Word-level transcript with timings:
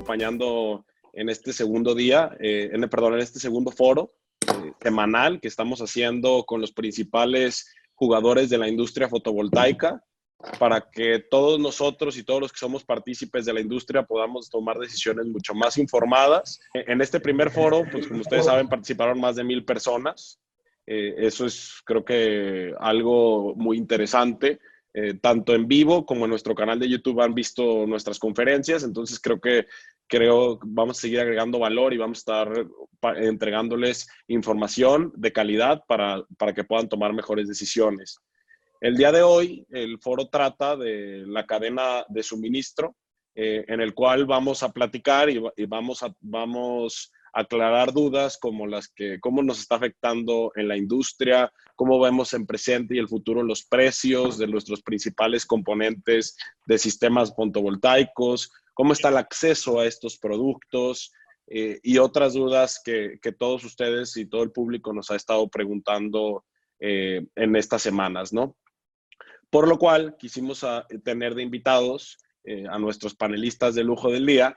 acompañando 0.00 0.86
en 1.12 1.28
este 1.28 1.52
segundo 1.52 1.94
día, 1.94 2.36
eh, 2.40 2.70
en, 2.72 2.88
perdón, 2.88 3.14
en 3.14 3.20
este 3.20 3.38
segundo 3.38 3.70
foro 3.70 4.14
eh, 4.40 4.72
semanal 4.80 5.40
que 5.40 5.48
estamos 5.48 5.80
haciendo 5.80 6.44
con 6.46 6.60
los 6.60 6.72
principales 6.72 7.70
jugadores 7.94 8.48
de 8.48 8.56
la 8.56 8.68
industria 8.68 9.08
fotovoltaica 9.08 10.02
para 10.58 10.88
que 10.90 11.18
todos 11.18 11.60
nosotros 11.60 12.16
y 12.16 12.24
todos 12.24 12.40
los 12.40 12.50
que 12.52 12.58
somos 12.58 12.82
partícipes 12.82 13.44
de 13.44 13.52
la 13.52 13.60
industria 13.60 14.04
podamos 14.04 14.48
tomar 14.48 14.78
decisiones 14.78 15.26
mucho 15.26 15.54
más 15.54 15.76
informadas. 15.76 16.60
En 16.72 17.02
este 17.02 17.20
primer 17.20 17.50
foro, 17.50 17.82
pues 17.92 18.08
como 18.08 18.22
ustedes 18.22 18.46
saben, 18.46 18.66
participaron 18.66 19.20
más 19.20 19.36
de 19.36 19.44
mil 19.44 19.66
personas. 19.66 20.40
Eh, 20.86 21.14
eso 21.18 21.44
es, 21.44 21.82
creo 21.84 22.06
que, 22.06 22.72
algo 22.80 23.54
muy 23.54 23.76
interesante. 23.76 24.60
Eh, 24.92 25.14
tanto 25.14 25.54
en 25.54 25.68
vivo 25.68 26.04
como 26.04 26.24
en 26.24 26.30
nuestro 26.30 26.54
canal 26.54 26.78
de 26.80 26.88
YouTube 26.88 27.20
han 27.20 27.32
visto 27.32 27.86
nuestras 27.86 28.18
conferencias, 28.18 28.82
entonces 28.82 29.20
creo 29.20 29.40
que 29.40 29.66
creo 30.08 30.58
vamos 30.64 30.98
a 30.98 31.00
seguir 31.02 31.20
agregando 31.20 31.60
valor 31.60 31.94
y 31.94 31.96
vamos 31.96 32.18
a 32.18 32.42
estar 32.42 32.66
entregándoles 33.18 34.08
información 34.26 35.12
de 35.14 35.32
calidad 35.32 35.84
para, 35.86 36.24
para 36.36 36.52
que 36.52 36.64
puedan 36.64 36.88
tomar 36.88 37.12
mejores 37.12 37.46
decisiones. 37.46 38.18
El 38.80 38.96
día 38.96 39.12
de 39.12 39.22
hoy, 39.22 39.64
el 39.70 39.98
foro 40.00 40.28
trata 40.28 40.74
de 40.74 41.24
la 41.26 41.46
cadena 41.46 42.04
de 42.08 42.22
suministro, 42.22 42.96
eh, 43.34 43.64
en 43.68 43.80
el 43.80 43.94
cual 43.94 44.26
vamos 44.26 44.62
a 44.62 44.72
platicar 44.72 45.30
y, 45.30 45.40
vamos, 45.66 46.02
a, 46.02 46.12
vamos 46.20 47.12
aclarar 47.32 47.92
dudas 47.92 48.38
como 48.38 48.66
las 48.66 48.88
que, 48.88 49.18
cómo 49.20 49.42
nos 49.42 49.60
está 49.60 49.76
afectando 49.76 50.52
en 50.56 50.68
la 50.68 50.76
industria, 50.76 51.52
cómo 51.76 52.00
vemos 52.00 52.32
en 52.34 52.46
presente 52.46 52.96
y 52.96 52.98
el 52.98 53.08
futuro 53.08 53.42
los 53.42 53.64
precios 53.64 54.38
de 54.38 54.46
nuestros 54.46 54.82
principales 54.82 55.46
componentes 55.46 56.36
de 56.66 56.78
sistemas 56.78 57.34
fotovoltaicos, 57.34 58.52
cómo 58.74 58.92
está 58.92 59.08
el 59.08 59.16
acceso 59.16 59.80
a 59.80 59.86
estos 59.86 60.18
productos 60.18 61.12
eh, 61.46 61.80
y 61.82 61.98
otras 61.98 62.34
dudas 62.34 62.80
que, 62.84 63.18
que, 63.20 63.32
todos 63.32 63.64
ustedes 63.64 64.16
y 64.16 64.26
todo 64.26 64.42
el 64.42 64.52
público 64.52 64.92
nos 64.92 65.10
ha 65.10 65.16
estado 65.16 65.48
preguntando 65.48 66.44
eh, 66.78 67.26
en 67.36 67.56
estas 67.56 67.82
semanas, 67.82 68.32
¿no? 68.32 68.56
Por 69.50 69.68
lo 69.68 69.78
cual 69.78 70.16
quisimos 70.16 70.64
a, 70.64 70.86
tener 71.04 71.34
de 71.34 71.42
invitados 71.42 72.18
eh, 72.44 72.64
a 72.70 72.78
nuestros 72.78 73.14
panelistas 73.14 73.74
de 73.74 73.84
lujo 73.84 74.10
del 74.10 74.24
día, 74.24 74.56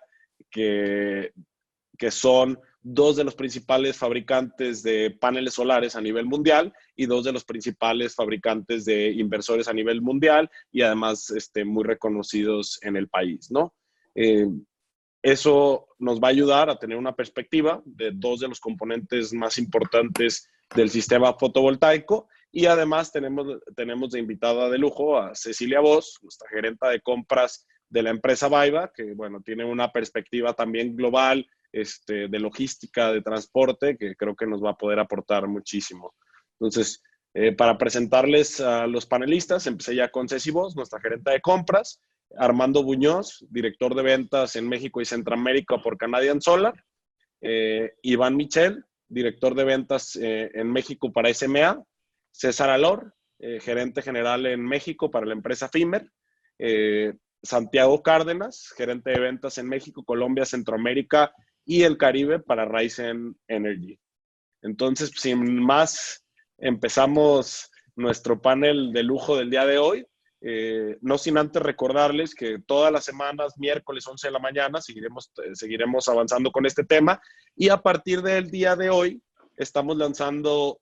que, 0.49 1.33
que 1.97 2.11
son 2.11 2.59
dos 2.81 3.15
de 3.15 3.23
los 3.23 3.35
principales 3.35 3.97
fabricantes 3.97 4.83
de 4.83 5.11
paneles 5.11 5.53
solares 5.53 5.95
a 5.95 6.01
nivel 6.01 6.25
mundial 6.25 6.73
y 6.95 7.05
dos 7.05 7.23
de 7.23 7.31
los 7.31 7.45
principales 7.45 8.13
fabricantes 8.13 8.83
de 8.83 9.11
inversores 9.11 9.67
a 9.67 9.73
nivel 9.73 10.01
mundial 10.01 10.49
y 10.71 10.81
además 10.81 11.29
este, 11.31 11.63
muy 11.63 11.85
reconocidos 11.85 12.79
en 12.81 12.97
el 12.97 13.07
país, 13.07 13.49
¿no? 13.49 13.73
Eh, 14.15 14.47
eso 15.21 15.87
nos 15.99 16.19
va 16.19 16.27
a 16.27 16.31
ayudar 16.31 16.69
a 16.69 16.77
tener 16.77 16.97
una 16.97 17.15
perspectiva 17.15 17.81
de 17.85 18.11
dos 18.13 18.41
de 18.41 18.49
los 18.49 18.59
componentes 18.59 19.33
más 19.33 19.57
importantes 19.57 20.49
del 20.75 20.89
sistema 20.89 21.33
fotovoltaico 21.33 22.27
y 22.51 22.65
además 22.65 23.11
tenemos, 23.13 23.47
tenemos 23.75 24.11
de 24.11 24.19
invitada 24.19 24.69
de 24.69 24.77
lujo 24.77 25.17
a 25.17 25.33
Cecilia 25.33 25.79
Voss, 25.79 26.19
nuestra 26.21 26.49
gerenta 26.49 26.89
de 26.89 26.99
compras 26.99 27.65
de 27.89 28.03
la 28.03 28.09
empresa 28.09 28.49
Vaiva, 28.49 28.91
que 28.93 29.13
bueno, 29.13 29.41
tiene 29.41 29.63
una 29.63 29.91
perspectiva 29.91 30.53
también 30.53 30.95
global 30.95 31.47
este, 31.73 32.29
de 32.29 32.39
logística, 32.39 33.11
de 33.11 33.21
transporte, 33.21 33.97
que 33.97 34.15
creo 34.15 34.35
que 34.35 34.47
nos 34.47 34.63
va 34.63 34.71
a 34.71 34.77
poder 34.77 34.99
aportar 34.99 35.47
muchísimo. 35.47 36.13
Entonces, 36.59 37.03
eh, 37.33 37.51
para 37.51 37.77
presentarles 37.77 38.61
a 38.61 38.87
los 38.87 39.05
panelistas, 39.05 39.67
empecé 39.67 39.95
ya 39.95 40.09
con 40.09 40.29
Ceci 40.29 40.51
Voss, 40.51 40.75
nuestra 40.75 41.01
gerenta 41.01 41.31
de 41.31 41.41
compras, 41.41 41.99
Armando 42.37 42.83
Buñoz, 42.83 43.45
director 43.49 43.95
de 43.95 44.03
ventas 44.03 44.55
en 44.55 44.67
México 44.67 45.01
y 45.01 45.05
Centroamérica 45.05 45.81
por 45.81 45.97
Canadian 45.97 46.41
Solar, 46.41 46.73
eh, 47.41 47.93
Iván 48.01 48.35
Michel, 48.35 48.85
director 49.07 49.53
de 49.53 49.63
ventas 49.63 50.15
eh, 50.15 50.49
en 50.53 50.71
México 50.71 51.11
para 51.11 51.33
SMA, 51.33 51.83
César 52.31 52.69
Alor, 52.69 53.13
eh, 53.39 53.59
gerente 53.59 54.01
general 54.01 54.45
en 54.45 54.63
México 54.65 55.11
para 55.11 55.25
la 55.25 55.33
empresa 55.33 55.69
FIMER, 55.69 56.09
Santiago 57.41 58.01
Cárdenas, 58.01 58.69
gerente 58.77 59.11
de 59.11 59.19
ventas 59.19 59.57
en 59.57 59.67
México, 59.67 60.05
Colombia, 60.05 60.45
Centroamérica 60.45 61.33
y 61.65 61.83
el 61.83 61.97
Caribe 61.97 62.39
para 62.39 62.65
Ryzen 62.65 63.37
Energy. 63.47 63.99
Entonces, 64.61 65.11
sin 65.15 65.61
más, 65.61 66.25
empezamos 66.57 67.69
nuestro 67.95 68.41
panel 68.41 68.91
de 68.93 69.03
lujo 69.03 69.37
del 69.37 69.49
día 69.49 69.65
de 69.65 69.77
hoy. 69.77 70.05
Eh, 70.41 70.97
no 71.01 71.17
sin 71.17 71.37
antes 71.37 71.61
recordarles 71.61 72.35
que 72.35 72.59
todas 72.65 72.91
las 72.91 73.05
semanas, 73.05 73.53
miércoles 73.57 74.05
11 74.05 74.27
de 74.27 74.31
la 74.31 74.39
mañana, 74.39 74.81
seguiremos, 74.81 75.31
seguiremos 75.53 76.09
avanzando 76.09 76.51
con 76.51 76.65
este 76.65 76.83
tema 76.83 77.21
y 77.55 77.69
a 77.69 77.77
partir 77.77 78.21
del 78.21 78.51
día 78.51 78.75
de 78.75 78.89
hoy 78.89 79.21
estamos 79.55 79.95
lanzando 79.95 80.79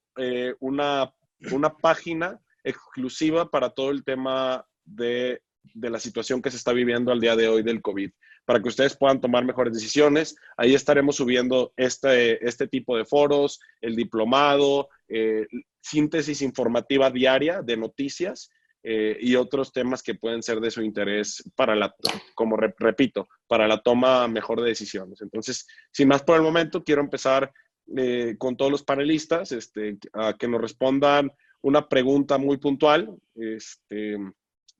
una 0.59 1.11
una 1.51 1.75
página 1.75 2.39
exclusiva 2.63 3.49
para 3.49 3.71
todo 3.71 3.91
el 3.91 4.03
tema 4.03 4.65
de, 4.85 5.41
la 5.73 5.99
situación 5.99 6.41
que 6.41 6.51
se 6.51 6.57
está 6.57 6.73
viviendo 6.73 7.11
al 7.11 7.19
día 7.19 7.35
de 7.35 7.47
hoy 7.47 7.63
del 7.63 7.81
COVID, 7.81 8.11
para 8.45 8.61
que 8.61 8.69
ustedes 8.69 8.95
puedan 8.95 9.21
tomar 9.21 9.45
mejores 9.45 9.73
decisiones. 9.73 10.35
Ahí 10.57 10.73
estaremos 10.73 11.15
subiendo 11.15 11.73
este, 11.77 12.45
este 12.47 12.67
tipo 12.67 12.97
de 12.97 13.05
foros, 13.05 13.59
el 13.81 13.95
diplomado, 13.95 14.89
eh, 15.07 15.47
síntesis 15.81 16.41
informativa 16.41 17.09
diaria 17.09 17.61
de 17.61 17.77
noticias 17.77 18.49
eh, 18.83 19.17
y 19.19 19.35
otros 19.35 19.71
temas 19.71 20.01
que 20.01 20.15
pueden 20.15 20.41
ser 20.41 20.59
de 20.59 20.71
su 20.71 20.81
interés 20.81 21.43
para 21.55 21.75
la, 21.75 21.93
como 22.33 22.57
repito, 22.57 23.29
para 23.47 23.67
la 23.67 23.81
toma 23.81 24.27
mejor 24.27 24.61
de 24.61 24.69
decisiones. 24.69 25.21
Entonces, 25.21 25.67
sin 25.91 26.07
más 26.07 26.23
por 26.23 26.35
el 26.35 26.41
momento, 26.41 26.83
quiero 26.83 27.01
empezar 27.01 27.51
eh, 27.95 28.35
con 28.37 28.57
todos 28.57 28.71
los 28.71 28.83
panelistas 28.83 29.51
este, 29.51 29.97
a 30.13 30.33
que 30.33 30.47
nos 30.47 30.61
respondan 30.61 31.31
una 31.61 31.87
pregunta 31.87 32.37
muy 32.37 32.57
puntual. 32.57 33.15
Este, 33.35 34.17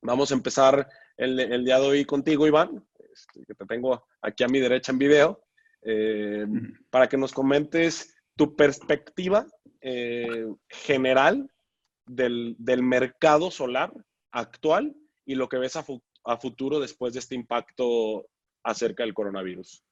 vamos 0.02 0.32
a 0.32 0.36
empezar 0.36 0.88
el, 1.18 1.64
día 1.64 1.80
de 1.80 1.86
hoy 1.86 2.06
contigo, 2.06 2.48
Iván, 2.48 2.84
este, 3.14 3.46
que 3.46 3.54
te 3.54 3.66
tengo 3.66 4.06
aquí 4.22 4.44
a 4.44 4.48
mi 4.48 4.60
derecha 4.60 4.92
en 4.92 4.98
video, 4.98 5.44
eh, 5.84 6.46
para 6.90 7.08
que 7.08 7.18
nos 7.18 7.34
comentes 7.34 8.16
tu 8.36 8.56
perspectiva 8.56 9.46
eh, 9.82 10.48
general 10.70 11.50
del, 12.06 12.56
mercado 12.82 13.52
solar 13.52 13.92
actual 14.32 14.96
y 15.26 15.36
lo 15.36 15.48
que 15.48 15.58
ves 15.58 15.76
a 15.76 16.38
futuro 16.38 16.80
después 16.80 17.14
de 17.14 17.20
este 17.20 17.36
impacto 17.36 18.26
acerca 18.64 19.04
del 19.04 19.14
coronavirus. 19.14 19.84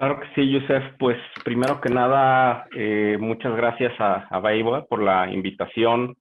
Claro 0.00 0.18
que 0.18 0.34
sí, 0.34 0.50
Yusef. 0.50 0.82
Pues 0.98 1.18
primero 1.44 1.78
que 1.78 1.90
nada, 1.90 2.66
eh, 2.74 3.18
muchas 3.20 3.54
gracias 3.54 3.92
a, 4.00 4.26
a 4.30 4.86
por 4.88 5.02
la 5.02 5.30
invitación, 5.30 6.16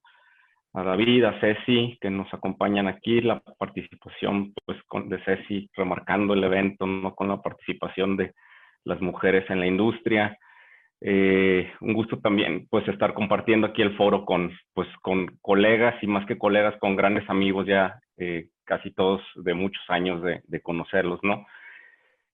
a 0.74 0.84
David, 0.84 1.24
a 1.24 1.40
Ceci, 1.40 1.98
que 2.00 2.10
nos 2.10 2.32
acompañan 2.34 2.88
aquí, 2.88 3.22
la 3.22 3.42
participación 3.58 4.54
pues, 4.66 4.78
de 5.06 5.24
Ceci, 5.24 5.70
remarcando 5.76 6.34
el 6.34 6.44
evento, 6.44 6.86
¿no? 6.86 7.16
con 7.16 7.28
la 7.30 7.42
participación 7.42 8.18
de 8.18 8.34
las 8.84 9.02
mujeres 9.02 9.50
en 9.50 9.60
la 9.60 9.68
industria. 9.68 10.38
Eh, 11.02 11.72
un 11.80 11.94
gusto 11.94 12.20
también 12.20 12.68
pues 12.70 12.86
estar 12.88 13.14
compartiendo 13.14 13.68
aquí 13.68 13.82
el 13.82 13.96
foro 13.96 14.26
con, 14.26 14.52
pues, 14.74 14.88
con 15.02 15.38
colegas 15.42 15.96
y 16.04 16.08
más 16.08 16.26
que 16.26 16.38
colegas, 16.38 16.76
con 16.80 16.96
grandes 16.96 17.28
amigos 17.30 17.66
ya, 17.66 18.00
eh, 18.18 18.48
casi 18.66 18.92
todos 18.92 19.22
de 19.36 19.54
muchos 19.54 19.84
años 19.88 20.22
de, 20.22 20.42
de 20.46 20.62
conocerlos, 20.62 21.20
¿no? 21.24 21.46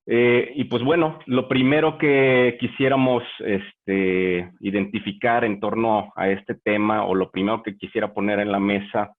Eh, 0.08 0.52
y 0.56 0.66
pues 0.66 0.84
bueno, 0.84 1.20
lo 1.26 1.48
primero 1.48 1.98
que 1.98 2.58
quisiéramos 2.60 3.24
este, 3.40 4.52
identificar 4.60 5.44
en 5.44 5.60
torno 5.60 6.14
a 6.16 6.30
este 6.30 6.54
tema 6.56 7.06
o 7.06 7.16
lo 7.16 7.32
primero 7.32 7.64
que 7.64 7.76
quisiera 7.76 8.14
poner 8.14 8.40
en 8.40 8.52
la 8.52 8.60
mesa 8.60 9.16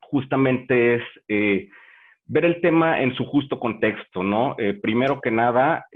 justamente 0.00 0.96
es 0.96 1.02
eh, 1.28 1.68
ver 2.26 2.44
el 2.44 2.60
tema 2.60 3.00
en 3.00 3.14
su 3.14 3.24
justo 3.24 3.58
contexto, 3.58 4.22
¿no? 4.22 4.56
Eh, 4.58 4.74
primero 4.74 5.20
que 5.22 5.30
nada, 5.30 5.86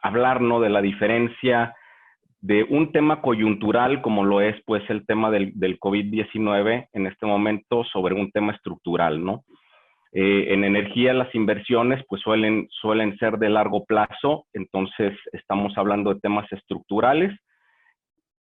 hablar, 0.00 0.40
¿no? 0.40 0.60
De 0.60 0.70
la 0.70 0.80
diferencia 0.80 1.74
de 2.40 2.64
un 2.64 2.92
tema 2.92 3.20
coyuntural 3.20 4.00
como 4.00 4.24
lo 4.24 4.40
es 4.40 4.56
pues 4.64 4.88
el 4.88 5.04
tema 5.04 5.30
del, 5.30 5.52
del 5.54 5.78
COVID-19 5.78 6.88
en 6.92 7.06
este 7.06 7.26
momento 7.26 7.84
sobre 7.84 8.14
un 8.14 8.30
tema 8.30 8.52
estructural, 8.52 9.22
¿no? 9.22 9.44
Eh, 10.18 10.54
en 10.54 10.64
energía 10.64 11.12
las 11.12 11.34
inversiones 11.34 12.02
pues 12.08 12.22
suelen, 12.22 12.68
suelen 12.70 13.18
ser 13.18 13.36
de 13.36 13.50
largo 13.50 13.84
plazo, 13.84 14.46
entonces 14.54 15.12
estamos 15.32 15.76
hablando 15.76 16.14
de 16.14 16.20
temas 16.20 16.50
estructurales 16.50 17.38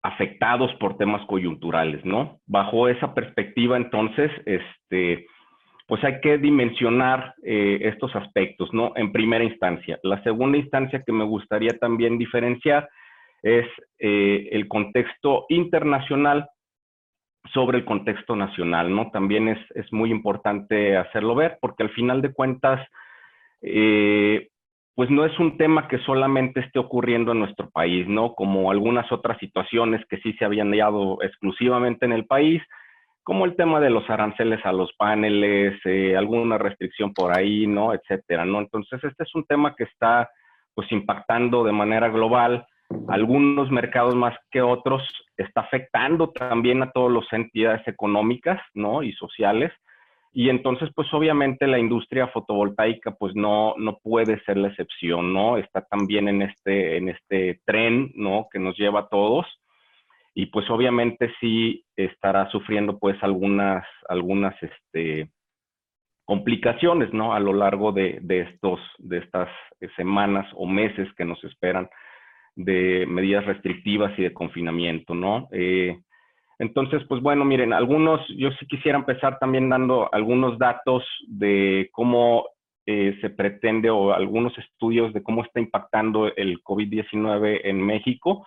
afectados 0.04 0.72
por 0.76 0.98
temas 0.98 1.26
coyunturales, 1.26 2.06
¿no? 2.06 2.40
Bajo 2.46 2.88
esa 2.88 3.16
perspectiva, 3.16 3.78
entonces, 3.78 4.30
este, 4.46 5.26
pues 5.88 6.04
hay 6.04 6.22
que 6.22 6.38
dimensionar 6.38 7.34
eh, 7.44 7.80
estos 7.82 8.16
aspectos, 8.16 8.72
¿no? 8.72 8.94
En 8.96 9.12
primera 9.12 9.44
instancia. 9.44 9.98
La 10.04 10.22
segunda 10.22 10.60
instancia 10.60 11.02
que 11.04 11.12
me 11.12 11.24
gustaría 11.24 11.80
también 11.80 12.20
diferenciar 12.20 12.88
es 13.42 13.66
eh, 13.98 14.50
el 14.52 14.68
contexto 14.68 15.48
internacional 15.50 16.48
sobre 17.53 17.80
el 17.80 17.86
contexto 17.86 18.36
nacional, 18.36 18.94
¿no? 18.94 19.12
También 19.12 19.50
es, 19.50 19.94
muy 19.94 20.12
importante 20.12 20.97
hacerlo 20.97 21.36
ver 21.36 21.57
porque 21.62 21.83
al 21.83 21.89
final 21.92 22.21
de 22.21 22.33
cuentas 22.33 22.86
eh, 23.62 24.50
pues 24.95 25.09
no 25.09 25.25
es 25.25 25.38
un 25.39 25.57
tema 25.57 25.88
que 25.88 26.00
solamente 26.00 26.62
esté 26.62 26.80
ocurriendo 26.80 27.33
en 27.33 27.39
nuestro 27.39 27.69
país, 27.69 28.07
¿no? 28.07 28.33
Como 28.33 28.71
algunas 28.71 29.12
otras 29.12 29.38
situaciones 29.39 30.06
que 30.09 30.18
sí 30.18 30.33
se 30.33 30.45
habían 30.45 30.71
dado 30.71 31.21
exclusivamente 31.21 32.06
en 32.06 32.13
el 32.13 32.25
país, 32.25 32.62
como 33.24 33.45
el 33.45 33.56
tema 33.56 33.81
de 33.81 33.89
los 33.89 34.09
aranceles 34.09 34.65
a 34.65 34.71
los 34.71 34.94
paneles, 34.94 35.77
eh, 35.83 36.15
alguna 36.15 36.57
restricción 36.57 37.13
por 37.13 37.38
ahí, 37.38 37.68
¿no? 37.68 37.94
Etcétera, 37.94 38.45
¿no? 38.45 38.59
Entonces, 38.59 39.03
este 39.03 39.24
es 39.24 39.36
un 39.36 39.45
tema 39.45 39.75
que 39.75 39.83
está, 39.83 40.30
pues, 40.74 40.89
impactando 40.92 41.63
de 41.65 41.74
manera 41.74 42.07
global 42.07 42.65
algunos 43.07 43.71
mercados 43.71 44.15
más 44.15 44.36
que 44.51 44.62
otros, 44.62 45.01
está 45.38 45.62
afectando 45.62 46.30
también 46.31 46.83
a 46.83 46.92
todas 46.92 47.13
las 47.13 47.33
entidades 47.33 47.88
económicas, 47.88 48.62
¿no? 48.74 49.03
Y 49.03 49.12
sociales. 49.13 49.71
Y 50.33 50.50
entonces, 50.50 50.89
pues 50.94 51.13
obviamente 51.13 51.65
la 51.68 51.80
industria 51.80 52.27
fotovoltaica, 52.27 53.12
pues 53.12 53.36
no, 53.36 53.74
no 53.77 54.00
puede 54.03 54.39
ser 54.44 54.57
la 54.57 54.68
excepción, 54.68 55.33
¿no? 55.33 55.57
Está 55.57 55.81
también 55.81 56.27
en 56.27 56.42
este, 56.42 56.97
en 56.97 57.09
este 57.09 57.62
tren, 57.65 58.12
¿no? 58.15 58.47
Que 58.51 58.59
nos 58.59 58.77
lleva 58.77 59.01
a 59.01 59.07
todos 59.07 59.45
y 60.38 60.47
pues 60.47 60.69
obviamente 60.69 61.33
sí 61.39 61.86
estará 61.95 62.51
sufriendo 62.51 63.00
pues 63.00 63.15
algunas, 63.24 63.88
algunas 64.09 64.53
este, 64.62 65.30
complicaciones, 66.25 67.13
¿no? 67.13 67.33
A 67.33 67.39
lo 67.39 67.53
largo 67.53 67.94
de, 67.94 68.21
estos, 68.27 68.81
de 68.97 69.19
estas 69.19 69.47
semanas 69.95 70.45
o 70.56 70.68
meses 70.68 71.07
que 71.15 71.24
nos 71.24 71.42
esperan 71.45 71.89
de 72.56 73.06
medidas 73.07 73.46
restrictivas 73.46 74.18
y 74.18 74.24
de 74.24 74.34
confinamiento, 74.34 75.13
¿no? 75.13 75.48
Eh, 75.52 76.00
entonces, 76.57 77.04
pues 77.07 77.22
bueno, 77.22 77.44
miren, 77.44 77.74
algunos, 77.74 78.22
yo 78.30 78.50
sí 78.52 78.66
quisiera 78.68 78.98
empezar 78.98 79.40
también 79.40 79.69
dando 79.69 80.10
algunos 80.13 80.57
datos 80.57 81.04
de 81.28 81.90
cómo 81.92 82.46
eh, 82.86 83.18
se 83.19 83.30
pretende 83.30 83.90
o 83.90 84.13
algunos 84.13 84.57
estudios 84.57 85.12
de 85.12 85.24
cómo 85.24 85.44
está 85.44 85.60
impactando 85.60 86.34
el 86.36 86.62
COVID-19 86.63 87.62
en 87.63 87.81
México. 87.81 88.46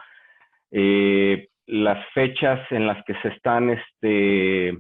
Eh, 0.71 1.49
las 1.67 1.99
fechas 2.15 2.61
en 2.71 2.87
las 2.87 3.05
que 3.05 3.15
se 3.17 3.29
están, 3.29 3.71
este, 3.71 4.79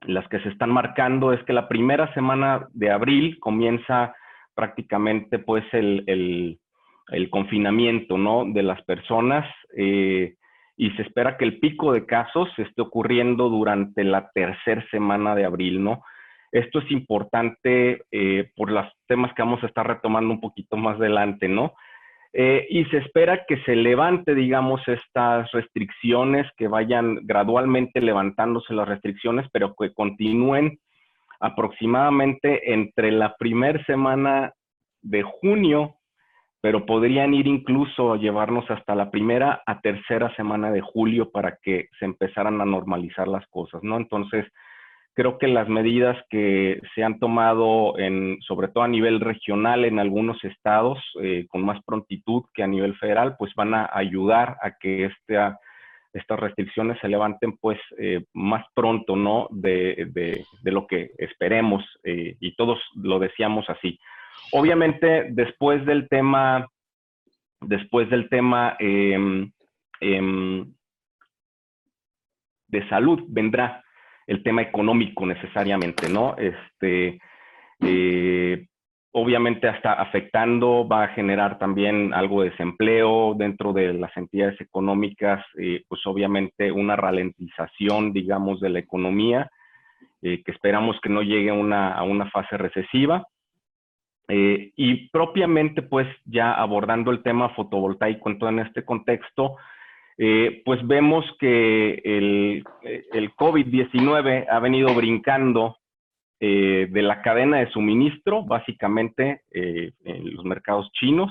las 0.00 0.26
que 0.28 0.40
se 0.40 0.48
están 0.48 0.70
marcando 0.70 1.32
es 1.32 1.42
que 1.44 1.52
la 1.52 1.68
primera 1.68 2.12
semana 2.14 2.66
de 2.72 2.90
abril 2.90 3.38
comienza 3.38 4.14
prácticamente 4.54 5.38
pues 5.38 5.64
el, 5.72 6.58
confinamiento, 7.30 8.18
¿no? 8.18 8.44
De 8.46 8.62
las 8.62 8.82
personas 8.82 9.46
eh, 9.76 10.34
y 10.76 10.90
se 10.90 11.02
espera 11.02 11.36
que 11.36 11.44
el 11.44 11.58
pico 11.58 11.92
de 11.92 12.04
casos 12.04 12.48
esté 12.58 12.82
ocurriendo 12.82 13.48
durante 13.48 14.04
la 14.04 14.30
tercera 14.32 14.84
semana 14.90 15.34
de 15.34 15.44
abril, 15.44 15.82
¿no? 15.82 16.02
Esto 16.52 16.78
es 16.80 16.90
importante 16.90 18.02
eh, 18.10 18.50
por 18.56 18.70
los 18.70 18.86
temas 19.06 19.32
que 19.34 19.42
vamos 19.42 19.62
a 19.62 19.66
estar 19.66 19.86
retomando 19.86 20.32
un 20.32 20.40
poquito 20.40 20.76
más 20.76 20.96
adelante, 20.96 21.48
¿no? 21.48 21.74
Eh, 22.32 22.66
y 22.68 22.84
se 22.86 22.98
espera 22.98 23.46
que 23.46 23.62
se 23.62 23.74
levante, 23.74 24.34
digamos, 24.34 24.82
estas 24.86 25.50
restricciones, 25.52 26.46
que 26.58 26.68
vayan 26.68 27.20
gradualmente 27.22 28.00
levantándose 28.00 28.74
las 28.74 28.86
restricciones, 28.86 29.46
pero 29.52 29.74
que 29.74 29.94
continúen 29.94 30.78
aproximadamente 31.40 32.74
entre 32.74 33.10
la 33.10 33.34
primera 33.36 33.82
semana 33.84 34.52
de 35.00 35.22
junio, 35.22 35.95
pero 36.66 36.84
podrían 36.84 37.32
ir 37.32 37.46
incluso 37.46 38.12
a 38.12 38.16
llevarnos 38.16 38.68
hasta 38.72 38.96
la 38.96 39.12
primera 39.12 39.62
a 39.66 39.80
tercera 39.80 40.34
semana 40.34 40.72
de 40.72 40.80
julio 40.80 41.30
para 41.30 41.58
que 41.62 41.90
se 41.96 42.04
empezaran 42.04 42.60
a 42.60 42.64
normalizar 42.64 43.28
las 43.28 43.46
cosas, 43.46 43.84
¿no? 43.84 43.96
Entonces, 43.96 44.46
Creo 45.14 45.38
que 45.38 45.48
las 45.48 45.66
medidas 45.66 46.14
que 46.28 46.78
se 46.94 47.02
han 47.02 47.18
tomado, 47.18 47.98
en, 47.98 48.36
sobre 48.42 48.68
todo 48.68 48.84
a 48.84 48.88
nivel 48.88 49.18
regional 49.20 49.86
en 49.86 49.98
algunos 49.98 50.36
estados, 50.44 50.98
eh, 51.22 51.46
con 51.48 51.64
más 51.64 51.82
prontitud 51.84 52.42
que 52.52 52.62
a 52.62 52.66
nivel 52.66 52.94
federal, 52.96 53.34
pues 53.38 53.54
van 53.54 53.72
a 53.72 53.88
ayudar 53.94 54.58
a 54.60 54.72
que 54.72 55.06
esta, 55.06 55.58
estas 56.12 56.38
restricciones 56.38 56.98
se 57.00 57.08
levanten 57.08 57.56
pues 57.56 57.78
eh, 57.98 58.24
más 58.34 58.66
pronto, 58.74 59.16
¿no? 59.16 59.48
De, 59.50 60.06
de, 60.12 60.70
lo 60.70 60.86
que 60.86 61.12
esperemos 61.16 61.82
eh, 62.04 62.36
y 62.38 62.54
todos 62.54 62.78
lo 62.94 63.18
decíamos 63.18 63.70
así. 63.70 63.98
Obviamente, 64.52 65.28
después 65.30 65.84
del 65.86 66.08
tema, 66.08 66.66
después 67.60 68.08
del 68.10 68.28
tema 68.28 68.76
em, 68.78 69.50
em, 70.00 70.72
de 72.68 72.88
salud 72.88 73.22
vendrá 73.28 73.82
el 74.26 74.42
tema 74.42 74.62
económico 74.62 75.24
necesariamente, 75.24 76.08
¿no? 76.08 76.36
Este, 76.36 77.20
eh, 77.80 78.66
obviamente 79.12 79.68
hasta 79.68 79.94
afectando, 79.94 80.86
va 80.86 81.04
a 81.04 81.08
generar 81.08 81.58
también 81.58 82.12
algo 82.12 82.42
de 82.42 82.50
desempleo 82.50 83.34
dentro 83.34 83.72
de 83.72 83.94
las 83.94 84.14
entidades 84.16 84.60
económicas, 84.60 85.44
eh, 85.58 85.84
pues 85.88 86.02
obviamente 86.06 86.70
una 86.70 86.96
ralentización, 86.96 88.12
digamos, 88.12 88.60
de 88.60 88.68
la 88.68 88.78
economía, 88.78 89.48
eh, 90.20 90.42
que 90.44 90.52
esperamos 90.52 90.98
que 91.00 91.08
no 91.08 91.22
llegue 91.22 91.50
una, 91.50 91.94
a 91.94 92.02
una 92.02 92.30
fase 92.30 92.58
recesiva. 92.58 93.24
Y 94.28 95.08
propiamente, 95.10 95.82
pues 95.82 96.08
ya 96.24 96.52
abordando 96.52 97.10
el 97.10 97.22
tema 97.22 97.50
fotovoltaico 97.50 98.28
en 98.28 98.38
todo 98.38 98.50
este 98.60 98.84
contexto, 98.84 99.56
eh, 100.18 100.62
pues 100.64 100.86
vemos 100.86 101.24
que 101.38 102.00
el, 102.04 102.64
el 102.82 103.34
COVID-19 103.34 104.46
ha 104.48 104.58
venido 104.60 104.94
brincando 104.94 105.76
eh, 106.40 106.88
de 106.90 107.02
la 107.02 107.20
cadena 107.20 107.58
de 107.58 107.70
suministro, 107.70 108.42
básicamente 108.42 109.42
eh, 109.50 109.92
en 110.04 110.34
los 110.34 110.44
mercados 110.44 110.90
chinos, 110.92 111.30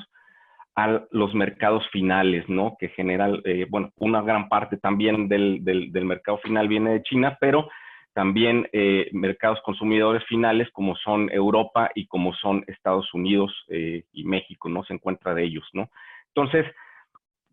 a 0.76 1.02
los 1.12 1.34
mercados 1.34 1.88
finales, 1.90 2.48
¿no? 2.50 2.76
Que 2.78 2.90
general, 2.90 3.42
bueno, 3.70 3.92
una 3.96 4.22
gran 4.22 4.50
parte 4.50 4.76
también 4.76 5.30
del, 5.30 5.64
del, 5.64 6.04
mercado 6.04 6.38
final 6.40 6.68
viene 6.68 6.92
de 6.92 7.04
China, 7.04 7.38
pero 7.40 7.70
también 8.16 8.68
mercados 9.12 9.60
consumidores 9.64 10.24
finales 10.26 10.70
como 10.72 10.96
son 10.96 11.30
Europa 11.32 11.92
y 11.94 12.08
como 12.08 12.34
son 12.34 12.64
Estados 12.66 13.14
Unidos 13.14 13.54
y 13.70 14.24
México, 14.24 14.70
¿no? 14.70 14.84
Se 14.86 14.94
encuentra 14.94 15.36
de 15.36 15.44
ellos, 15.44 15.70
¿no? 15.74 15.90
Entonces, 16.34 16.66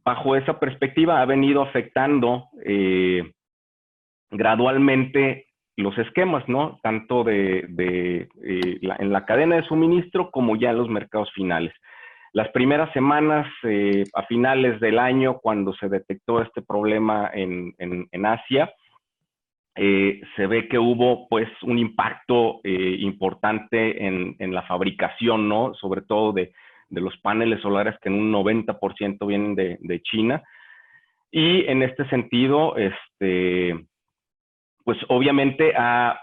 bajo 0.04 0.36
esa 0.36 0.58
perspectiva 0.58 1.20
ha 1.20 1.24
venido 1.24 1.62
afectando 1.62 2.48
eh, 2.64 3.32
gradualmente 4.30 5.46
los 5.76 5.96
esquemas, 5.98 6.46
¿no? 6.48 6.78
Tanto 6.82 7.24
de, 7.24 7.66
eh, 8.44 8.78
en 8.82 9.12
la 9.12 9.24
cadena 9.24 9.56
de 9.56 9.64
suministro 9.64 10.30
como 10.30 10.56
ya 10.56 10.70
en 10.70 10.78
los 10.78 10.88
mercados 10.88 11.30
finales. 11.32 11.72
Las 12.32 12.48
primeras 12.48 12.92
semanas, 12.92 13.46
eh, 13.64 14.04
a 14.14 14.22
finales 14.24 14.80
del 14.80 14.98
año, 14.98 15.38
cuando 15.38 15.74
se 15.74 15.88
detectó 15.88 16.40
este 16.40 16.62
problema 16.62 17.30
en, 17.32 17.74
Asia, 18.24 18.72
se 19.74 20.46
ve 20.46 20.68
que 20.68 20.78
hubo 20.78 21.28
pues 21.28 21.48
un 21.62 21.78
impacto 21.78 22.60
importante 22.64 24.06
en, 24.06 24.36
en, 24.38 24.54
la 24.54 24.62
fabricación, 24.62 25.48
¿no? 25.48 25.72
Sobre 25.74 26.02
todo 26.02 26.32
de, 26.32 26.52
de 26.92 27.00
los 27.00 27.16
paneles 27.18 27.60
solares 27.62 27.98
que 28.00 28.10
en 28.10 28.16
un 28.16 28.32
90% 28.32 29.26
vienen 29.26 29.54
de, 29.54 30.02
China. 30.02 30.42
Y 31.30 31.64
en 31.64 31.82
este 31.82 32.06
sentido, 32.10 32.76
este, 32.76 33.86
pues 34.84 34.98
obviamente 35.08 35.72
ha, 35.76 36.20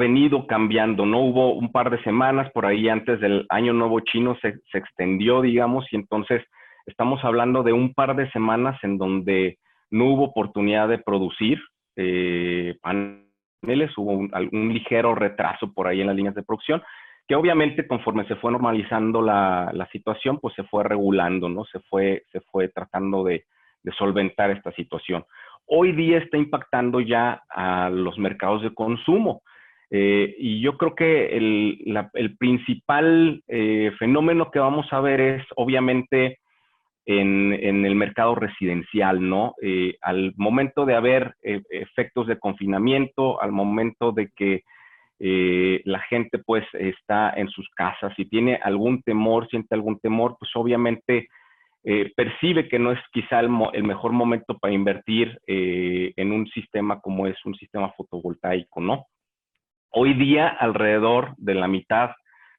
venido 0.00 0.48
cambiando, 0.48 1.06
¿no? 1.06 1.20
Hubo 1.20 1.54
un 1.54 1.70
par 1.70 1.90
de 1.90 2.02
semanas 2.02 2.50
por 2.52 2.66
ahí 2.66 2.88
antes 2.88 3.20
del 3.20 3.46
año 3.50 3.72
nuevo 3.72 4.00
chino, 4.00 4.36
se, 4.42 4.58
extendió, 4.72 5.42
digamos, 5.42 5.86
y 5.92 5.96
entonces 5.96 6.42
estamos 6.86 7.22
hablando 7.22 7.62
de 7.62 7.72
un 7.72 7.94
par 7.94 8.16
de 8.16 8.28
semanas 8.32 8.76
en 8.82 8.98
donde 8.98 9.58
no 9.90 10.06
hubo 10.06 10.24
oportunidad 10.24 10.88
de 10.88 10.98
producir 10.98 11.60
eh, 11.96 12.76
paneles, 12.82 13.96
hubo 13.96 14.12
un, 14.12 14.72
ligero 14.72 15.14
retraso 15.14 15.72
por 15.72 15.86
ahí 15.86 16.00
en 16.00 16.06
las 16.06 16.16
líneas 16.16 16.34
de 16.34 16.42
producción, 16.42 16.82
que 17.26 17.34
obviamente 17.34 17.86
conforme 17.86 18.26
se 18.26 18.36
fue 18.36 18.52
normalizando 18.52 19.22
la, 19.22 19.88
situación, 19.90 20.38
pues 20.38 20.54
se 20.54 20.64
fue 20.64 20.84
regulando, 20.84 21.48
¿no? 21.48 21.64
Se 21.64 21.80
fue, 21.80 22.24
se 22.30 22.40
fue 22.40 22.68
tratando 22.68 23.24
de, 23.24 23.44
solventar 23.96 24.50
esta 24.50 24.72
situación. 24.72 25.24
Hoy 25.64 25.92
día 25.92 26.18
está 26.18 26.36
impactando 26.36 27.00
ya 27.00 27.44
a 27.48 27.88
los 27.88 28.18
mercados 28.18 28.62
de 28.62 28.74
consumo. 28.74 29.42
Eh, 29.90 30.34
y 30.38 30.60
yo 30.60 30.76
creo 30.76 30.96
que 30.96 31.36
el, 31.36 32.36
principal 32.36 33.44
eh, 33.46 33.92
fenómeno 33.96 34.50
que 34.50 34.58
vamos 34.58 34.92
a 34.92 35.00
ver 35.00 35.20
es 35.20 35.44
obviamente 35.54 36.40
en, 37.06 37.52
el 37.84 37.94
mercado 37.94 38.34
residencial, 38.34 39.26
¿no? 39.26 39.54
Eh, 39.62 39.96
al 40.02 40.34
momento 40.36 40.84
de 40.84 40.96
haber 40.96 41.36
efectos 41.42 42.26
de 42.26 42.38
confinamiento, 42.38 43.40
al 43.40 43.52
momento 43.52 44.12
de 44.12 44.30
que 44.34 44.64
eh, 45.18 45.80
la 45.84 46.00
gente 46.00 46.38
pues 46.38 46.64
está 46.74 47.30
en 47.30 47.48
sus 47.48 47.68
casas 47.70 48.12
y 48.18 48.26
tiene 48.26 48.56
algún 48.56 49.02
temor, 49.02 49.48
siente 49.48 49.74
algún 49.74 49.98
temor, 49.98 50.36
pues 50.38 50.50
obviamente 50.54 51.28
eh, 51.84 52.12
percibe 52.14 52.68
que 52.68 52.78
no 52.78 52.92
es 52.92 52.98
quizá 53.12 53.40
el, 53.40 53.48
mejor 53.48 54.12
momento 54.12 54.58
para 54.58 54.74
invertir 54.74 55.38
eh, 55.46 56.12
en 56.16 56.32
un 56.32 56.46
sistema 56.48 57.00
como 57.00 57.26
es 57.26 57.36
un 57.44 57.54
sistema 57.54 57.92
fotovoltaico, 57.92 58.80
¿no? 58.80 59.06
Hoy 59.90 60.12
día 60.14 60.48
alrededor 60.48 61.34
de 61.38 61.54
la 61.54 61.68
mitad 61.68 62.10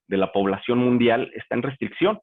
de 0.07 0.17
la 0.17 0.31
población 0.31 0.79
mundial 0.79 1.29
está 1.35 1.55
en 1.55 1.61
restricción, 1.61 2.19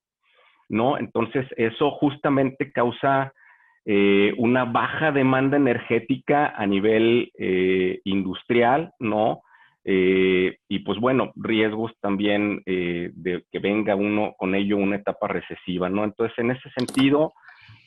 ¿no? 0.68 0.98
Entonces, 0.98 1.46
eso 1.56 1.90
justamente 1.92 2.72
causa 2.72 3.32
eh, 3.86 4.32
una 4.38 4.64
baja 4.64 5.12
demanda 5.12 5.56
energética 5.56 6.54
a 6.56 6.66
nivel 6.66 7.30
eh, 7.38 8.00
industrial, 8.04 8.92
¿no? 8.98 9.42
Eh, 9.84 10.56
y 10.66 10.78
pues 10.78 10.98
bueno, 10.98 11.32
riesgos 11.36 11.92
también 12.00 12.62
de 12.64 13.44
que 13.52 13.58
venga 13.58 13.94
uno 13.94 14.34
con 14.38 14.54
ello 14.54 14.78
una 14.78 14.96
etapa 14.96 15.28
recesiva, 15.28 15.90
¿no? 15.90 16.04
Entonces, 16.04 16.38
en 16.38 16.52
ese 16.52 16.70
sentido, 16.70 17.34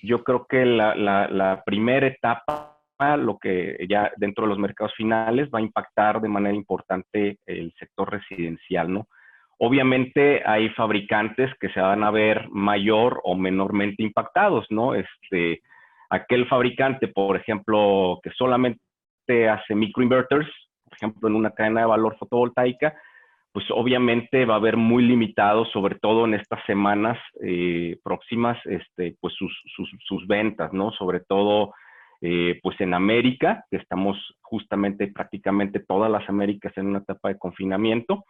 yo 0.03 0.23
creo 0.23 0.45
que 0.47 0.63
la, 0.65 0.93
la 0.95 1.63
primera 1.65 2.05
etapa 2.05 2.77
lo 3.17 3.37
que 3.37 3.85
ya 3.89 4.11
dentro 4.17 4.43
de 4.43 4.49
los 4.49 4.59
mercados 4.59 4.93
finales 4.95 5.49
va 5.53 5.59
a 5.59 5.63
impactar 5.63 6.19
de 6.21 6.29
manera 6.29 6.55
importante 6.55 7.37
el 7.45 7.73
sector 7.77 8.11
residencial, 8.11 8.91
¿no? 8.91 9.07
Obviamente 9.59 10.43
hay 10.45 10.69
fabricantes 10.69 11.51
que 11.59 11.69
se 11.69 11.81
van 11.81 12.03
a 12.03 12.11
ver 12.11 12.47
mayor 12.49 13.21
o 13.23 13.35
menormente 13.35 14.03
impactados, 14.03 14.65
¿no? 14.69 14.93
Este, 14.93 15.61
aquel 16.09 16.47
fabricante, 16.47 17.07
por 17.07 17.35
ejemplo, 17.35 18.19
que 18.21 18.31
solamente 18.31 18.79
hace 19.49 19.75
microinverters, 19.75 20.47
por 20.83 20.93
ejemplo, 20.93 21.27
en 21.27 21.35
una 21.35 21.51
cadena 21.51 21.81
de 21.81 21.87
valor 21.87 22.17
fotovoltaica, 22.17 22.95
pues 23.51 23.65
obviamente 23.71 24.45
va 24.45 24.53
a 24.53 24.57
haber 24.57 24.77
muy 24.77 25.03
limitado, 25.03 25.65
sobre 25.65 25.95
todo 25.95 26.25
en 26.25 26.35
estas 26.35 26.63
semanas 26.65 27.17
eh, 27.41 27.97
próximas, 28.03 28.57
este, 28.65 29.15
pues 29.19 29.33
sus, 29.33 29.51
sus, 29.75 29.89
sus, 30.05 30.27
ventas, 30.27 30.71
¿no? 30.73 30.91
Sobre 30.91 31.21
todo, 31.21 31.73
eh, 32.21 32.59
pues 32.61 32.79
en 32.81 32.93
América, 32.93 33.65
que 33.71 33.77
estamos 33.77 34.15
justamente 34.41 35.07
prácticamente 35.07 35.79
todas 35.79 36.11
las 36.11 36.29
Américas 36.29 36.71
en 36.77 36.85
una 36.85 36.99
etapa 36.99 37.29
de 37.29 37.39
confinamiento. 37.39 38.25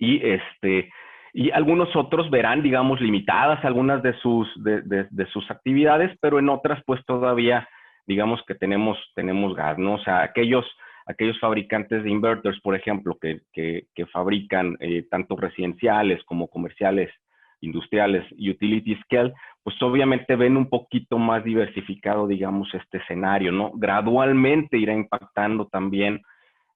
Y 0.00 0.26
este, 0.26 0.90
y 1.32 1.50
algunos 1.52 1.94
otros 1.94 2.28
verán, 2.30 2.62
digamos, 2.62 3.00
limitadas 3.00 3.64
algunas 3.64 4.02
de 4.02 4.14
sus, 4.18 4.48
de, 4.56 5.26
sus 5.32 5.48
actividades, 5.50 6.16
pero 6.20 6.38
en 6.38 6.48
otras, 6.48 6.82
pues 6.84 7.04
todavía, 7.06 7.68
digamos 8.06 8.42
que 8.46 8.54
tenemos, 8.54 8.98
tenemos 9.14 9.54
gas, 9.54 9.78
¿no? 9.78 9.94
O 9.94 9.98
sea, 10.00 10.22
aquellos, 10.22 10.66
aquellos 11.06 11.38
fabricantes 11.38 12.02
de 12.02 12.10
inverters, 12.10 12.60
por 12.60 12.74
ejemplo, 12.74 13.16
que, 13.20 13.42
que, 13.52 14.06
fabrican 14.06 14.76
eh, 14.80 15.04
tanto 15.08 15.36
residenciales 15.36 16.22
como 16.24 16.48
comerciales, 16.48 17.12
industriales 17.60 18.24
y 18.36 18.50
utility 18.50 18.96
scale, 19.04 19.32
pues 19.62 19.80
obviamente 19.82 20.34
ven 20.34 20.56
un 20.56 20.68
poquito 20.68 21.18
más 21.18 21.44
diversificado, 21.44 22.26
digamos, 22.26 22.74
este 22.74 22.98
escenario, 22.98 23.52
¿no? 23.52 23.70
Gradualmente 23.74 24.78
irá 24.78 24.94
impactando 24.94 25.66
también, 25.66 26.22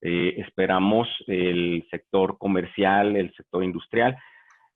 eh, 0.06 0.34
esperamos, 0.46 1.08
el 1.26 1.82
sector 1.90 2.37
comercial, 2.37 3.16
el 3.16 3.32
sector 3.32 3.64
industrial, 3.64 4.18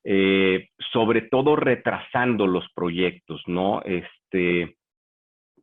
eh, 0.03 0.71
sobre 0.91 1.21
todo 1.21 1.55
retrasando 1.55 2.47
los 2.47 2.65
proyectos, 2.75 3.43
¿no? 3.47 3.83
Este, 3.83 4.79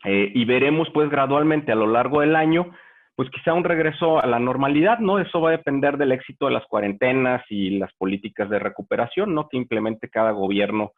eh, 0.03 0.31
y 0.35 0.45
veremos 0.45 0.87
pues 0.93 1.09
gradualmente 1.09 1.71
a 1.71 1.75
lo 1.75 1.87
largo 1.87 2.21
del 2.21 2.35
año, 2.35 2.75
pues 3.15 3.31
quizá 3.31 3.55
un 3.55 3.63
regreso 3.63 4.21
a 4.21 4.27
la 4.27 4.37
normalidad, 4.37 4.99
¿no? 4.99 5.17
Eso 5.17 5.41
va 5.41 5.49
a 5.49 5.57
depender 5.57 5.97
del 5.97 6.11
éxito 6.11 6.45
de 6.45 6.51
las 6.53 6.65
cuarentenas 6.67 7.43
y 7.49 7.71
las 7.71 7.91
políticas 7.95 8.47
de 8.51 8.59
recuperación, 8.59 9.33
¿no? 9.33 9.49
Que 9.49 9.57
implemente 9.57 10.09
cada 10.09 10.29
gobierno 10.29 10.91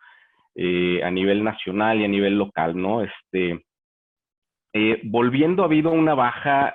a 1.03 1.11
nivel 1.11 1.43
nacional 1.43 2.01
y 2.01 2.05
a 2.05 2.07
nivel 2.07 2.35
local, 2.35 2.75
¿no? 2.75 3.03
Este, 3.03 3.63
volviendo, 5.03 5.61
ha 5.61 5.67
habido 5.67 5.91
una 5.91 6.15
baja 6.15 6.73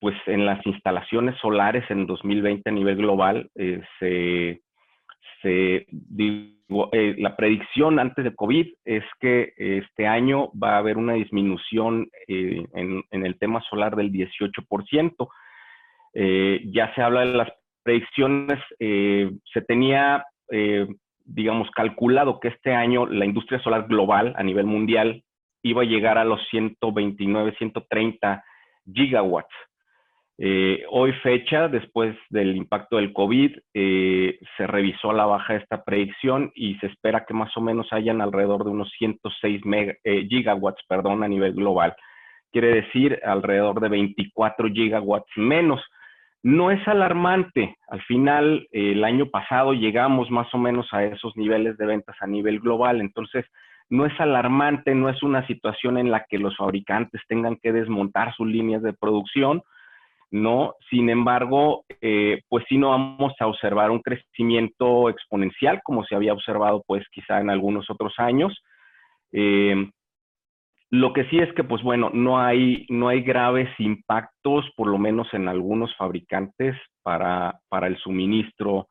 pues 0.00 0.16
en 0.26 0.46
las 0.46 0.64
instalaciones 0.66 1.36
solares 1.40 1.84
en 1.90 2.06
2020 2.06 2.68
a 2.68 2.72
nivel 2.72 2.96
global, 2.96 3.50
eh, 3.56 3.82
se, 3.98 4.60
se 5.42 5.86
eh, 6.92 7.14
la 7.18 7.36
predicción 7.36 7.98
antes 7.98 8.24
de 8.24 8.34
COVID 8.34 8.66
es 8.84 9.04
que 9.20 9.54
este 9.56 10.06
año 10.06 10.50
va 10.52 10.74
a 10.74 10.78
haber 10.78 10.98
una 10.98 11.14
disminución 11.14 12.08
en, 12.28 13.02
en, 13.10 13.26
el 13.26 13.38
tema 13.38 13.60
solar 13.68 13.96
del 13.96 14.12
18%. 14.12 15.28
ya 16.72 16.94
se 16.94 17.02
habla 17.02 17.20
de 17.20 17.32
las 17.32 17.48
predicciones, 17.82 18.58
se 18.78 19.62
tenía, 19.66 20.24
digamos, 21.24 21.70
calculado 21.70 22.38
que 22.38 22.48
este 22.48 22.74
año 22.74 23.06
la 23.06 23.24
industria 23.24 23.60
solar 23.60 23.88
global 23.88 24.34
a 24.36 24.42
nivel 24.42 24.66
mundial 24.66 25.24
iba 25.62 25.82
a 25.82 25.86
llegar 25.86 26.18
a 26.18 26.24
los 26.24 26.40
129, 26.50 27.54
130 27.56 28.44
gigawatts. 28.92 29.54
Eh, 30.40 30.84
hoy 30.90 31.12
fecha, 31.14 31.66
después 31.66 32.16
del 32.30 32.56
impacto 32.56 32.96
del 32.96 33.12
COVID, 33.12 33.58
eh, 33.74 34.38
se 34.56 34.66
revisó 34.68 35.10
a 35.10 35.14
la 35.14 35.26
baja 35.26 35.56
esta 35.56 35.82
predicción 35.82 36.52
y 36.54 36.76
se 36.76 36.86
espera 36.86 37.24
que 37.26 37.34
más 37.34 37.56
o 37.56 37.60
menos 37.60 37.92
hayan 37.92 38.20
alrededor 38.20 38.62
de 38.62 38.70
unos 38.70 38.88
106 38.98 39.62
eh, 40.04 40.26
gigawatts 40.28 40.80
perdón, 40.88 41.24
a 41.24 41.28
nivel 41.28 41.54
global. 41.54 41.96
Quiere 42.52 42.68
decir 42.68 43.20
alrededor 43.24 43.80
de 43.80 43.88
24 43.88 44.68
gigawatts 44.68 45.36
menos. 45.36 45.82
No 46.44 46.70
es 46.70 46.86
alarmante. 46.86 47.76
Al 47.88 48.00
final, 48.02 48.68
el 48.70 49.02
año 49.02 49.26
pasado 49.30 49.72
llegamos 49.72 50.30
más 50.30 50.54
o 50.54 50.58
menos 50.58 50.86
a 50.92 51.02
esos 51.04 51.36
niveles 51.36 51.76
de 51.78 51.86
ventas 51.86 52.14
a 52.20 52.28
nivel 52.28 52.60
global. 52.60 53.00
Entonces, 53.00 53.44
no 53.90 54.06
es 54.06 54.20
alarmante, 54.20 54.94
no 54.94 55.08
es 55.08 55.22
una 55.22 55.46
situación 55.46 55.98
en 55.98 56.10
la 56.10 56.26
que 56.28 56.38
los 56.38 56.56
fabricantes 56.56 57.20
tengan 57.28 57.56
que 57.56 57.72
desmontar 57.72 58.34
sus 58.34 58.46
líneas 58.46 58.82
de 58.82 58.92
producción, 58.92 59.62
¿no? 60.30 60.74
Sin 60.90 61.08
embargo, 61.08 61.84
eh, 62.00 62.42
pues 62.48 62.64
sí 62.68 62.76
no 62.76 62.90
vamos 62.90 63.32
a 63.40 63.46
observar 63.46 63.90
un 63.90 64.00
crecimiento 64.00 65.08
exponencial 65.08 65.80
como 65.84 66.04
se 66.04 66.14
había 66.14 66.34
observado 66.34 66.82
pues 66.86 67.04
quizá 67.10 67.40
en 67.40 67.50
algunos 67.50 67.88
otros 67.90 68.14
años. 68.18 68.62
Eh, 69.32 69.90
lo 70.90 71.12
que 71.12 71.24
sí 71.28 71.38
es 71.38 71.52
que, 71.52 71.64
pues 71.64 71.82
bueno, 71.82 72.10
no 72.14 72.40
hay, 72.40 72.86
no 72.88 73.08
hay 73.08 73.20
graves 73.20 73.68
impactos, 73.78 74.70
por 74.74 74.88
lo 74.88 74.96
menos 74.96 75.28
en 75.34 75.46
algunos 75.46 75.94
fabricantes, 75.96 76.76
para, 77.02 77.60
para 77.68 77.88
el 77.88 77.98
suministro 77.98 78.88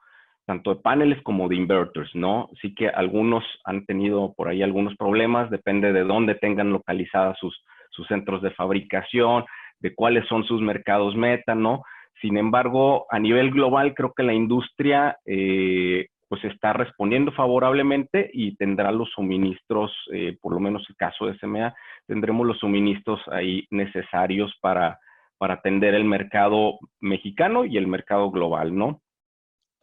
tanto 0.48 0.74
de 0.74 0.82
paneles 0.82 1.22
como 1.24 1.50
de 1.50 1.58
inverters, 1.58 2.10
¿no? 2.16 2.50
Sí 2.62 2.74
que 2.74 2.88
algunos 2.88 3.44
han 3.66 3.86
tenido 3.86 4.34
por 4.34 4.48
ahí 4.48 4.64
algunos 4.64 4.96
problemas, 4.96 5.50
depende 5.50 5.92
de 5.92 6.06
dónde 6.06 6.36
tengan 6.36 6.72
localizadas 6.72 7.38
sus, 7.38 7.62
sus 7.92 8.08
centros 8.08 8.42
de 8.42 8.52
fabricación, 8.52 9.44
de 9.82 9.94
cuáles 9.94 10.26
son 10.28 10.46
sus 10.46 10.62
mercados 10.62 11.18
meta, 11.18 11.54
¿no? 11.54 11.84
Sin 12.22 12.38
embargo, 12.38 13.08
a 13.12 13.20
nivel 13.20 13.52
global, 13.52 13.94
creo 13.94 14.14
que 14.16 14.24
la 14.24 14.34
industria 14.34 15.18
eh, 15.26 16.08
pues 16.30 16.42
está 16.46 16.72
respondiendo 16.72 17.34
favorablemente 17.34 18.30
y 18.34 18.56
tendrá 18.56 18.94
los 18.94 19.10
suministros, 19.12 19.92
eh, 20.14 20.38
por 20.42 20.54
lo 20.54 20.62
menos 20.62 20.86
el 20.90 20.96
caso 20.96 21.26
de 21.26 21.38
SMA, 21.40 21.76
tendremos 22.08 22.48
los 22.48 22.58
suministros 22.60 23.20
ahí 23.34 23.68
necesarios 23.70 24.58
para, 24.62 24.98
para 25.38 25.56
atender 25.56 25.94
el 25.94 26.06
mercado 26.06 26.80
mexicano 27.02 27.66
y 27.66 27.76
el 27.76 27.88
mercado 27.88 28.32
global, 28.32 28.74
¿no? 28.74 29.02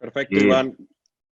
Perfecto, 0.05 0.37
Iván. 0.37 0.77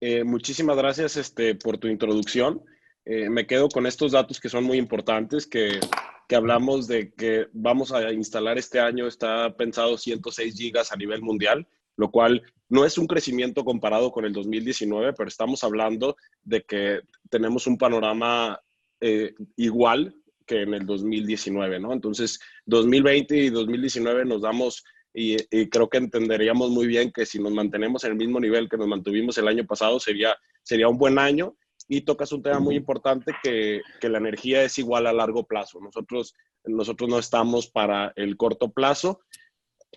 Eh, 0.01 0.25
muchísimas 0.25 0.75
gracias 0.75 1.15
este, 1.15 1.55
por 1.55 1.77
tu 1.77 1.88
introducción. 1.88 2.62
Eh, 3.05 3.29
me 3.29 3.47
quedo 3.47 3.69
con 3.69 3.86
estos 3.86 4.12
datos 4.12 4.41
que 4.41 4.50
son 4.50 4.65
muy 4.65 4.77
importantes, 4.77 5.47
que, 5.47 5.79
que, 6.27 6.36
hablamos 6.36 6.86
de 6.86 7.13
que 7.13 7.47
vamos 7.53 7.93
a 7.93 8.12
instalar 8.12 8.57
este 8.57 8.81
año, 8.81 9.07
está 9.07 9.55
pensado 9.55 9.97
106 9.97 10.57
gigas 10.57 10.91
a 10.91 10.97
nivel 10.97 11.21
mundial, 11.21 11.65
lo 11.95 12.12
cual 12.12 12.43
no 12.67 12.83
es 12.83 12.97
un 12.97 13.07
crecimiento 13.07 13.63
comparado 13.63 14.12
con 14.12 14.25
el 14.25 14.33
2019, 14.33 15.13
pero 15.13 15.29
estamos 15.29 15.63
hablando 15.63 16.17
de 16.43 16.63
que 16.63 17.00
tenemos 17.29 17.67
un 17.67 17.77
panorama 17.77 18.59
eh, 19.00 19.33
igual 19.55 20.13
que 20.45 20.63
en 20.63 20.74
el 20.74 20.86
2019, 20.86 21.79
¿no? 21.79 21.93
Entonces, 21.93 22.41
2020 22.65 23.38
y 23.38 23.50
2019 23.50 24.25
nos 24.25 24.41
damos 24.41 24.83
y, 25.13 25.37
creo 25.69 25.89
que 25.89 25.97
entenderíamos 25.97 26.69
muy 26.69 26.85
bien 26.87 27.11
que 27.11 27.25
si 27.25 27.39
nos 27.39 27.51
mantenemos 27.51 28.03
en 28.03 28.11
el 28.11 28.17
mismo 28.17 28.39
nivel 28.39 28.69
que 28.69 28.77
nos 28.77 28.87
mantuvimos 28.87 29.37
el 29.37 29.47
año 29.47 29.65
pasado, 29.65 29.99
sería, 29.99 30.35
sería 30.63 30.87
un 30.87 30.97
buen 30.97 31.17
año. 31.17 31.55
Y 31.89 32.01
tocas 32.01 32.33
un 32.33 32.43
tema 32.43 32.59
muy 32.59 32.75
importante 32.75 33.33
que, 33.41 33.81
que 34.01 34.09
la 34.09 34.17
energía 34.17 34.61
es 34.63 34.77
igual 34.77 35.07
a 35.07 35.13
largo 35.13 35.47
plazo. 35.47 35.79
Nosotros, 35.79 36.33
nosotros 36.65 37.09
no 37.09 37.17
estamos 37.17 37.67
para 37.67 38.11
el 38.17 38.35
corto 38.35 38.71
plazo. 38.71 39.21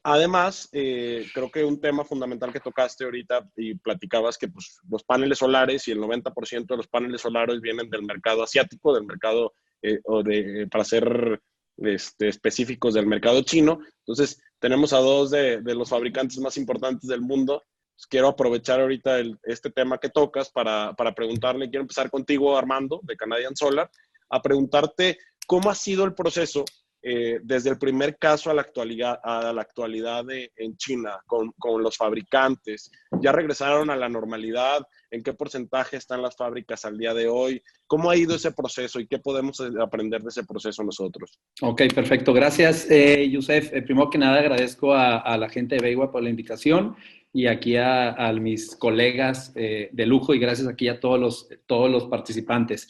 Además, 0.03 0.69
eh, 0.73 1.27
creo 1.35 1.51
que 1.51 1.65
un 1.65 1.81
tema 1.81 2.05
fundamental 2.05 2.53
que 2.53 2.61
tocaste 2.61 3.05
ahorita 3.05 3.51
y 3.57 3.75
platicabas 3.75 4.39
que 4.39 4.49
pues, 4.49 4.79
los 4.89 5.05
paneles 5.05 5.39
solares 5.39 5.87
y 5.89 5.91
el 5.91 5.99
90% 5.99 6.67
de 6.67 6.77
los 6.77 6.89
paneles 6.89 7.21
solares 7.21 7.61
vienen 7.61 7.91
del 7.91 8.05
mercado 8.05 8.43
asiático, 8.43 8.95
del 8.95 9.05
mercado 9.05 9.53
eh, 9.83 10.01
o 10.05 10.23
de, 10.23 10.67
para 10.71 10.85
ser 10.85 11.41
este, 11.81 12.29
específicos 12.29 12.95
del 12.95 13.07
mercado 13.07 13.43
chino. 13.43 13.81
Entonces, 14.01 14.41
tenemos 14.59 14.93
a 14.93 14.99
dos 14.99 15.31
de, 15.31 15.61
los 15.63 15.89
fabricantes 15.89 16.39
más 16.39 16.57
importantes 16.57 17.09
del 17.09 17.21
mundo. 17.21 17.63
Pues, 17.95 18.07
quiero 18.07 18.29
aprovechar 18.29 18.81
ahorita 18.81 19.21
este 19.43 19.71
tema 19.71 19.99
que 19.99 20.09
tocas 20.09 20.51
para, 20.51 20.95
preguntarle, 21.15 21.69
quiero 21.69 21.83
empezar 21.83 22.11
contigo, 22.11 22.57
Armando, 22.57 23.01
de 23.03 23.17
Canadian 23.17 23.57
Solar, 23.57 23.91
a 24.29 24.43
preguntarte 24.43 25.19
cómo 25.47 25.71
ha 25.71 25.75
sido 25.75 26.05
el 26.05 26.15
proceso 26.15 26.65
eh, 27.03 27.41
desde 27.43 27.71
el 27.71 27.79
primer 27.79 28.19
caso 28.19 28.51
a 28.51 28.55
la 28.55 28.63
actualidad, 28.63 29.19
a 29.23 29.53
la 29.53 29.63
actualidad 29.63 30.25
en 30.31 30.77
China 30.77 31.19
con, 31.27 31.53
con, 31.59 31.83
los 31.83 31.97
fabricantes? 31.97 32.91
¿Ya 33.21 33.33
regresaron 33.33 33.91
a 33.91 33.97
la 33.97 34.09
normalidad? 34.09 34.87
¿En 35.11 35.23
qué 35.23 35.33
porcentaje 35.33 35.97
están 35.97 36.23
las 36.23 36.37
fábricas 36.37 36.85
al 36.85 36.99
día 36.99 37.15
de 37.15 37.29
hoy? 37.29 37.63
¿Cómo 37.87 38.11
ha 38.11 38.17
ido 38.17 38.37
ese 38.37 38.53
proceso 38.53 39.01
y 39.01 39.07
qué 39.07 39.19
podemos 39.19 39.61
aprender 39.81 40.23
de 40.23 40.29
ese 40.29 40.45
proceso 40.45 40.85
nosotros? 40.85 41.39
Ok, 41.63 41.83
perfecto. 41.95 42.33
Gracias, 42.33 42.91
eh, 42.91 43.29
Yusef. 43.29 43.73
Eh, 43.73 43.83
primero 43.83 44.11
que 44.11 44.19
nada, 44.19 44.39
agradezco 44.39 44.95
a, 44.95 45.19
a 45.19 45.37
la 45.37 45.49
gente 45.49 45.77
de 45.77 45.83
Beigua 45.83 46.11
por 46.11 46.23
la 46.23 46.31
invitación 46.31 46.97
y 47.33 47.47
aquí 47.47 47.77
a, 47.77 48.11
a 48.13 48.33
mis 48.33 48.75
colegas 48.77 49.53
eh, 49.55 49.89
de 49.93 50.07
lujo 50.07 50.35
y 50.35 50.39
gracias 50.39 50.67
aquí 50.69 50.89
a 50.89 50.99
todos 51.01 51.21
los, 51.21 51.49
todos 51.67 51.91
los 51.91 52.07
participantes. 52.07 52.89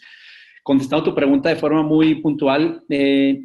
Contestando 0.62 1.04
tu 1.04 1.14
pregunta 1.14 1.48
de 1.48 1.56
forma 1.56 1.82
muy 1.82 2.16
puntual, 2.16 2.84
eh, 2.88 3.42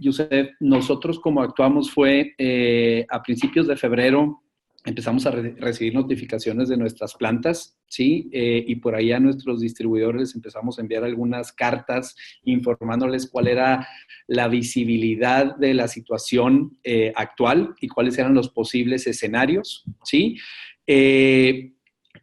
nosotros 0.59 1.19
como 1.19 1.41
actuamos 1.41 1.91
fue 1.91 2.33
eh, 2.37 3.05
a 3.09 3.21
principios 3.23 3.67
de 3.67 3.77
febrero 3.77 4.41
empezamos 4.85 5.25
a 5.25 5.31
recibir 5.31 5.93
notificaciones 5.93 6.69
de 6.69 6.77
nuestras 6.77 7.15
plantas, 7.15 7.77
¿sí? 7.87 8.29
Eh, 8.31 8.63
y 8.67 8.75
por 8.75 8.95
ahí 8.95 9.11
a 9.11 9.19
nuestros 9.19 9.59
distribuidores 9.59 10.35
empezamos 10.35 10.77
a 10.77 10.81
enviar 10.81 11.03
algunas 11.03 11.51
cartas 11.51 12.15
informándoles 12.43 13.27
cuál 13.29 13.47
era 13.47 13.87
la 14.27 14.47
visibilidad 14.47 15.55
de 15.55 15.73
la 15.73 15.87
situación 15.87 16.77
eh, 16.83 17.11
actual 17.15 17.73
y 17.81 17.87
cuáles 17.87 18.17
eran 18.17 18.35
los 18.35 18.49
posibles 18.49 19.07
escenarios, 19.07 19.83
¿sí? 20.03 20.37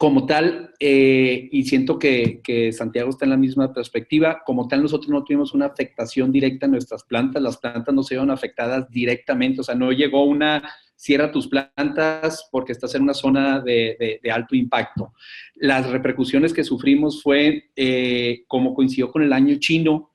Como 0.03 0.27
tal, 0.27 0.75
eh, 0.81 1.49
y 1.53 1.63
siento 1.63 1.97
que, 1.97 2.73
Santiago 2.77 3.11
está 3.11 3.25
en 3.25 3.31
la 3.31 3.37
misma 3.37 3.73
perspectiva, 3.73 4.43
como 4.45 4.67
tal 4.67 4.83
nosotros 4.83 5.09
no 5.09 5.23
tuvimos 5.23 5.55
una 5.55 5.67
afectación 5.67 6.33
directa 6.33 6.67
en 6.67 6.73
nuestras 6.73 7.05
plantas, 7.05 7.41
las 7.41 7.59
plantas 7.59 7.95
no 7.95 8.03
se 8.03 8.17
vieron 8.17 8.33
afectadas 8.33 8.91
directamente, 8.91 9.61
o 9.61 9.63
sea, 9.63 9.77
no 9.77 9.93
llegó 9.93 10.25
una, 10.25 10.69
cierra 10.97 11.31
tus 11.31 11.47
plantas 11.47 12.49
porque 12.51 12.73
estás 12.73 12.97
en 12.97 13.03
una 13.03 13.15
zona 13.15 13.61
de, 13.61 14.19
alto 14.33 14.57
impacto. 14.57 15.13
Las 15.55 15.89
repercusiones 15.89 16.53
que 16.53 16.65
sufrimos 16.65 17.23
fue, 17.23 17.71
eh, 17.77 18.43
como 18.49 18.75
coincidió 18.75 19.09
con 19.09 19.23
el 19.23 19.33
año 19.33 19.55
chino, 19.61 20.11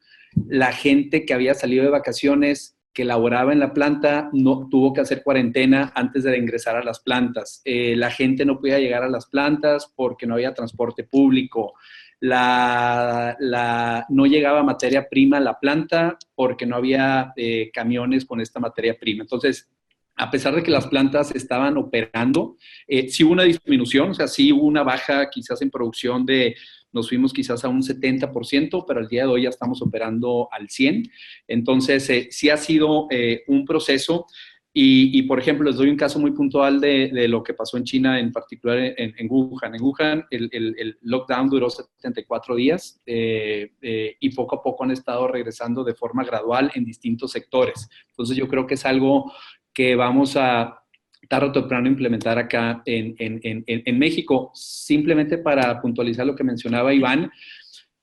la 0.50 0.74
gente 0.74 1.26
que 1.26 1.34
había 1.34 1.54
salido 1.54 1.86
de 1.86 1.92
vacaciones 1.92 2.77
que 2.98 3.06
laboraba 3.06 3.54
en 3.54 3.60
la 3.60 3.74
planta 3.74 4.28
no 4.34 4.68
tuvo 4.70 4.92
que 4.92 5.02
hacer 5.02 5.22
cuarentena 5.22 5.92
antes 5.94 6.24
de 6.24 6.36
ingresar 6.36 6.78
a 6.78 6.84
las 6.84 7.00
plantas. 7.00 7.62
Eh, 7.64 7.96
la 7.96 8.10
gente 8.10 8.44
no 8.44 8.58
podía 8.58 8.80
llegar 8.80 9.04
a 9.04 9.08
las 9.08 9.28
plantas 9.28 9.94
porque 9.96 10.26
no 10.26 10.34
había 10.34 10.56
transporte 10.56 11.04
público. 11.04 11.76
La, 12.20 13.38
no 14.10 14.26
llegaba 14.26 14.64
materia 14.64 15.08
prima 15.08 15.38
a 15.38 15.42
la 15.42 15.60
planta 15.60 16.18
porque 16.34 16.66
no 16.66 16.76
había 16.76 17.34
eh, 17.36 17.70
camiones 17.72 18.26
con 18.26 18.42
esta 18.42 18.60
materia 18.60 18.98
prima. 19.00 19.22
Entonces, 19.22 19.70
a 20.18 20.32
pesar 20.32 20.56
de 20.56 20.64
que 20.64 20.72
las 20.72 20.88
plantas 20.88 21.34
estaban 21.36 21.78
operando, 21.78 22.58
eh, 22.88 23.08
sí 23.10 23.24
hubo 23.24 23.34
una 23.34 23.44
disminución, 23.44 24.10
o 24.10 24.14
sea, 24.14 24.28
sí 24.28 24.52
hubo 24.52 24.66
una 24.66 24.84
baja 24.84 25.30
quizás 25.30 25.62
en 25.62 25.70
producción 25.70 26.26
de 26.26 26.56
nos 26.92 27.10
fuimos 27.10 27.34
quizás 27.34 27.64
a 27.64 27.70
un 27.70 27.84
70%, 27.84 28.86
pero 28.88 29.00
al 29.00 29.08
día 29.08 29.24
de 29.24 29.30
hoy 29.30 29.44
ya 29.44 29.50
estamos 29.50 29.82
operando 29.82 30.50
al 30.52 30.68
100%. 30.68 31.10
Entonces, 31.48 32.10
eh, 32.10 32.28
sí 32.32 32.50
ha 32.50 32.58
sido 32.58 33.08
eh, 33.12 33.44
un 33.48 33.66
proceso. 33.66 34.26
Y, 34.80 35.24
por 35.24 35.40
ejemplo, 35.40 35.68
les 35.68 35.78
doy 35.78 35.90
un 35.90 35.98
caso 35.98 36.20
muy 36.20 36.34
puntual 36.34 36.80
de, 36.80 37.28
lo 37.28 37.42
que 37.42 37.56
pasó 37.56 37.78
en 37.78 37.84
China, 37.84 38.20
en 38.20 38.32
particular 38.32 38.78
en, 38.78 39.28
Wuhan. 39.28 39.74
En 39.74 39.82
Wuhan 39.82 40.26
el, 40.30 40.96
lockdown 41.02 41.50
duró 41.50 41.68
74 41.68 42.56
días 42.56 43.02
eh, 43.08 43.72
y 44.20 44.30
poco 44.36 44.58
a 44.58 44.62
poco 44.62 44.84
han 44.84 44.92
estado 44.92 45.28
regresando 45.28 45.84
de 45.84 45.96
forma 45.96 46.24
gradual 46.24 46.70
en 46.76 46.86
distintos 46.86 47.32
sectores. 47.32 47.90
Entonces 48.10 48.38
yo 48.38 48.48
creo 48.48 48.68
que 48.68 48.76
es 48.76 48.86
algo 48.86 49.32
que 49.78 49.96
vamos 49.96 50.36
a 50.36 50.84
tarde 51.30 51.50
o 51.50 51.52
temprano 51.52 51.88
implementar 51.88 52.40
acá 52.40 52.82
en, 52.84 53.14
en, 53.20 53.64
en, 53.68 54.00
México. 54.00 54.50
Simplemente 54.56 55.38
para 55.38 55.80
puntualizar 55.80 56.26
lo 56.26 56.36
que 56.36 56.44
mencionaba 56.44 56.96
Iván, 56.96 57.30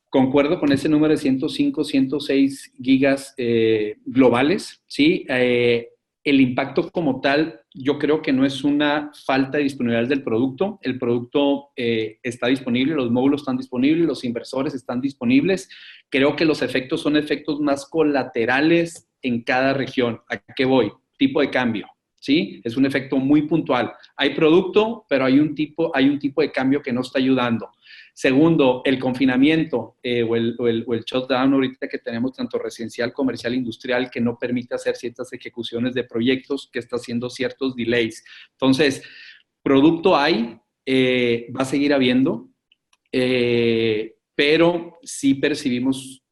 concuerdo 0.08 0.60
con 0.60 0.70
ese 0.70 0.88
número 0.88 1.14
de 1.14 1.16
105, 1.16 1.82
106 1.82 2.74
gigas 2.80 3.34
eh, 3.38 3.96
globales, 4.06 4.84
¿sí? 4.86 5.26
Eh, 5.28 5.88
el 6.22 6.40
impacto 6.40 6.92
como 6.92 7.20
tal, 7.20 7.62
yo 7.74 7.98
creo 7.98 8.22
que 8.22 8.32
no 8.32 8.46
es 8.46 8.62
una 8.62 9.10
falta 9.26 9.58
de 9.58 9.64
disponibilidad 9.64 10.08
del 10.08 10.22
producto. 10.22 10.78
El 10.80 10.96
producto 10.96 11.70
eh, 11.74 12.18
está 12.22 12.46
disponible, 12.46 12.94
los 12.94 13.10
módulos 13.10 13.40
están 13.40 13.56
disponibles, 13.56 14.06
los 14.06 14.22
inversores 14.22 14.74
están 14.74 15.00
disponibles. 15.00 15.68
Creo 16.08 16.36
que 16.36 16.44
los 16.44 16.62
efectos 16.62 17.00
son 17.00 17.16
efectos 17.16 17.58
más 17.58 17.84
colaterales 17.84 19.08
en 19.22 19.42
cada 19.42 19.74
región. 19.74 20.20
¿A 20.30 20.38
qué 20.38 20.66
voy? 20.66 20.92
Tipo 21.16 21.40
de 21.40 21.50
cambio. 21.50 21.86
¿sí? 22.24 22.58
Es 22.64 22.78
un 22.78 22.86
efecto 22.86 23.18
muy 23.18 23.42
puntual. 23.42 23.92
Hay 24.16 24.34
producto, 24.34 25.04
pero 25.06 25.26
hay 25.26 25.38
un 25.38 25.54
tipo, 25.54 25.94
hay 25.94 26.08
un 26.08 26.18
tipo 26.18 26.40
de 26.40 26.50
cambio 26.50 26.80
que 26.80 26.90
no 26.90 27.02
está 27.02 27.18
ayudando. 27.18 27.70
Segundo, 28.14 28.80
el 28.86 28.98
confinamiento 28.98 29.98
eh, 30.02 30.22
o, 30.22 30.34
el, 30.34 30.56
o, 30.58 30.66
el, 30.66 31.04
shutdown 31.04 31.52
ahorita 31.52 31.86
que 31.86 31.98
tenemos 31.98 32.32
tanto 32.32 32.58
residencial, 32.58 33.12
comercial, 33.12 33.54
industrial, 33.54 34.10
que 34.10 34.22
no 34.22 34.38
permite 34.38 34.74
hacer 34.74 34.96
ciertas 34.96 35.34
ejecuciones 35.34 35.92
de 35.92 36.04
proyectos, 36.04 36.70
que 36.72 36.78
está 36.78 36.96
haciendo 36.96 37.28
ciertos 37.28 37.76
delays. 37.76 38.24
Entonces, 38.52 39.02
producto 39.62 40.16
hay, 40.16 40.58
eh, 40.86 41.48
va 41.54 41.60
a 41.60 41.66
seguir 41.66 41.92
habiendo, 41.92 42.48
eh, 43.12 44.14
pero 44.34 44.98
sí 45.02 45.34
percibimos 45.34 46.23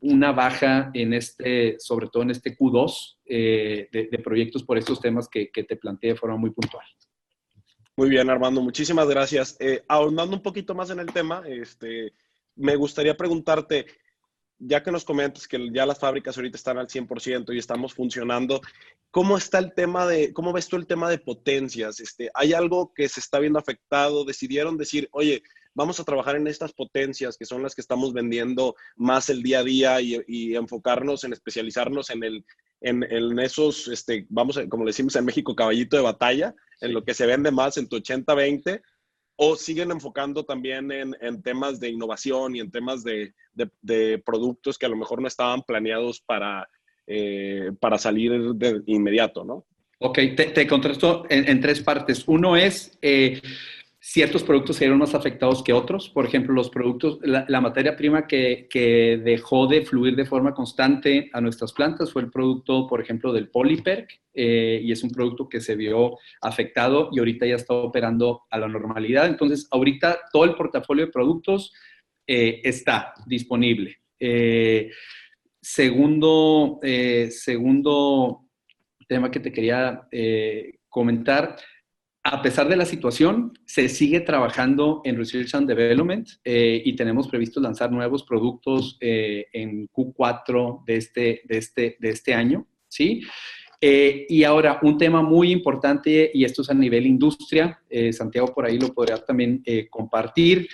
una 0.00 0.32
baja 0.32 0.90
en 0.94 1.14
este, 1.14 1.76
sobre 1.78 2.06
todo 2.08 2.22
en 2.22 2.30
este 2.30 2.56
Q2 2.56 3.16
eh, 3.26 3.88
de, 3.90 4.18
proyectos 4.18 4.62
por 4.62 4.78
estos 4.78 5.00
temas 5.00 5.28
que, 5.28 5.50
te 5.52 5.76
planteé 5.76 6.10
de 6.10 6.16
forma 6.16 6.36
muy 6.36 6.50
puntual. 6.50 6.86
Muy 7.96 8.08
bien, 8.08 8.30
Armando, 8.30 8.62
muchísimas 8.62 9.08
gracias. 9.08 9.56
Eh, 9.60 9.82
ahondando 9.88 10.36
un 10.36 10.42
poquito 10.42 10.74
más 10.74 10.90
en 10.90 11.00
el 11.00 11.12
tema, 11.12 11.42
este, 11.46 12.12
me 12.54 12.76
gustaría 12.76 13.16
preguntarte, 13.16 13.86
ya 14.58 14.82
que 14.82 14.92
nos 14.92 15.04
comentas 15.04 15.48
que 15.48 15.70
ya 15.72 15.84
las 15.86 15.98
fábricas 15.98 16.36
ahorita 16.36 16.56
están 16.56 16.78
al 16.78 16.86
100% 16.86 17.52
y 17.52 17.58
estamos 17.58 17.94
funcionando, 17.94 18.60
¿cómo 19.10 19.36
está 19.36 19.58
el 19.58 19.74
tema 19.74 20.06
de, 20.06 20.32
cómo 20.32 20.52
ves 20.52 20.68
tú 20.68 20.76
el 20.76 20.86
tema 20.86 21.10
de 21.10 21.18
potencias? 21.18 21.98
Este, 21.98 22.30
¿Hay 22.34 22.52
algo 22.52 22.94
que 22.94 23.08
se 23.08 23.18
está 23.18 23.40
viendo 23.40 23.58
afectado? 23.58 24.24
¿Decidieron 24.24 24.78
decir, 24.78 25.08
oye, 25.10 25.42
vamos 25.74 25.98
a 26.00 26.04
trabajar 26.04 26.36
en 26.36 26.46
estas 26.46 26.72
potencias 26.72 27.36
que 27.36 27.44
son 27.44 27.62
las 27.62 27.74
que 27.74 27.80
estamos 27.80 28.12
vendiendo 28.12 28.74
más 28.96 29.28
el 29.30 29.42
día 29.42 29.60
a 29.60 29.64
día 29.64 30.00
y, 30.00 30.54
enfocarnos 30.54 31.24
en 31.24 31.32
especializarnos 31.32 32.10
en, 32.10 32.24
el, 32.24 32.44
en, 32.80 33.38
esos, 33.38 33.88
este, 33.88 34.26
vamos, 34.28 34.60
como 34.68 34.84
decimos 34.84 35.16
en 35.16 35.24
México, 35.24 35.56
caballito 35.56 35.96
de 35.96 36.02
batalla, 36.02 36.54
en 36.80 36.92
lo 36.92 37.04
que 37.04 37.14
se 37.14 37.26
vende 37.26 37.50
más 37.50 37.76
en 37.76 37.88
tu 37.88 37.96
80-20, 37.96 38.82
o 39.36 39.56
siguen 39.56 39.90
enfocando 39.90 40.44
también 40.44 40.90
en, 40.92 41.42
temas 41.42 41.80
de 41.80 41.88
innovación 41.88 42.54
y 42.54 42.60
en 42.60 42.70
temas 42.70 43.02
de, 43.02 43.32
productos 44.24 44.78
que 44.78 44.86
a 44.86 44.90
lo 44.90 44.96
mejor 44.96 45.20
no 45.20 45.28
estaban 45.28 45.62
planeados 45.62 46.20
para, 46.20 46.68
eh, 47.06 47.72
para 47.80 47.98
salir 47.98 48.54
de 48.54 48.82
inmediato, 48.86 49.44
¿no? 49.44 49.64
Ok, 50.04 50.18
te, 50.36 50.46
te 50.46 50.66
contrasto 50.66 51.24
en, 51.28 51.60
tres 51.60 51.80
partes. 51.80 52.24
Uno 52.26 52.56
es, 52.56 52.98
eh, 53.02 53.40
ciertos 54.04 54.42
productos 54.42 54.74
se 54.76 54.84
vieron 54.84 54.98
más 54.98 55.14
afectados 55.14 55.62
que 55.62 55.72
otros. 55.72 56.08
Por 56.08 56.26
ejemplo, 56.26 56.52
los 56.52 56.70
productos, 56.70 57.20
la, 57.22 57.60
materia 57.60 57.96
prima 57.96 58.26
que, 58.26 58.66
dejó 59.24 59.68
de 59.68 59.86
fluir 59.86 60.16
de 60.16 60.26
forma 60.26 60.52
constante 60.54 61.30
a 61.32 61.40
nuestras 61.40 61.72
plantas 61.72 62.12
fue 62.12 62.22
el 62.22 62.30
producto, 62.30 62.88
por 62.88 63.00
ejemplo, 63.00 63.32
del 63.32 63.48
Polyperk, 63.48 64.20
eh, 64.34 64.80
y 64.82 64.90
es 64.90 65.04
un 65.04 65.10
producto 65.12 65.48
que 65.48 65.60
se 65.60 65.76
vio 65.76 66.18
afectado 66.40 67.10
y 67.12 67.20
ahorita 67.20 67.46
ya 67.46 67.54
está 67.54 67.74
operando 67.74 68.42
a 68.50 68.58
la 68.58 68.66
normalidad. 68.66 69.26
Entonces, 69.26 69.68
ahorita 69.70 70.18
todo 70.32 70.44
el 70.46 70.56
portafolio 70.56 71.06
de 71.06 71.12
productos 71.12 71.72
eh, 72.26 72.60
está 72.64 73.14
disponible. 73.26 73.98
Eh, 74.18 74.90
segundo, 75.60 76.80
segundo 77.30 78.48
tema 79.06 79.30
que 79.30 79.38
te 79.38 79.52
quería 79.52 80.08
comentar, 80.88 81.56
a 82.24 82.40
pesar 82.40 82.68
de 82.68 82.76
la 82.76 82.84
situación, 82.84 83.52
se 83.64 83.88
sigue 83.88 84.20
trabajando 84.20 85.00
en 85.04 85.16
Research 85.16 85.54
and 85.54 85.66
Development 85.66 86.28
eh, 86.44 86.80
y 86.84 86.94
tenemos 86.94 87.26
previsto 87.26 87.60
lanzar 87.60 87.90
nuevos 87.90 88.22
productos 88.22 88.96
eh, 89.00 89.46
en 89.52 89.88
Q4 89.88 90.84
de 90.84 90.96
este, 90.96 91.42
de 91.44 91.58
este, 91.58 91.96
de 91.98 92.10
este 92.10 92.34
año, 92.34 92.66
¿sí? 92.88 93.22
Eh, 93.80 94.26
y 94.28 94.44
ahora, 94.44 94.78
un 94.82 94.96
tema 94.96 95.22
muy 95.22 95.50
importante, 95.50 96.30
y 96.32 96.44
esto 96.44 96.62
es 96.62 96.70
a 96.70 96.74
nivel 96.74 97.06
industria, 97.06 97.82
Santiago 98.12 98.54
por 98.54 98.64
ahí 98.64 98.78
lo 98.78 98.94
podría 98.94 99.16
también 99.16 99.60
compartir. 99.90 100.68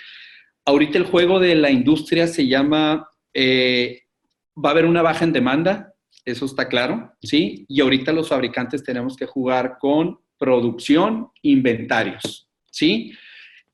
Ahorita 0.63 0.99
el 0.99 1.05
juego 1.05 1.39
de 1.39 1.55
la 1.55 1.71
industria 1.71 2.27
se 2.27 2.45
llama, 2.45 3.09
va 3.35 4.69
a 4.69 4.71
haber 4.71 4.85
una 4.85 5.01
baja 5.01 5.25
en 5.25 5.33
demanda, 5.33 5.95
eso 6.23 6.45
está 6.45 6.67
claro, 6.67 7.11
¿sí? 7.19 7.65
Y 7.67 7.81
ahorita 7.81 8.13
los 8.13 8.29
fabricantes 8.29 8.83
tenemos 8.83 9.17
que 9.17 9.25
jugar 9.25 9.77
con 9.79 10.19
producción, 10.39 11.29
inventarios, 11.43 12.49
¿sí? 12.71 13.13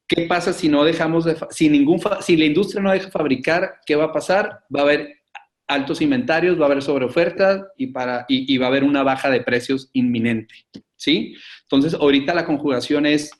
¿Qué 0.07 0.23
pasa 0.27 0.51
si 0.51 0.67
no 0.67 0.83
dejamos 0.83 1.25
de, 1.25 1.37
si 1.49 1.69
ningún, 1.69 1.99
si 2.21 2.35
la 2.35 2.45
industria 2.45 2.81
no 2.81 2.91
deja 2.91 3.09
fabricar, 3.09 3.75
qué 3.85 3.95
va 3.95 4.05
a 4.05 4.11
pasar? 4.11 4.63
Va 4.75 4.81
a 4.81 4.83
haber 4.83 5.21
altos 5.67 6.01
inventarios, 6.01 6.59
va 6.59 6.63
a 6.63 6.65
haber 6.67 6.81
sobreoferta 6.81 7.67
y, 7.77 7.87
para, 7.87 8.25
y, 8.27 8.57
va 8.57 8.67
a 8.67 8.69
haber 8.69 8.83
una 8.83 9.03
baja 9.03 9.29
de 9.29 9.41
precios 9.41 9.89
inminente, 9.93 10.53
¿sí? 10.95 11.35
Entonces, 11.63 11.95
ahorita 11.95 12.35
la 12.35 12.45
conjugación 12.45 13.05
es 13.05 13.31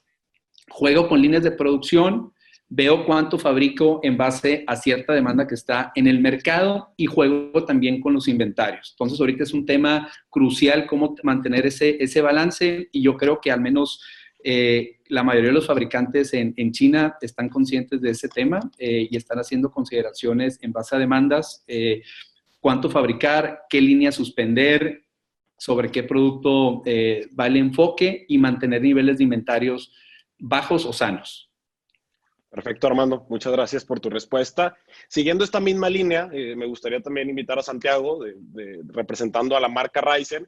juego 0.69 1.07
con 1.07 1.21
líneas 1.21 1.43
de 1.43 1.51
producción, 1.51 2.33
veo 2.67 3.05
cuánto 3.05 3.37
fabrico 3.37 3.99
en 4.03 4.17
base 4.17 4.63
a 4.67 4.75
cierta 4.75 5.13
demanda 5.13 5.47
que 5.47 5.55
está 5.55 5.91
en 5.95 6.07
el 6.07 6.19
mercado 6.19 6.93
y 6.97 7.05
juego 7.05 7.63
también 7.65 8.01
con 8.01 8.13
los 8.13 8.27
inventarios. 8.27 8.91
Entonces, 8.91 9.19
ahorita 9.19 9.43
es 9.43 9.53
un 9.53 9.65
tema 9.65 10.11
crucial 10.29 10.87
cómo 10.87 11.15
mantener 11.23 11.65
ese, 11.67 11.97
ese 12.03 12.21
balance 12.21 12.89
y 12.91 13.01
yo 13.01 13.15
creo 13.17 13.39
que 13.39 13.51
al 13.51 13.61
menos 13.61 14.01
eh, 14.47 14.99
la 15.07 15.23
mayoría 15.23 15.49
de 15.49 15.55
los 15.55 15.65
fabricantes 15.65 16.31
en, 16.35 16.71
China 16.71 17.17
están 17.19 17.49
conscientes 17.49 17.99
de 17.99 18.11
ese 18.11 18.29
tema 18.29 18.59
eh, 18.77 19.07
y 19.09 19.17
están 19.17 19.39
haciendo 19.39 19.71
consideraciones 19.71 20.59
en 20.61 20.71
base 20.71 20.95
a 20.95 20.99
demandas, 20.99 21.63
eh, 21.65 22.03
cuánto 22.59 22.87
fabricar, 22.87 23.61
qué 23.67 23.81
línea 23.81 24.11
suspender, 24.11 25.03
sobre 25.57 25.89
qué 25.89 26.03
producto 26.03 26.83
va 27.39 27.47
el 27.47 27.55
enfoque 27.55 28.25
y 28.27 28.37
mantener 28.37 28.81
niveles 28.81 29.17
de 29.17 29.23
inventarios 29.23 29.91
bajos 30.37 30.85
o 30.85 30.93
sanos. 30.93 31.49
Perfecto, 32.55 32.87
Armando. 32.87 33.25
Muchas 33.27 33.51
gracias 33.51 33.83
por 33.83 33.99
tu 33.99 34.09
respuesta. 34.09 34.77
Siguiendo 35.09 35.43
esta 35.43 35.59
misma 35.59 35.89
línea, 35.89 36.27
me 36.27 36.65
gustaría 36.65 37.01
también 37.01 37.29
invitar 37.29 37.59
a 37.59 37.61
Santiago, 37.61 38.23
representando 38.93 39.57
a 39.57 39.59
la 39.59 39.67
marca 39.67 39.99
Ryzen, 39.99 40.47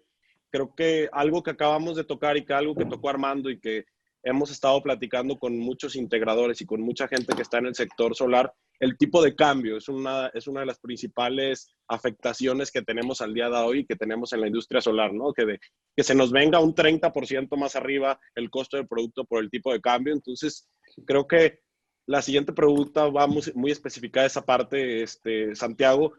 creo 0.50 0.74
que 0.74 1.10
algo 1.12 1.44
que 1.44 1.52
acabamos 1.52 1.98
de 1.98 2.06
tocar 2.06 2.38
y 2.38 2.46
que 2.46 2.54
algo 2.54 2.76
que 2.76 2.86
tocó 2.86 3.10
Armando 3.10 3.50
y 3.50 3.60
que 3.60 3.88
hemos 4.24 4.52
estado 4.52 4.82
platicando 4.82 5.38
con 5.38 5.60
muchos 5.60 5.98
integradores 5.98 6.62
y 6.62 6.66
con 6.66 6.80
mucha 6.80 7.10
gente 7.10 7.36
que 7.36 7.42
está 7.42 7.58
en 7.58 7.66
el 7.66 7.76
sector 7.76 8.16
solar, 8.16 8.54
el 8.80 8.98
tipo 8.98 9.22
de 9.22 9.36
cambio 9.36 9.76
es 9.76 9.90
una, 9.90 10.28
es 10.28 10.48
una 10.48 10.62
de 10.62 10.66
las 10.66 10.80
principales 10.80 11.76
afectaciones 11.90 12.72
que 12.72 12.84
tenemos 12.84 13.20
al 13.20 13.34
día 13.34 13.50
de 13.50 13.58
hoy, 13.58 13.86
que 13.86 13.98
tenemos 13.98 14.32
en 14.32 14.40
la 14.40 14.48
industria 14.48 14.80
solar, 14.80 15.14
¿no? 15.14 15.34
Que, 15.34 15.46
de, 15.46 15.60
que 15.94 16.04
se 16.04 16.16
nos 16.16 16.32
venga 16.32 16.62
un 16.62 16.74
30% 16.74 17.58
más 17.58 17.76
arriba 17.76 18.18
el 18.34 18.50
costo 18.50 18.78
del 18.78 18.88
producto 18.88 19.26
por 19.26 19.44
el 19.44 19.50
tipo 19.50 19.74
de 19.74 19.82
cambio. 19.82 20.14
Entonces, 20.14 20.70
creo 21.06 21.28
que 21.28 21.67
la 22.08 22.22
siguiente 22.22 22.54
pregunta 22.54 23.08
va 23.10 23.28
muy, 23.28 23.44
muy 23.54 23.72
especificada 23.72 24.26
esa 24.26 24.46
parte, 24.46 25.04
este, 25.04 25.54
Santiago. 25.56 26.14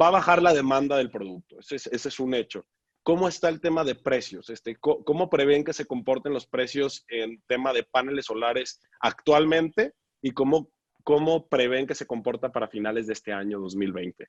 Va 0.00 0.08
a 0.08 0.12
bajar 0.12 0.42
la 0.42 0.54
demanda 0.54 0.96
del 0.96 1.10
producto, 1.10 1.58
ese 1.58 1.76
ese 1.76 2.08
es 2.08 2.20
un 2.20 2.34
hecho. 2.34 2.66
¿Cómo 3.02 3.28
está 3.28 3.48
el 3.48 3.60
tema 3.60 3.84
de 3.84 3.94
precios? 3.94 4.48
Este, 4.48 4.76
¿Cómo 4.76 5.28
prevén 5.28 5.62
que 5.62 5.74
se 5.74 5.84
comporten 5.84 6.32
los 6.32 6.46
precios 6.46 7.04
en 7.08 7.42
tema 7.46 7.72
de 7.72 7.84
paneles 7.84 8.26
solares 8.26 8.80
actualmente 9.00 9.92
y 10.22 10.30
cómo, 10.30 10.70
cómo 11.02 11.46
prevén 11.48 11.86
que 11.86 11.94
se 11.94 12.06
comporta 12.06 12.50
para 12.50 12.68
finales 12.68 13.06
de 13.06 13.12
este 13.12 13.32
año 13.32 13.60
2020? 13.60 14.26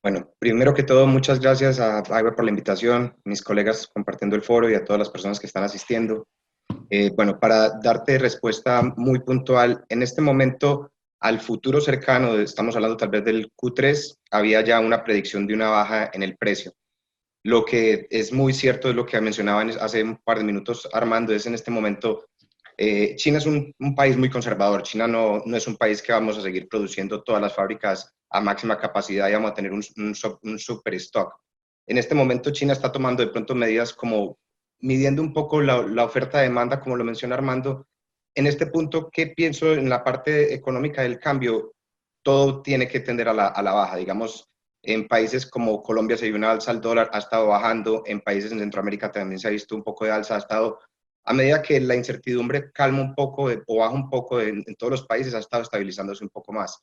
Bueno, 0.00 0.32
primero 0.38 0.74
que 0.74 0.84
todo, 0.84 1.06
muchas 1.08 1.40
gracias 1.40 1.80
a 1.80 1.98
Agua 1.98 2.34
por 2.34 2.44
la 2.44 2.50
invitación, 2.50 3.16
mis 3.24 3.42
colegas 3.42 3.88
compartiendo 3.88 4.36
el 4.36 4.42
foro 4.42 4.70
y 4.70 4.74
a 4.74 4.84
todas 4.84 4.98
las 4.98 5.10
personas 5.10 5.40
que 5.40 5.46
están 5.46 5.64
asistiendo. 5.64 6.28
Eh, 6.90 7.10
bueno, 7.16 7.38
para 7.38 7.78
darte 7.80 8.18
respuesta 8.18 8.82
muy 8.96 9.20
puntual, 9.20 9.84
en 9.88 10.02
este 10.02 10.20
momento, 10.20 10.92
al 11.20 11.40
futuro 11.40 11.80
cercano, 11.80 12.36
estamos 12.38 12.74
hablando 12.74 12.96
tal 12.96 13.10
vez 13.10 13.24
del 13.24 13.50
Q3, 13.52 14.18
había 14.30 14.60
ya 14.62 14.80
una 14.80 15.04
predicción 15.04 15.46
de 15.46 15.54
una 15.54 15.70
baja 15.70 16.10
en 16.12 16.22
el 16.22 16.36
precio. 16.36 16.72
Lo 17.44 17.64
que 17.64 18.06
es 18.10 18.32
muy 18.32 18.52
cierto 18.52 18.90
es 18.90 18.94
lo 18.94 19.06
que 19.06 19.20
mencionaba 19.20 19.62
hace 19.80 20.02
un 20.02 20.16
par 20.16 20.38
de 20.38 20.44
minutos 20.44 20.88
Armando, 20.92 21.32
es 21.32 21.46
en 21.46 21.54
este 21.54 21.70
momento, 21.70 22.26
eh, 22.76 23.16
China 23.16 23.38
es 23.38 23.46
un, 23.46 23.74
país 23.96 24.16
muy 24.16 24.30
conservador, 24.30 24.82
China 24.82 25.06
no, 25.08 25.42
no 25.44 25.56
es 25.56 25.66
un 25.66 25.76
país 25.76 26.02
que 26.02 26.12
vamos 26.12 26.38
a 26.38 26.42
seguir 26.42 26.68
produciendo 26.68 27.22
todas 27.22 27.42
las 27.42 27.54
fábricas 27.54 28.12
a 28.32 28.40
máxima 28.40 28.78
capacidad 28.78 29.28
y 29.28 29.34
vamos 29.34 29.50
a 29.50 29.54
tener 29.54 29.72
un, 29.72 29.82
super 30.58 30.94
stock. 30.94 31.34
En 31.86 31.98
este 31.98 32.14
momento 32.14 32.50
China 32.50 32.72
está 32.72 32.90
tomando 32.90 33.24
de 33.24 33.30
pronto 33.30 33.54
medidas 33.54 33.92
como 33.92 34.38
midiendo 34.82 35.22
un 35.22 35.32
poco 35.32 35.60
la, 35.60 35.82
la 35.82 36.04
oferta-demanda, 36.04 36.80
como 36.80 36.96
lo 36.96 37.04
menciona 37.04 37.34
Armando. 37.34 37.86
En 38.34 38.46
este 38.46 38.66
punto, 38.66 39.08
¿qué 39.10 39.28
pienso 39.28 39.72
en 39.72 39.88
la 39.88 40.04
parte 40.04 40.52
económica 40.52 41.02
del 41.02 41.18
cambio? 41.18 41.74
Todo 42.22 42.62
tiene 42.62 42.88
que 42.88 43.00
tender 43.00 43.28
a 43.28 43.32
la, 43.32 43.48
a 43.48 43.62
la 43.62 43.72
baja. 43.72 43.96
Digamos, 43.96 44.52
en 44.82 45.06
países 45.06 45.46
como 45.46 45.82
Colombia 45.82 46.16
se 46.16 46.26
vio 46.26 46.36
una 46.36 46.50
alza 46.50 46.72
al 46.72 46.80
dólar, 46.80 47.10
ha 47.12 47.18
estado 47.18 47.48
bajando. 47.48 48.02
En 48.06 48.20
países 48.20 48.50
en 48.52 48.58
Centroamérica 48.58 49.12
también 49.12 49.38
se 49.38 49.48
ha 49.48 49.52
visto 49.52 49.76
un 49.76 49.82
poco 49.82 50.04
de 50.04 50.10
alza, 50.10 50.34
ha 50.34 50.38
estado, 50.38 50.80
a 51.24 51.32
medida 51.32 51.62
que 51.62 51.80
la 51.80 51.94
incertidumbre 51.94 52.72
calma 52.72 53.00
un 53.00 53.14
poco 53.14 53.48
o 53.66 53.76
baja 53.76 53.94
un 53.94 54.10
poco 54.10 54.40
en, 54.40 54.64
todos 54.76 54.90
los 54.90 55.06
países, 55.06 55.34
ha 55.34 55.38
estado 55.38 55.62
estabilizándose 55.62 56.24
un 56.24 56.30
poco 56.30 56.52
más. 56.52 56.82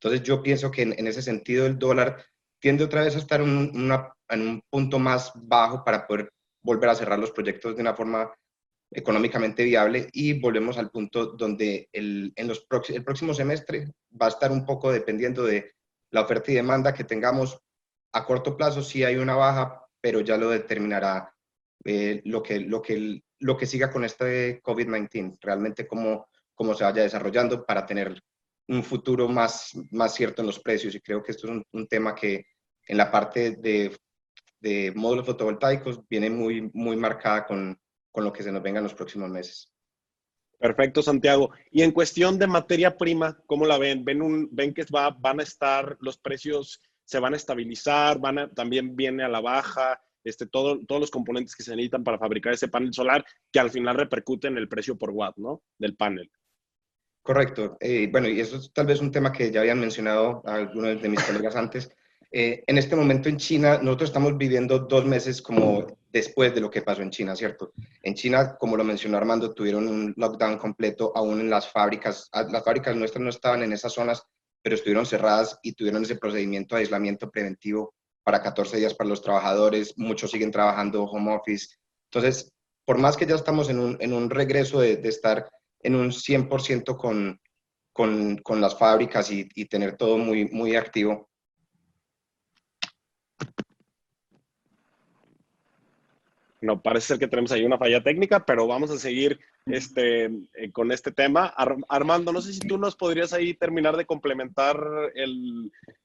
Entonces 0.00 0.26
yo 0.26 0.42
pienso 0.42 0.70
que 0.70 0.82
en, 0.82 1.06
ese 1.06 1.22
sentido 1.22 1.66
el 1.66 1.78
dólar 1.78 2.24
tiende 2.58 2.84
otra 2.84 3.02
vez 3.02 3.14
a 3.14 3.18
estar 3.18 3.40
en, 3.40 3.92
un 4.28 4.62
punto 4.68 4.98
más 4.98 5.30
bajo 5.36 5.84
para 5.84 6.06
poder 6.06 6.30
volver 6.66 6.90
a 6.90 6.94
cerrar 6.94 7.18
los 7.18 7.30
proyectos 7.30 7.76
de 7.76 7.82
una 7.82 7.94
forma 7.94 8.34
económicamente 8.90 9.64
viable 9.64 10.08
y 10.12 10.38
volvemos 10.38 10.78
al 10.78 10.90
punto 10.90 11.26
donde 11.26 11.88
el, 11.92 12.32
en 12.36 12.48
los 12.48 12.66
el 12.88 13.04
próximo 13.04 13.32
semestre 13.34 13.92
va 14.20 14.26
a 14.26 14.30
estar 14.30 14.52
un 14.52 14.64
poco 14.64 14.92
dependiendo 14.92 15.44
de 15.44 15.72
la 16.10 16.22
oferta 16.22 16.50
y 16.50 16.54
demanda 16.54 16.92
que 16.94 17.04
tengamos 17.04 17.58
a 18.12 18.24
corto 18.24 18.56
plazo, 18.56 18.82
sí 18.82 19.04
hay 19.04 19.16
una 19.16 19.34
baja, 19.34 19.82
pero 20.00 20.20
ya 20.20 20.36
lo 20.36 20.50
determinará 20.50 21.32
eh, 21.84 22.22
lo, 22.24 22.42
que, 22.42 22.60
lo, 22.60 22.80
que, 22.80 23.20
lo 23.40 23.56
que 23.56 23.66
siga 23.66 23.90
con 23.90 24.04
este 24.04 24.62
COVID-19, 24.62 25.38
realmente 25.40 25.86
cómo, 25.86 26.28
cómo 26.54 26.74
se 26.74 26.84
vaya 26.84 27.02
desarrollando 27.02 27.64
para 27.64 27.84
tener 27.84 28.20
un 28.68 28.82
futuro 28.82 29.28
más, 29.28 29.72
más 29.90 30.14
cierto 30.14 30.42
en 30.42 30.46
los 30.46 30.58
precios. 30.58 30.94
Y 30.94 31.00
creo 31.00 31.22
que 31.22 31.32
esto 31.32 31.46
es 31.46 31.62
un, 31.72 31.86
tema 31.88 32.14
que 32.14 32.46
en 32.86 32.96
la 32.96 33.10
parte 33.10 33.52
de, 33.52 33.96
de, 34.60 34.92
módulos 34.94 35.26
fotovoltaicos 35.26 36.00
viene 36.08 36.30
muy, 36.30 36.70
muy 36.72 36.96
marcada 36.96 37.46
con, 37.46 37.78
con 38.10 38.24
lo 38.24 38.32
que 38.32 38.42
se 38.42 38.52
nos 38.52 38.62
venga 38.62 38.78
en 38.78 38.84
los 38.84 38.94
próximos 38.94 39.30
meses. 39.30 39.72
Perfecto, 40.58 41.02
Santiago. 41.02 41.50
Y 41.70 41.82
en 41.82 41.92
cuestión 41.92 42.38
de 42.38 42.46
materia 42.46 42.96
prima, 42.96 43.38
¿cómo 43.46 43.66
la 43.66 43.78
ven? 43.78 44.04
¿Ven, 44.04 44.22
un, 44.22 44.48
ven 44.50 44.72
que 44.72 44.84
va, 44.84 45.10
van 45.10 45.40
a 45.40 45.42
estar, 45.42 45.96
los 46.00 46.16
precios 46.18 46.80
se 47.04 47.20
van 47.20 47.34
a 47.34 47.36
estabilizar, 47.36 48.18
van 48.18 48.38
a, 48.38 48.50
también 48.50 48.96
viene 48.96 49.22
a 49.22 49.28
la 49.28 49.40
baja, 49.40 50.00
este, 50.24 50.46
todo, 50.46 50.84
todos 50.86 51.00
los 51.00 51.10
componentes 51.10 51.54
que 51.54 51.62
se 51.62 51.70
necesitan 51.70 52.02
para 52.02 52.18
fabricar 52.18 52.52
ese 52.52 52.68
panel 52.68 52.92
solar, 52.92 53.24
que 53.52 53.60
al 53.60 53.70
final 53.70 53.96
repercuten 53.96 54.52
en 54.52 54.58
el 54.58 54.68
precio 54.68 54.96
por 54.98 55.10
watt, 55.10 55.36
¿no? 55.36 55.62
Del 55.78 55.94
panel. 55.94 56.30
Correcto. 57.22 57.76
Eh, 57.80 58.08
bueno, 58.10 58.28
y 58.28 58.40
eso 58.40 58.56
es 58.56 58.72
tal 58.72 58.86
vez 58.86 59.00
un 59.00 59.12
tema 59.12 59.32
que 59.32 59.50
ya 59.50 59.60
habían 59.60 59.80
mencionado 59.80 60.42
algunos 60.46 61.00
de 61.00 61.08
mis 61.08 61.22
colegas 61.22 61.54
antes. 61.56 61.90
Eh, 62.38 62.62
en 62.66 62.76
este 62.76 62.94
momento 62.94 63.30
en 63.30 63.38
China, 63.38 63.78
nosotros 63.82 64.10
estamos 64.10 64.36
viviendo 64.36 64.80
dos 64.80 65.06
meses 65.06 65.40
como 65.40 65.86
después 66.12 66.54
de 66.54 66.60
lo 66.60 66.68
que 66.68 66.82
pasó 66.82 67.00
en 67.00 67.08
China, 67.08 67.34
¿cierto? 67.34 67.72
En 68.02 68.12
China, 68.12 68.58
como 68.58 68.76
lo 68.76 68.84
mencionó 68.84 69.16
Armando, 69.16 69.54
tuvieron 69.54 69.88
un 69.88 70.12
lockdown 70.18 70.58
completo 70.58 71.12
aún 71.14 71.40
en 71.40 71.48
las 71.48 71.72
fábricas. 71.72 72.28
Ah, 72.32 72.42
las 72.42 72.62
fábricas 72.62 72.94
nuestras 72.94 73.22
no 73.22 73.30
estaban 73.30 73.62
en 73.62 73.72
esas 73.72 73.94
zonas, 73.94 74.22
pero 74.60 74.74
estuvieron 74.74 75.06
cerradas 75.06 75.58
y 75.62 75.72
tuvieron 75.72 76.02
ese 76.02 76.16
procedimiento 76.16 76.74
de 76.74 76.82
aislamiento 76.82 77.30
preventivo 77.30 77.94
para 78.22 78.42
14 78.42 78.76
días 78.76 78.92
para 78.92 79.08
los 79.08 79.22
trabajadores. 79.22 79.94
Muchos 79.96 80.30
siguen 80.30 80.50
trabajando 80.50 81.04
home 81.04 81.34
office. 81.34 81.68
Entonces, 82.10 82.52
por 82.84 82.98
más 82.98 83.16
que 83.16 83.24
ya 83.24 83.36
estamos 83.36 83.70
en 83.70 83.78
un, 83.78 83.96
en 83.98 84.12
un 84.12 84.28
regreso 84.28 84.80
de, 84.80 84.98
de, 84.98 85.08
estar 85.08 85.48
en 85.80 85.94
un 85.94 86.10
100% 86.10 86.98
con, 86.98 87.40
con, 87.94 88.36
con, 88.42 88.60
las 88.60 88.78
fábricas 88.78 89.30
y, 89.30 89.48
y 89.54 89.64
tener 89.64 89.96
todo 89.96 90.18
muy, 90.18 90.50
muy 90.50 90.76
activo, 90.76 91.30
No, 96.60 96.82
parece 96.82 97.08
ser 97.08 97.18
que 97.18 97.28
tenemos 97.28 97.52
ahí 97.52 97.64
una 97.64 97.78
falla 97.78 98.02
técnica, 98.02 98.44
pero 98.44 98.66
vamos 98.66 98.90
a 98.90 98.98
seguir 98.98 99.38
este, 99.66 100.24
eh, 100.24 100.72
con 100.72 100.90
este 100.90 101.12
tema. 101.12 101.54
Armando, 101.88 102.32
no 102.32 102.40
sé 102.40 102.52
si 102.52 102.60
tú 102.60 102.78
nos 102.78 102.96
podrías 102.96 103.32
ahí 103.32 103.54
terminar 103.54 103.96
de 103.96 104.06
complementar 104.06 104.76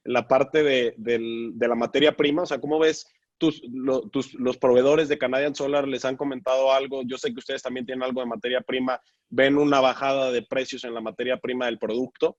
la 0.04 0.28
parte 0.28 0.64
de, 0.64 1.56
la 1.58 1.76
materia 1.76 2.16
prima. 2.16 2.44
O 2.44 2.46
sea, 2.46 2.60
¿cómo 2.60 2.80
ves 2.80 3.08
tus, 3.38 3.64
los 3.64 4.58
proveedores 4.58 5.08
de 5.10 5.18
Canadian 5.18 5.56
Solar 5.56 5.88
les 5.88 6.06
han 6.06 6.18
comentado 6.18 6.72
algo? 6.74 7.02
Yo 7.04 7.18
sé 7.18 7.34
que 7.34 7.40
ustedes 7.40 7.64
también 7.64 7.86
tienen 7.86 8.04
algo 8.04 8.22
de 8.22 8.28
materia 8.28 8.62
prima. 8.62 9.02
¿Ven 9.30 9.58
una 9.58 9.80
bajada 9.80 10.32
de 10.32 10.44
precios 10.44 10.84
en 10.84 10.94
la 10.94 11.02
materia 11.02 11.38
prima 11.38 11.66
del 11.66 11.80
producto? 11.80 12.38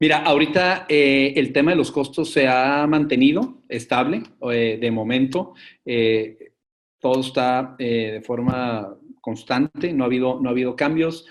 Mira, 0.00 0.18
ahorita 0.18 0.86
eh, 0.88 1.34
el 1.36 1.52
tema 1.52 1.72
de 1.72 1.76
los 1.76 1.90
costos 1.90 2.30
se 2.30 2.46
ha 2.48 2.86
mantenido 2.86 3.62
estable 3.68 4.22
eh, 4.50 4.78
de 4.80 4.90
momento 4.90 5.54
todo 6.98 7.20
está 7.20 7.76
eh, 7.78 8.12
de 8.14 8.22
forma 8.22 8.96
constante, 9.20 9.92
no 9.92 10.04
ha 10.04 10.06
habido, 10.06 10.40
no 10.40 10.48
ha 10.48 10.52
habido 10.52 10.76
cambios. 10.76 11.26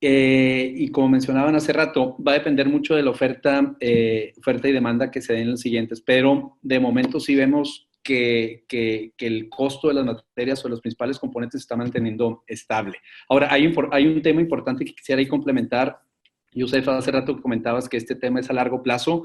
Eh, 0.00 0.72
y 0.76 0.88
como 0.88 1.10
mencionaban 1.10 1.54
hace 1.54 1.72
rato, 1.72 2.16
va 2.26 2.32
a 2.32 2.36
depender 2.36 2.68
mucho 2.68 2.96
de 2.96 3.04
la 3.04 3.10
oferta, 3.10 3.76
eh, 3.78 4.32
oferta 4.36 4.68
y 4.68 4.72
demanda 4.72 5.10
que 5.10 5.22
se 5.22 5.32
den 5.32 5.42
en 5.42 5.50
los 5.52 5.60
siguientes, 5.60 6.00
pero 6.00 6.58
de 6.60 6.80
momento 6.80 7.20
sí 7.20 7.36
vemos 7.36 7.88
que, 8.02 8.64
que, 8.66 9.12
el 9.18 9.48
costo 9.48 9.86
de 9.86 9.94
las 9.94 10.04
materias 10.04 10.64
o 10.64 10.68
los 10.68 10.80
principales 10.80 11.20
componentes 11.20 11.60
se 11.60 11.64
está 11.64 11.76
manteniendo 11.76 12.42
estable. 12.48 12.98
Ahora, 13.28 13.52
hay 13.52 13.64
un, 13.64 13.88
hay 13.92 14.08
un 14.08 14.20
tema 14.22 14.40
importante 14.40 14.84
que 14.84 14.92
quisiera 14.92 15.20
ahí 15.20 15.28
complementar. 15.28 16.00
Yusef, 16.54 16.86
hace 16.88 17.10
rato 17.10 17.40
comentabas 17.40 17.88
que 17.88 17.96
este 17.96 18.14
tema 18.14 18.40
es 18.40 18.50
a 18.50 18.52
largo 18.52 18.82
plazo. 18.82 19.24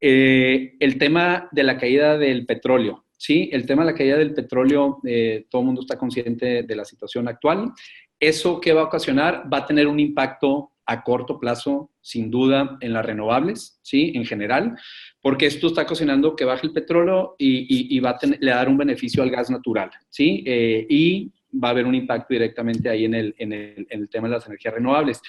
Eh, 0.00 0.76
el 0.80 0.98
tema 0.98 1.48
de 1.52 1.62
la 1.62 1.76
caída 1.76 2.16
del 2.16 2.46
petróleo. 2.46 3.04
Sí, 3.16 3.50
el 3.52 3.66
tema 3.66 3.84
de 3.84 3.92
la 3.92 3.98
caída 3.98 4.16
del 4.16 4.32
petróleo, 4.32 5.00
eh, 5.04 5.44
todo 5.50 5.60
el 5.60 5.66
mundo 5.66 5.82
está 5.82 5.98
consciente 5.98 6.62
de 6.62 6.76
la 6.76 6.86
situación 6.86 7.28
actual. 7.28 7.72
¿Eso 8.18 8.60
qué 8.60 8.72
va 8.72 8.82
a 8.82 8.84
ocasionar? 8.84 9.44
Va 9.52 9.58
a 9.58 9.66
tener 9.66 9.86
un 9.86 10.00
impacto 10.00 10.72
a 10.86 11.04
corto 11.04 11.38
plazo, 11.38 11.90
sin 12.00 12.30
duda, 12.30 12.78
en 12.80 12.92
las 12.92 13.04
renovables, 13.04 13.78
¿sí? 13.82 14.12
En 14.14 14.24
general, 14.24 14.76
porque 15.20 15.46
esto 15.46 15.68
está 15.68 15.82
ocasionando 15.82 16.34
que 16.34 16.44
baje 16.44 16.66
el 16.66 16.72
petróleo 16.72 17.36
y, 17.38 18.00
va 18.00 18.10
a 18.10 18.18
le 18.26 18.50
dar 18.50 18.68
un 18.68 18.76
beneficio 18.76 19.22
al 19.22 19.30
gas 19.30 19.50
natural, 19.50 19.90
¿sí? 20.08 20.42
Eh, 20.46 20.86
y 20.88 21.30
va 21.52 21.68
a 21.68 21.70
haber 21.70 21.86
un 21.86 21.94
impacto 21.94 22.34
directamente 22.34 22.88
ahí 22.88 23.04
en 23.04 23.14
el, 23.14 23.34
en 23.38 23.52
el, 23.52 23.86
en 23.88 24.00
el 24.00 24.08
tema 24.08 24.28
de 24.28 24.34
las 24.34 24.46
energías 24.46 24.74
renovables. 24.74 25.22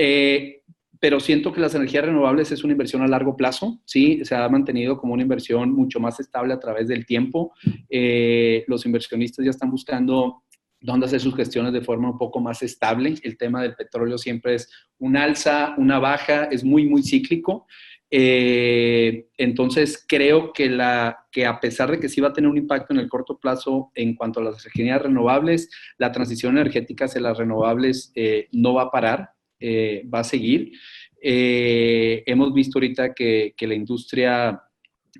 Eh, 0.00 0.62
pero 1.00 1.20
siento 1.20 1.52
que 1.52 1.60
las 1.60 1.74
energías 1.74 2.04
renovables 2.04 2.50
es 2.52 2.64
una 2.64 2.72
inversión 2.72 3.02
a 3.02 3.08
largo 3.08 3.36
plazo, 3.36 3.80
¿sí? 3.84 4.24
Se 4.24 4.34
ha 4.34 4.48
mantenido 4.48 4.96
como 4.96 5.14
una 5.14 5.22
inversión 5.22 5.72
mucho 5.72 6.00
más 6.00 6.18
estable 6.20 6.54
a 6.54 6.60
través 6.60 6.88
del 6.88 7.04
tiempo. 7.04 7.52
Eh, 7.88 8.64
los 8.68 8.86
inversionistas 8.86 9.44
ya 9.44 9.50
están 9.50 9.70
buscando 9.70 10.42
dónde 10.80 11.06
hacer 11.06 11.20
sus 11.20 11.34
gestiones 11.34 11.72
de 11.72 11.82
forma 11.82 12.10
un 12.10 12.18
poco 12.18 12.40
más 12.40 12.62
estable. 12.62 13.14
El 13.22 13.36
tema 13.36 13.62
del 13.62 13.74
petróleo 13.74 14.18
siempre 14.18 14.54
es 14.54 14.70
un 14.98 15.16
alza, 15.16 15.74
una 15.78 15.98
baja, 15.98 16.44
es 16.44 16.64
muy, 16.64 16.86
muy 16.86 17.02
cíclico. 17.02 17.66
Eh, 18.10 19.28
entonces, 19.36 20.04
creo 20.08 20.52
que, 20.52 20.68
la, 20.68 21.26
que 21.30 21.46
a 21.46 21.60
pesar 21.60 21.90
de 21.90 22.00
que 22.00 22.08
sí 22.08 22.20
va 22.20 22.28
a 22.28 22.32
tener 22.32 22.50
un 22.50 22.56
impacto 22.56 22.92
en 22.92 23.00
el 23.00 23.08
corto 23.08 23.38
plazo 23.38 23.90
en 23.94 24.14
cuanto 24.14 24.40
a 24.40 24.44
las 24.44 24.64
energías 24.64 25.02
renovables, 25.02 25.68
la 25.98 26.10
transición 26.10 26.56
energética 26.56 27.04
hacia 27.04 27.20
las 27.20 27.36
renovables 27.36 28.10
eh, 28.14 28.48
no 28.52 28.74
va 28.74 28.84
a 28.84 28.90
parar, 28.90 29.30
eh, 29.60 30.02
va 30.12 30.20
a 30.20 30.24
seguir. 30.24 30.72
hemos 31.20 32.52
visto 32.54 32.78
ahorita 32.78 33.12
que, 33.14 33.54
la 33.60 33.74
industria 33.74 34.62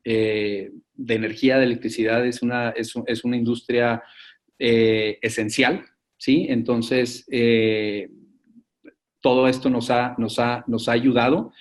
de 0.04 0.70
energía, 1.14 1.58
de 1.58 1.64
electricidad, 1.64 2.24
es 2.26 2.42
una, 2.42 2.70
es, 2.70 2.94
es 3.06 3.24
una 3.24 3.36
industria 3.36 4.02
esencial, 4.58 5.84
¿sí? 6.16 6.46
Entonces, 6.48 7.26
todo 9.20 9.48
esto 9.48 9.68
nos 9.70 9.90
ha, 9.90 10.14
nos 10.18 10.38
ha, 10.38 10.64
nos 10.66 10.88
ha 10.88 10.92
ayudado. 10.92 11.52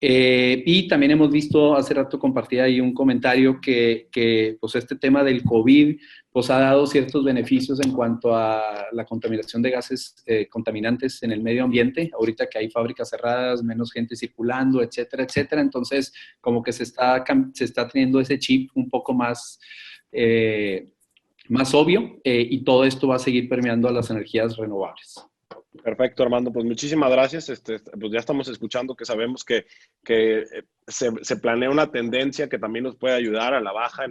Eh, 0.00 0.62
y 0.64 0.86
también 0.86 1.10
hemos 1.10 1.30
visto, 1.30 1.74
hace 1.74 1.92
rato 1.92 2.20
compartía 2.20 2.64
ahí 2.64 2.80
un 2.80 2.94
comentario 2.94 3.60
que, 3.60 4.08
que, 4.12 4.56
pues 4.60 4.76
este 4.76 4.94
tema 4.94 5.24
del 5.24 5.42
COVID 5.42 5.98
pues 6.30 6.50
ha 6.50 6.60
dado 6.60 6.86
ciertos 6.86 7.24
beneficios 7.24 7.80
en 7.84 7.92
cuanto 7.92 8.32
a 8.36 8.86
la 8.92 9.04
contaminación 9.04 9.60
de 9.60 9.70
gases 9.70 10.14
eh, 10.24 10.46
contaminantes 10.48 11.20
en 11.24 11.32
el 11.32 11.42
medio 11.42 11.64
ambiente, 11.64 12.12
ahorita 12.14 12.48
que 12.48 12.58
hay 12.58 12.70
fábricas 12.70 13.10
cerradas, 13.10 13.64
menos 13.64 13.90
gente 13.90 14.14
circulando, 14.14 14.80
etcétera, 14.80 15.24
etcétera, 15.24 15.60
entonces 15.62 16.12
como 16.40 16.62
que 16.62 16.72
se 16.72 16.84
está, 16.84 17.24
se 17.52 17.64
está 17.64 17.88
teniendo 17.88 18.20
ese 18.20 18.38
chip 18.38 18.70
un 18.74 18.88
poco 18.88 19.12
más, 19.14 19.58
eh, 20.12 20.92
más 21.48 21.74
obvio 21.74 22.20
y 22.22 22.62
todo 22.62 22.84
esto 22.84 23.08
va 23.08 23.16
a 23.16 23.20
seguir 23.20 23.48
permeando 23.48 23.88
a 23.88 23.92
las 23.92 24.10
energías 24.10 24.56
renovables. 24.56 25.28
Perfecto, 25.82 26.22
Armando. 26.22 26.52
Pues 26.52 26.64
muchísimas 26.64 27.10
gracias. 27.10 27.48
Este, 27.50 27.78
pues 27.78 28.12
ya 28.12 28.18
estamos 28.18 28.48
escuchando 28.48 28.96
que 28.96 29.04
sabemos 29.04 29.44
que, 29.44 29.66
que 30.04 30.38
eh, 30.40 30.64
se, 30.86 31.36
planea 31.36 31.70
una 31.70 31.90
tendencia 31.90 32.48
que 32.48 32.58
también 32.58 32.84
nos 32.84 32.96
puede 32.96 33.14
ayudar 33.14 33.54
a 33.54 33.60
la 33.60 33.72
baja 33.72 34.04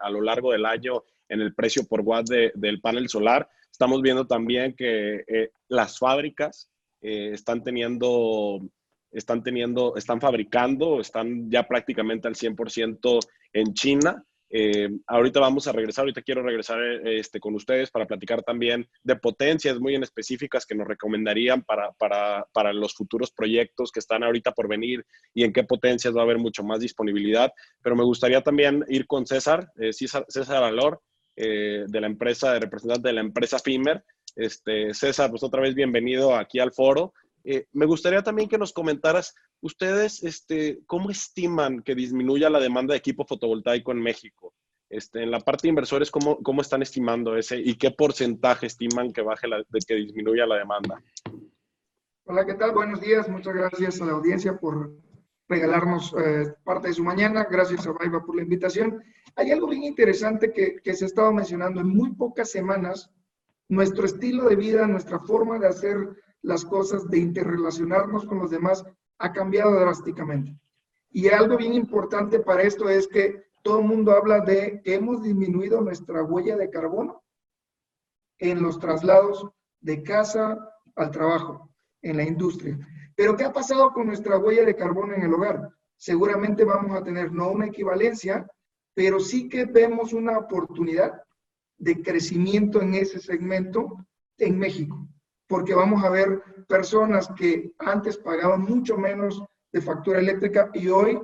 a 0.00 0.10
lo 0.10 0.20
largo 0.20 0.52
del 0.52 0.66
año 0.66 1.02
en 1.28 1.40
el 1.40 1.54
precio 1.54 1.84
por 1.86 2.02
watt 2.02 2.28
del 2.28 2.80
panel 2.80 3.08
solar. 3.08 3.48
Estamos 3.70 4.02
viendo 4.02 4.26
también 4.26 4.74
que 4.74 5.24
eh, 5.26 5.50
las 5.68 5.98
fábricas 5.98 6.70
eh, 7.00 7.30
están 7.32 7.62
teniendo, 7.62 8.60
están 9.10 9.42
teniendo, 9.42 9.96
están 9.96 10.20
fabricando, 10.20 11.00
están 11.00 11.50
ya 11.50 11.66
prácticamente 11.66 12.28
al 12.28 12.34
100% 12.34 13.18
en 13.52 13.74
China. 13.74 14.24
Eh, 14.50 14.88
ahorita 15.06 15.40
vamos 15.40 15.66
a 15.66 15.72
regresar, 15.72 16.02
ahorita 16.02 16.22
quiero 16.22 16.42
regresar 16.42 16.82
eh, 16.82 17.18
este, 17.18 17.38
con 17.38 17.54
ustedes 17.54 17.90
para 17.90 18.06
platicar 18.06 18.42
también 18.42 18.88
de 19.02 19.16
potencias 19.16 19.78
muy 19.78 19.94
en 19.94 20.02
específicas 20.02 20.64
que 20.64 20.74
nos 20.74 20.88
recomendarían 20.88 21.62
para, 21.62 21.92
para, 21.92 22.46
para, 22.52 22.72
los 22.72 22.94
futuros 22.94 23.30
proyectos 23.30 23.92
que 23.92 24.00
están 24.00 24.22
ahorita 24.22 24.52
por 24.52 24.68
venir 24.68 25.04
y 25.34 25.44
en 25.44 25.52
qué 25.52 25.64
potencias 25.64 26.16
va 26.16 26.20
a 26.20 26.24
haber 26.24 26.38
mucho 26.38 26.62
más 26.62 26.80
disponibilidad. 26.80 27.52
Pero 27.82 27.96
me 27.96 28.04
gustaría 28.04 28.40
también 28.40 28.84
ir 28.88 29.06
con 29.06 29.26
César, 29.26 29.70
eh, 29.76 29.92
César, 29.92 30.24
César 30.28 30.62
Alor, 30.64 31.00
de 31.36 32.00
la 32.00 32.08
empresa, 32.08 32.58
representante 32.58 33.06
de 33.06 33.14
la 33.14 33.20
empresa 33.20 33.60
FIMER. 33.60 34.02
Este, 34.34 34.92
César, 34.92 35.30
pues 35.30 35.44
otra 35.44 35.62
vez 35.62 35.72
bienvenido 35.72 36.34
aquí 36.34 36.58
al 36.58 36.72
foro. 36.72 37.12
Me 37.72 37.86
gustaría 37.86 38.22
también 38.22 38.48
que 38.48 38.58
nos 38.58 38.72
comentaras 38.72 39.34
¿Ustedes 39.60 40.22
este, 40.22 40.80
cómo 40.86 41.10
estiman 41.10 41.82
que 41.82 41.96
disminuya 41.96 42.48
la 42.48 42.60
demanda 42.60 42.92
de 42.92 42.98
equipo 42.98 43.24
fotovoltaico 43.24 43.90
en 43.90 44.00
México? 44.00 44.54
Este, 44.88 45.22
en 45.22 45.30
la 45.30 45.40
parte 45.40 45.62
de 45.62 45.70
inversores, 45.70 46.10
¿cómo, 46.10 46.38
¿cómo, 46.42 46.62
están 46.62 46.80
estimando 46.80 47.36
ese 47.36 47.58
y 47.58 47.74
qué 47.74 47.90
porcentaje 47.90 48.66
estiman 48.66 49.12
que 49.12 49.20
baje 49.20 49.48
la, 49.48 49.58
de 49.58 49.80
que 49.86 49.94
disminuya 49.96 50.46
la 50.46 50.56
demanda? 50.56 51.02
Hola, 52.24 52.46
¿qué 52.46 52.54
tal? 52.54 52.72
Buenos 52.72 53.00
días. 53.00 53.28
Muchas 53.28 53.54
gracias 53.54 54.00
a 54.00 54.06
la 54.06 54.12
audiencia 54.12 54.56
por 54.56 54.94
regalarnos 55.48 56.14
eh, 56.16 56.54
parte 56.62 56.88
de 56.88 56.94
su 56.94 57.02
mañana. 57.02 57.48
Gracias 57.50 57.86
a 57.86 57.92
Baiba 57.92 58.24
por 58.24 58.36
la 58.36 58.42
invitación. 58.42 59.02
Hay 59.34 59.50
algo 59.50 59.66
bien 59.66 59.82
interesante 59.82 60.52
que, 60.52 60.76
que 60.82 60.94
se 60.94 61.04
ha 61.04 61.08
estado 61.08 61.32
mencionando. 61.32 61.80
En 61.80 61.88
muy 61.88 62.14
pocas 62.14 62.50
semanas, 62.50 63.10
nuestro 63.68 64.06
estilo 64.06 64.48
de 64.48 64.56
vida, 64.56 64.86
nuestra 64.86 65.18
forma 65.18 65.58
de 65.58 65.66
hacer 65.66 65.96
las 66.42 66.64
cosas, 66.64 67.08
de 67.08 67.18
interrelacionarnos 67.18 68.24
con 68.26 68.38
los 68.38 68.50
demás, 68.50 68.84
ha 69.18 69.32
cambiado 69.32 69.78
drásticamente. 69.78 70.56
Y 71.10 71.28
algo 71.28 71.56
bien 71.56 71.74
importante 71.74 72.40
para 72.40 72.62
esto 72.62 72.88
es 72.88 73.08
que 73.08 73.48
todo 73.62 73.80
el 73.80 73.86
mundo 73.86 74.12
habla 74.12 74.40
de 74.40 74.80
que 74.82 74.94
hemos 74.94 75.22
disminuido 75.22 75.80
nuestra 75.80 76.22
huella 76.22 76.56
de 76.56 76.70
carbono 76.70 77.22
en 78.38 78.62
los 78.62 78.78
traslados 78.78 79.48
de 79.80 80.02
casa 80.02 80.56
al 80.94 81.10
trabajo, 81.10 81.70
en 82.02 82.16
la 82.16 82.24
industria. 82.24 82.78
Pero 83.16 83.36
¿qué 83.36 83.44
ha 83.44 83.52
pasado 83.52 83.92
con 83.92 84.06
nuestra 84.06 84.38
huella 84.38 84.64
de 84.64 84.76
carbono 84.76 85.14
en 85.14 85.22
el 85.22 85.34
hogar? 85.34 85.68
Seguramente 85.96 86.64
vamos 86.64 86.96
a 86.96 87.02
tener 87.02 87.32
no 87.32 87.50
una 87.50 87.66
equivalencia, 87.66 88.46
pero 88.94 89.18
sí 89.18 89.48
que 89.48 89.64
vemos 89.64 90.12
una 90.12 90.38
oportunidad 90.38 91.20
de 91.78 92.00
crecimiento 92.02 92.80
en 92.80 92.94
ese 92.94 93.18
segmento 93.18 94.06
en 94.38 94.58
México 94.58 95.08
porque 95.48 95.74
vamos 95.74 96.04
a 96.04 96.10
ver 96.10 96.42
personas 96.68 97.28
que 97.36 97.72
antes 97.78 98.16
pagaban 98.18 98.62
mucho 98.62 98.96
menos 98.96 99.42
de 99.72 99.80
factura 99.80 100.20
eléctrica 100.20 100.70
y 100.74 100.88
hoy 100.88 101.20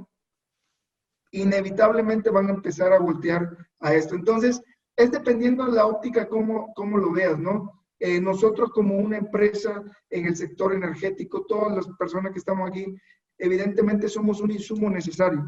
inevitablemente 1.30 2.30
van 2.30 2.48
a 2.48 2.54
empezar 2.54 2.92
a 2.92 2.98
voltear 2.98 3.56
a 3.80 3.94
esto. 3.94 4.14
Entonces, 4.14 4.62
es 4.96 5.10
dependiendo 5.10 5.66
de 5.66 5.72
la 5.72 5.86
óptica 5.86 6.28
cómo, 6.28 6.72
cómo 6.74 6.96
lo 6.96 7.12
veas, 7.12 7.38
¿no? 7.38 7.84
Eh, 7.98 8.20
nosotros 8.20 8.70
como 8.70 8.96
una 8.96 9.18
empresa 9.18 9.82
en 10.10 10.26
el 10.26 10.36
sector 10.36 10.72
energético, 10.72 11.44
todas 11.46 11.74
las 11.74 11.88
personas 11.96 12.32
que 12.32 12.38
estamos 12.38 12.68
aquí, 12.68 12.94
evidentemente 13.38 14.08
somos 14.08 14.40
un 14.40 14.50
insumo 14.50 14.88
necesario, 14.90 15.44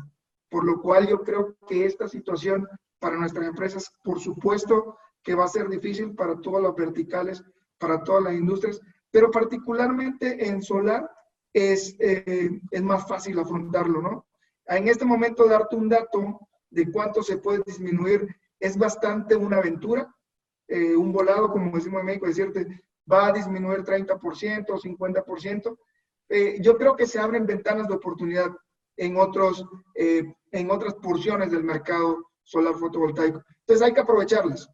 por 0.50 0.64
lo 0.64 0.80
cual 0.80 1.06
yo 1.08 1.22
creo 1.22 1.56
que 1.68 1.86
esta 1.86 2.08
situación 2.08 2.66
para 2.98 3.16
nuestras 3.16 3.46
empresas, 3.46 3.90
por 4.02 4.20
supuesto 4.20 4.96
que 5.22 5.34
va 5.34 5.44
a 5.44 5.48
ser 5.48 5.68
difícil 5.68 6.14
para 6.14 6.40
todas 6.40 6.62
las 6.62 6.74
verticales 6.74 7.44
para 7.78 8.02
todas 8.02 8.24
las 8.24 8.34
industrias, 8.34 8.80
pero 9.10 9.30
particularmente 9.30 10.46
en 10.46 10.62
solar 10.62 11.10
es, 11.52 11.96
eh, 12.00 12.60
es 12.70 12.82
más 12.82 13.08
fácil 13.08 13.38
afrontarlo, 13.38 14.02
¿no? 14.02 14.26
En 14.66 14.88
este 14.88 15.04
momento 15.04 15.46
darte 15.46 15.76
un 15.76 15.88
dato 15.88 16.40
de 16.70 16.90
cuánto 16.90 17.22
se 17.22 17.38
puede 17.38 17.62
disminuir 17.64 18.26
es 18.60 18.76
bastante 18.76 19.36
una 19.36 19.58
aventura. 19.58 20.12
Eh, 20.68 20.96
un 20.96 21.12
volado, 21.12 21.50
como 21.50 21.74
decimos 21.74 22.00
en 22.00 22.06
México, 22.06 22.26
decirte, 22.26 22.82
va 23.10 23.28
a 23.28 23.32
disminuir 23.32 23.84
30% 23.84 24.66
o 24.68 24.78
50%. 24.78 25.78
Eh, 26.28 26.58
yo 26.60 26.76
creo 26.76 26.96
que 26.96 27.06
se 27.06 27.20
abren 27.20 27.46
ventanas 27.46 27.86
de 27.86 27.94
oportunidad 27.94 28.50
en, 28.96 29.16
otros, 29.16 29.64
en 29.94 30.70
otras 30.70 30.94
porciones 30.94 31.52
del 31.52 31.62
mercado 31.62 32.32
solar 32.42 32.74
fotovoltaico. 32.74 33.42
Entonces 33.60 33.86
hay 33.86 33.94
que 33.94 34.00
aprovecharlas. 34.00 34.68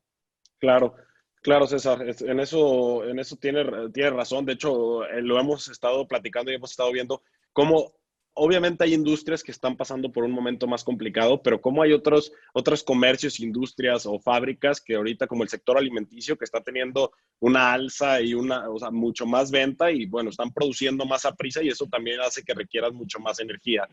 Claro. 0.58 0.94
Claro, 1.42 1.66
César, 1.66 2.05
en 2.20 2.40
eso, 2.40 3.05
en 3.05 3.18
eso 3.18 3.37
tiene, 3.37 3.64
tiene 3.92 4.11
razón. 4.11 4.46
De 4.46 4.52
hecho, 4.52 5.05
eh, 5.05 5.20
lo 5.22 5.40
hemos 5.40 5.68
estado 5.68 6.07
platicando 6.07 6.52
y 6.52 6.55
hemos 6.55 6.70
estado 6.70 6.92
viendo 6.92 7.22
cómo 7.52 7.92
obviamente 8.35 8.85
hay 8.85 8.94
industrias 8.94 9.42
que 9.42 9.52
están 9.52 9.76
pasando 9.76 10.11
por 10.11 10.24
un 10.24 10.31
momento 10.31 10.66
más 10.66 10.85
complicado, 10.85 11.42
pero 11.42 11.61
cómo 11.61 11.83
hay 11.83 11.92
otros, 11.92 12.33
otros 12.52 12.83
comercios, 12.83 13.40
industrias 13.40 14.07
o 14.07 14.18
fábricas 14.18 14.81
que 14.81 14.94
ahorita, 14.94 15.26
como 15.26 15.42
el 15.42 15.48
sector 15.48 15.76
alimenticio, 15.76 16.37
que 16.37 16.44
está 16.44 16.61
teniendo 16.61 17.12
una 17.40 17.72
alza 17.72 18.20
y 18.20 18.35
una, 18.35 18.70
o 18.70 18.78
sea, 18.78 18.90
mucho 18.90 19.26
más 19.26 19.50
venta 19.50 19.90
y 19.90 20.07
bueno, 20.07 20.31
están 20.31 20.52
produciendo 20.52 21.05
más 21.05 21.24
a 21.24 21.35
prisa 21.35 21.62
y 21.62 21.68
eso 21.68 21.87
también 21.87 22.20
hace 22.20 22.42
que 22.42 22.55
requieran 22.55 22.94
mucho 22.94 23.18
más 23.18 23.40
energía. 23.40 23.88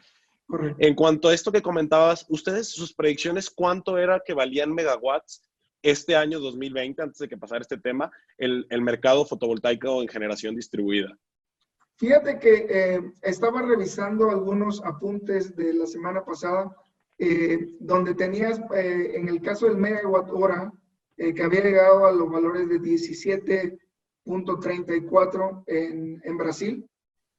En 0.79 0.95
cuanto 0.95 1.29
a 1.29 1.33
esto 1.33 1.51
que 1.51 1.61
comentabas, 1.61 2.25
ustedes, 2.29 2.69
sus 2.69 2.93
predicciones, 2.93 3.51
¿cuánto 3.51 3.99
era 3.99 4.21
que 4.25 4.33
valían 4.33 4.73
megawatts 4.73 5.43
este 5.81 6.15
año 6.15 6.39
2020, 6.39 7.01
antes 7.01 7.19
de 7.19 7.27
que 7.27 7.37
pasara 7.37 7.61
este 7.61 7.77
tema, 7.77 8.11
el, 8.37 8.65
el 8.69 8.81
mercado 8.81 9.25
fotovoltaico 9.25 10.01
en 10.01 10.07
generación 10.07 10.55
distribuida? 10.55 11.17
Fíjate 11.99 12.39
que 12.39 12.65
eh, 12.69 13.01
estaba 13.21 13.61
revisando 13.61 14.29
algunos 14.29 14.81
apuntes 14.85 15.53
de 15.57 15.73
la 15.73 15.85
semana 15.85 16.23
pasada, 16.23 16.73
eh, 17.17 17.75
donde 17.81 18.15
tenías, 18.15 18.61
eh, 18.73 19.11
en 19.15 19.27
el 19.27 19.41
caso 19.41 19.65
del 19.65 19.75
megawatt 19.75 20.29
hora, 20.31 20.71
que 21.17 21.43
había 21.43 21.61
llegado 21.61 22.05
a 22.05 22.13
los 22.13 22.31
valores 22.31 22.69
de 22.69 22.79
17.34 22.79 25.63
en, 25.67 26.21
en 26.23 26.37
Brasil, 26.37 26.89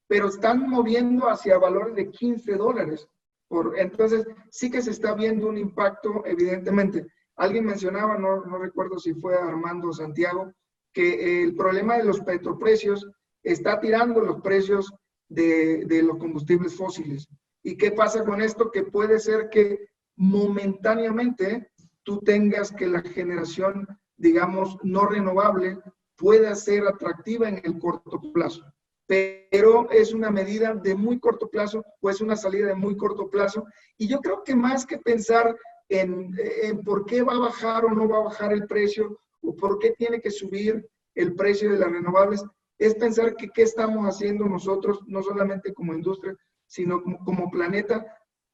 pero 0.07 0.29
están 0.29 0.69
moviendo 0.69 1.31
hacia 1.31 1.57
valores 1.57 1.95
de 1.95 2.11
15 2.11 2.57
dólares. 2.57 3.09
Por, 3.49 3.79
entonces, 3.79 4.27
sí 4.51 4.71
que 4.71 4.83
se 4.83 4.91
está 4.91 5.15
viendo 5.15 5.49
un 5.49 5.57
impacto, 5.57 6.23
evidentemente. 6.27 7.07
Alguien 7.41 7.65
mencionaba, 7.65 8.19
no, 8.19 8.43
recuerdo 8.59 8.99
si 8.99 9.15
fue 9.15 9.35
Armando 9.35 9.95
Santiago, 9.95 10.53
que 10.93 11.43
el 11.43 11.55
problema 11.57 11.97
de 11.97 12.05
los 12.05 12.21
petroprecios 12.21 13.09
está 13.43 13.81
tirando 13.81 14.21
los 14.21 14.43
precios 14.43 14.93
de, 15.27 15.87
de, 15.87 16.03
los 16.03 16.19
combustibles 16.19 16.77
fósiles. 16.77 17.27
¿Y 17.63 17.79
qué 17.79 17.93
pasa 17.93 18.27
con 18.27 18.43
esto? 18.43 18.71
Que 18.71 18.83
puede 18.83 19.19
ser 19.19 19.49
que 19.49 19.89
momentáneamente 20.17 21.71
tú 22.03 22.19
tengas 22.19 22.73
que 22.73 22.87
la 22.87 23.01
generación, 23.01 23.89
digamos, 24.19 24.77
no 24.83 25.07
renovable 25.07 25.79
pueda 26.17 26.55
ser 26.55 26.87
atractiva 26.87 27.49
en 27.49 27.63
el 27.65 27.79
corto 27.79 28.21
plazo. 28.35 28.63
Pero 29.07 29.91
es 29.91 30.13
una 30.13 30.31
medida 30.31 30.75
de 30.75 30.95
muy 30.95 31.19
corto 31.19 31.49
plazo 31.49 31.83
o 32.03 32.11
es 32.11 32.21
una 32.21 32.37
salida 32.37 32.67
de 32.67 32.75
muy 32.75 32.99
corto 32.99 33.31
plazo. 33.31 33.65
Y 33.97 34.09
yo 34.09 34.21
creo 34.21 34.45
que 34.45 34.55
más 34.55 34.85
que 34.85 34.99
pensar 34.99 35.57
en, 35.91 36.83
por 36.85 37.05
qué 37.05 37.23
va 37.23 37.35
a 37.35 37.41
bajar 37.41 37.85
o 37.85 37.91
no 37.91 38.09
va 38.09 38.19
a 38.19 38.25
bajar 38.25 38.53
el 38.53 38.67
precio 38.67 39.21
o 39.43 39.55
por 39.57 39.79
qué 39.79 39.91
tiene 39.91 40.21
que 40.21 40.31
subir 40.31 40.89
el 41.15 41.35
precio 41.35 41.71
de 41.71 41.79
las 41.79 41.91
renovables, 41.91 42.45
es 42.79 42.95
pensar 42.95 43.35
que 43.37 43.51
qué 43.51 43.63
estamos 43.63 44.07
haciendo 44.07 44.47
nosotros, 44.47 45.01
no 45.07 45.23
solamente 45.23 45.75
como 45.75 45.93
industria, 45.93 46.37
sino 46.67 47.03
como, 47.03 47.51
planeta, 47.51 48.07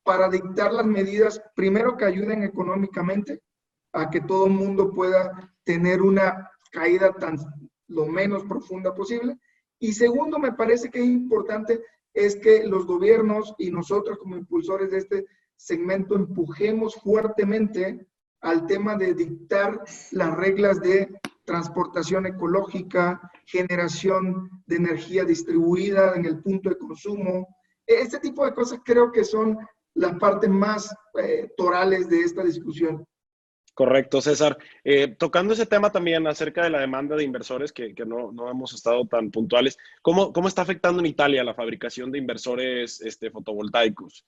para 0.02 0.28
dictar 0.28 0.72
las 0.72 0.86
medidas, 0.86 1.42
primero 1.54 1.96
que 1.96 2.06
ayuden 2.06 2.42
económicamente 2.42 3.42
a 3.92 4.08
que 4.08 4.22
todo 4.22 4.48
mundo 4.48 4.90
pueda 4.92 5.52
tener 5.64 6.00
una 6.00 6.50
caída 6.72 7.12
tan 7.12 7.36
lo 7.88 8.06
menos 8.06 8.44
profunda 8.44 8.94
posible. 8.94 9.38
Y 9.78 9.92
segundo, 9.92 10.38
me 10.38 10.52
parece 10.52 10.90
que 10.90 11.00
es 11.00 11.06
importante 11.06 11.82
es 12.14 12.36
que 12.36 12.64
los 12.64 12.86
gobiernos 12.86 13.54
y 13.58 13.70
nosotros 13.70 14.18
como 14.18 14.36
impulsores 14.36 14.90
de 14.90 14.98
este 14.98 15.26
segmento 15.56 16.14
empujemos 16.14 16.94
fuertemente 16.96 18.06
al 18.40 18.66
tema 18.66 18.96
de 18.96 19.14
dictar 19.14 19.82
las 20.12 20.36
reglas 20.36 20.80
de 20.80 21.08
transportación 21.44 22.26
ecológica, 22.26 23.30
generación 23.46 24.50
de 24.66 24.76
energía 24.76 25.24
distribuida 25.24 26.14
en 26.14 26.26
el 26.26 26.42
punto 26.42 26.68
de 26.68 26.78
consumo. 26.78 27.48
Este 27.86 28.18
tipo 28.18 28.44
de 28.44 28.54
cosas 28.54 28.80
creo 28.84 29.10
que 29.10 29.24
son 29.24 29.56
las 29.94 30.18
partes 30.18 30.50
más 30.50 30.94
eh, 31.20 31.48
torales 31.56 32.08
de 32.08 32.20
esta 32.20 32.42
discusión. 32.42 33.06
Correcto, 33.76 34.22
César. 34.22 34.56
Eh, 34.84 35.08
tocando 35.18 35.52
ese 35.52 35.66
tema 35.66 35.92
también 35.92 36.26
acerca 36.26 36.64
de 36.64 36.70
la 36.70 36.80
demanda 36.80 37.14
de 37.14 37.24
inversores, 37.24 37.72
que, 37.72 37.94
que 37.94 38.06
no, 38.06 38.32
no, 38.32 38.50
hemos 38.50 38.72
estado 38.72 39.06
tan 39.06 39.30
puntuales, 39.30 39.78
¿cómo, 40.00 40.32
¿cómo, 40.32 40.48
está 40.48 40.62
afectando 40.62 41.00
en 41.00 41.06
Italia 41.06 41.44
la 41.44 41.52
fabricación 41.52 42.10
de 42.10 42.18
inversores 42.18 43.02
este, 43.02 43.30
fotovoltaicos? 43.30 44.24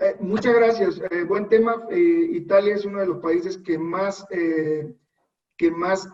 Eh, 0.00 0.16
muchas 0.20 0.54
gracias. 0.54 1.00
Eh, 1.10 1.24
buen 1.24 1.48
tema. 1.48 1.84
Eh, 1.90 2.28
Italia 2.32 2.74
es 2.74 2.84
uno 2.84 3.00
de 3.00 3.06
los 3.06 3.18
países 3.18 3.58
que 3.58 3.78
más, 3.78 4.24
que 4.28 5.70
más 5.72 6.08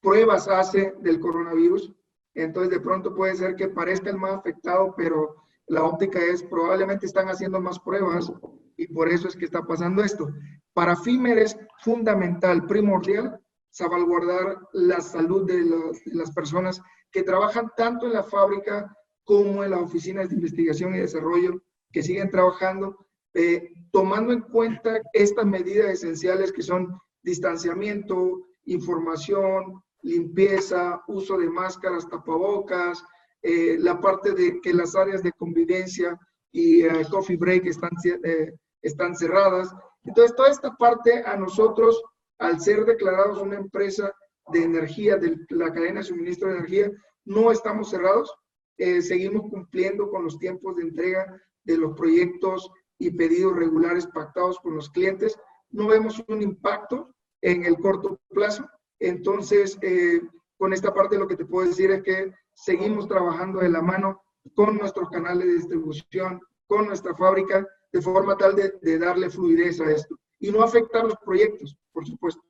pruebas 0.00 0.48
hace 0.48 0.94
del 1.00 1.20
coronavirus. 1.20 1.94
Entonces, 2.34 2.70
de 2.70 2.80
pronto 2.80 3.14
puede 3.14 3.36
ser 3.36 3.54
que 3.54 3.68
parezca 3.68 4.10
el 4.10 4.18
más 4.18 4.34
afectado, 4.34 4.94
pero 4.96 5.36
la 5.66 5.84
óptica 5.84 6.18
es 6.18 6.42
probablemente 6.42 7.06
están 7.06 7.28
haciendo 7.28 7.60
más 7.60 7.78
pruebas 7.78 8.32
y 8.76 8.86
por 8.88 9.08
eso 9.08 9.28
es 9.28 9.36
que 9.36 9.44
está 9.44 9.62
pasando 9.62 10.02
esto. 10.02 10.28
Para 10.72 10.96
FIMER 10.96 11.38
es 11.38 11.56
fundamental, 11.78 12.66
primordial, 12.66 13.40
salvaguardar 13.70 14.58
la 14.72 15.00
salud 15.00 15.46
de, 15.46 15.64
de 15.64 16.14
las 16.14 16.32
personas 16.32 16.80
que 17.10 17.22
trabajan 17.22 17.70
tanto 17.76 18.06
en 18.06 18.14
la 18.14 18.22
fábrica 18.22 18.94
como 19.24 19.62
en 19.62 19.72
las 19.72 19.80
oficinas 19.80 20.28
de 20.28 20.36
investigación 20.36 20.94
y 20.94 20.98
desarrollo, 20.98 21.60
que 21.92 22.02
siguen 22.02 22.30
trabajando 22.30 23.07
eh, 23.38 23.72
tomando 23.92 24.32
en 24.32 24.42
cuenta 24.42 25.00
estas 25.12 25.46
medidas 25.46 25.90
esenciales 25.90 26.52
que 26.52 26.62
son 26.62 26.98
distanciamiento, 27.22 28.46
información, 28.64 29.82
limpieza, 30.02 31.02
uso 31.06 31.38
de 31.38 31.48
máscaras, 31.48 32.08
tapabocas, 32.08 33.02
eh, 33.42 33.76
la 33.78 34.00
parte 34.00 34.32
de 34.32 34.60
que 34.60 34.72
las 34.74 34.96
áreas 34.96 35.22
de 35.22 35.32
convivencia 35.32 36.18
y 36.52 36.82
eh, 36.82 37.06
coffee 37.10 37.36
break 37.36 37.66
están, 37.66 37.90
eh, 38.24 38.52
están 38.82 39.14
cerradas. 39.14 39.72
Entonces, 40.04 40.34
toda 40.34 40.50
esta 40.50 40.76
parte 40.76 41.22
a 41.24 41.36
nosotros, 41.36 42.02
al 42.38 42.60
ser 42.60 42.84
declarados 42.84 43.40
una 43.40 43.56
empresa 43.56 44.12
de 44.52 44.64
energía, 44.64 45.16
de 45.16 45.36
la 45.50 45.72
cadena 45.72 46.00
de 46.00 46.06
suministro 46.06 46.48
de 46.48 46.56
energía, 46.56 46.90
no 47.24 47.52
estamos 47.52 47.90
cerrados, 47.90 48.32
eh, 48.78 49.02
seguimos 49.02 49.42
cumpliendo 49.50 50.08
con 50.08 50.24
los 50.24 50.38
tiempos 50.38 50.76
de 50.76 50.82
entrega 50.82 51.40
de 51.64 51.76
los 51.76 51.94
proyectos 51.94 52.70
y 52.98 53.10
pedidos 53.10 53.56
regulares 53.56 54.06
pactados 54.06 54.58
con 54.58 54.74
los 54.74 54.90
clientes, 54.90 55.38
no 55.70 55.86
vemos 55.86 56.22
un 56.28 56.42
impacto 56.42 57.14
en 57.40 57.64
el 57.64 57.76
corto 57.78 58.18
plazo. 58.28 58.68
Entonces, 58.98 59.78
eh, 59.82 60.20
con 60.56 60.72
esta 60.72 60.92
parte 60.92 61.18
lo 61.18 61.28
que 61.28 61.36
te 61.36 61.44
puedo 61.44 61.68
decir 61.68 61.90
es 61.90 62.02
que 62.02 62.32
seguimos 62.52 63.06
trabajando 63.06 63.60
de 63.60 63.68
la 63.68 63.80
mano 63.80 64.22
con 64.54 64.76
nuestros 64.76 65.08
canales 65.10 65.46
de 65.46 65.54
distribución, 65.54 66.40
con 66.66 66.86
nuestra 66.86 67.14
fábrica, 67.14 67.66
de 67.92 68.02
forma 68.02 68.36
tal 68.36 68.56
de, 68.56 68.74
de 68.82 68.98
darle 68.98 69.30
fluidez 69.30 69.80
a 69.80 69.90
esto 69.90 70.18
y 70.40 70.50
no 70.50 70.62
afectar 70.62 71.04
los 71.04 71.16
proyectos, 71.24 71.76
por 71.92 72.06
supuesto. 72.06 72.42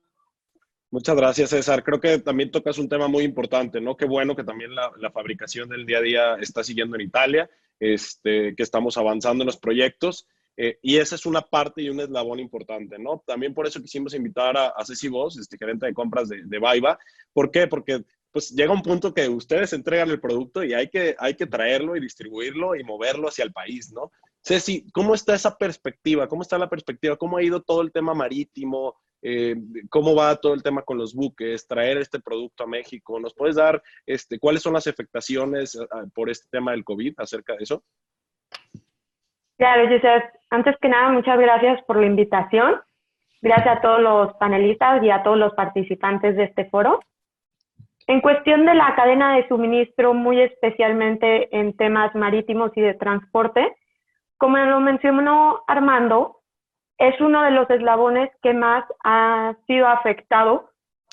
Muchas 0.91 1.15
gracias, 1.15 1.51
César. 1.51 1.83
Creo 1.83 1.99
que 1.99 2.17
también 2.17 2.49
tocas 2.49 2.79
un 2.79 2.89
tema 2.89 3.07
muy 3.07 3.23
importante, 3.23 3.79
¿no? 3.79 3.95
Qué 3.95 4.05
bueno 4.05 4.35
que 4.35 4.43
también 4.43 4.73
la, 4.73 4.91
la, 4.97 5.11
fabricación 5.11 5.69
del 5.69 5.85
día 5.85 5.99
a 5.99 6.01
día 6.01 6.35
está 6.35 6.63
siguiendo 6.63 6.95
en 6.95 7.03
Italia, 7.03 7.49
este, 7.79 8.55
que 8.55 8.63
estamos 8.63 8.97
avanzando 8.97 9.43
en 9.43 9.47
los 9.47 9.57
proyectos 9.57 10.27
eh, 10.61 10.77
y 10.81 10.97
esa 10.97 11.15
es 11.15 11.25
una 11.25 11.39
parte 11.39 11.81
y 11.81 11.89
un 11.89 12.01
eslabón 12.01 12.37
importante, 12.37 12.99
¿no? 12.99 13.23
También 13.25 13.53
por 13.53 13.65
eso 13.65 13.81
quisimos 13.81 14.13
invitar 14.13 14.57
a, 14.57 14.67
a 14.67 14.83
Ceci 14.83 15.07
Voss, 15.07 15.37
este 15.37 15.57
gerente 15.57 15.85
de 15.85 15.93
compras 15.93 16.27
de, 16.27 16.41
de. 16.43 16.97
¿Por 17.31 17.49
qué? 17.49 17.65
Porque 17.65 18.03
pues 18.29 18.49
llega 18.49 18.73
un 18.73 18.81
punto 18.81 19.13
que 19.13 19.29
ustedes 19.29 19.71
entregan 19.71 20.09
el 20.09 20.19
producto 20.19 20.61
y 20.61 20.73
hay 20.73 20.89
que, 20.89 21.15
hay 21.17 21.35
que 21.35 21.47
traerlo 21.47 21.95
y 21.95 22.01
distribuirlo 22.01 22.75
y 22.75 22.83
moverlo 22.83 23.29
hacia 23.29 23.45
el 23.45 23.53
país, 23.53 23.93
¿no? 23.93 24.11
Ceci, 24.43 24.85
¿cómo 24.91 25.15
está 25.15 25.33
esa 25.33 25.57
perspectiva? 25.57 26.27
¿Cómo 26.27 26.41
está 26.41 26.57
la 26.57 26.69
perspectiva? 26.69 27.15
¿Cómo 27.15 27.37
ha 27.37 27.43
ido 27.43 27.61
todo 27.61 27.81
el 27.81 27.93
tema 27.93 28.13
marítimo? 28.13 28.97
Eh, 29.21 29.55
¿Cómo 29.89 30.13
va 30.13 30.35
todo 30.35 30.53
el 30.53 30.61
tema 30.61 30.81
con 30.81 30.97
los 30.97 31.13
buques? 31.13 31.67
Traer 31.67 31.99
este 31.99 32.19
producto 32.19 32.65
a 32.65 32.67
México. 32.67 33.17
¿Nos 33.17 33.33
puedes 33.33 33.55
dar 33.55 33.81
este, 34.05 34.37
cuáles 34.37 34.61
son 34.61 34.73
las 34.73 34.87
afectaciones 34.87 35.75
uh, 35.75 36.09
por 36.13 36.29
este 36.29 36.47
tema 36.51 36.71
del 36.71 36.83
COVID 36.83 37.13
acerca 37.15 37.55
de 37.55 37.63
eso? 37.63 37.85
Claro, 39.59 39.89
Joseph. 39.89 40.23
Antes 40.51 40.77
que 40.77 40.87
nada, 40.87 41.09
muchas 41.09 41.37
gracias 41.37 41.83
por 41.83 41.97
la 41.97 42.05
invitación. 42.05 42.79
Gracias 43.41 43.77
a 43.77 43.81
todos 43.81 43.99
los 43.99 44.33
panelistas 44.35 45.03
y 45.03 45.09
a 45.09 45.21
todos 45.21 45.37
los 45.37 45.53
participantes 45.53 46.37
de 46.37 46.45
este 46.45 46.69
foro. 46.69 47.01
En 48.07 48.21
cuestión 48.21 48.65
de 48.65 48.73
la 48.73 48.95
cadena 48.95 49.35
de 49.35 49.47
suministro, 49.49 50.13
muy 50.13 50.39
especialmente 50.39 51.53
en 51.55 51.75
temas 51.75 52.15
marítimos 52.15 52.71
y 52.75 52.81
de 52.81 52.93
transporte, 52.93 53.75
como 54.37 54.57
lo 54.57 54.79
mencionó 54.79 55.61
Armando, 55.67 56.37
es 56.97 57.19
uno 57.19 57.43
de 57.43 57.51
los 57.51 57.69
eslabones 57.69 58.31
que 58.41 58.53
más 58.53 58.85
ha 59.03 59.55
sido 59.67 59.87
afectado. 59.87 60.69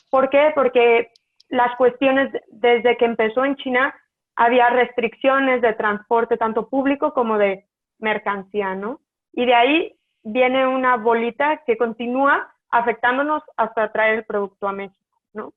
¿Por 0.08 0.30
qué? 0.30 0.52
Porque 0.54 1.10
las 1.48 1.74
cuestiones 1.76 2.30
desde 2.46 2.96
que 2.96 3.06
empezó 3.06 3.44
en 3.44 3.56
China 3.56 3.92
había 4.36 4.70
restricciones 4.70 5.62
de 5.62 5.74
transporte 5.74 6.36
tanto 6.36 6.68
público 6.68 7.12
como 7.12 7.38
de 7.38 7.66
mercancía, 7.98 8.74
¿no? 8.74 9.00
Y 9.32 9.46
de 9.46 9.54
ahí 9.54 9.98
viene 10.22 10.66
una 10.66 10.96
bolita 10.96 11.62
que 11.64 11.76
continúa 11.76 12.52
afectándonos 12.70 13.42
hasta 13.56 13.92
traer 13.92 14.18
el 14.18 14.24
producto 14.24 14.68
a 14.68 14.72
México, 14.72 15.20
¿no? 15.32 15.52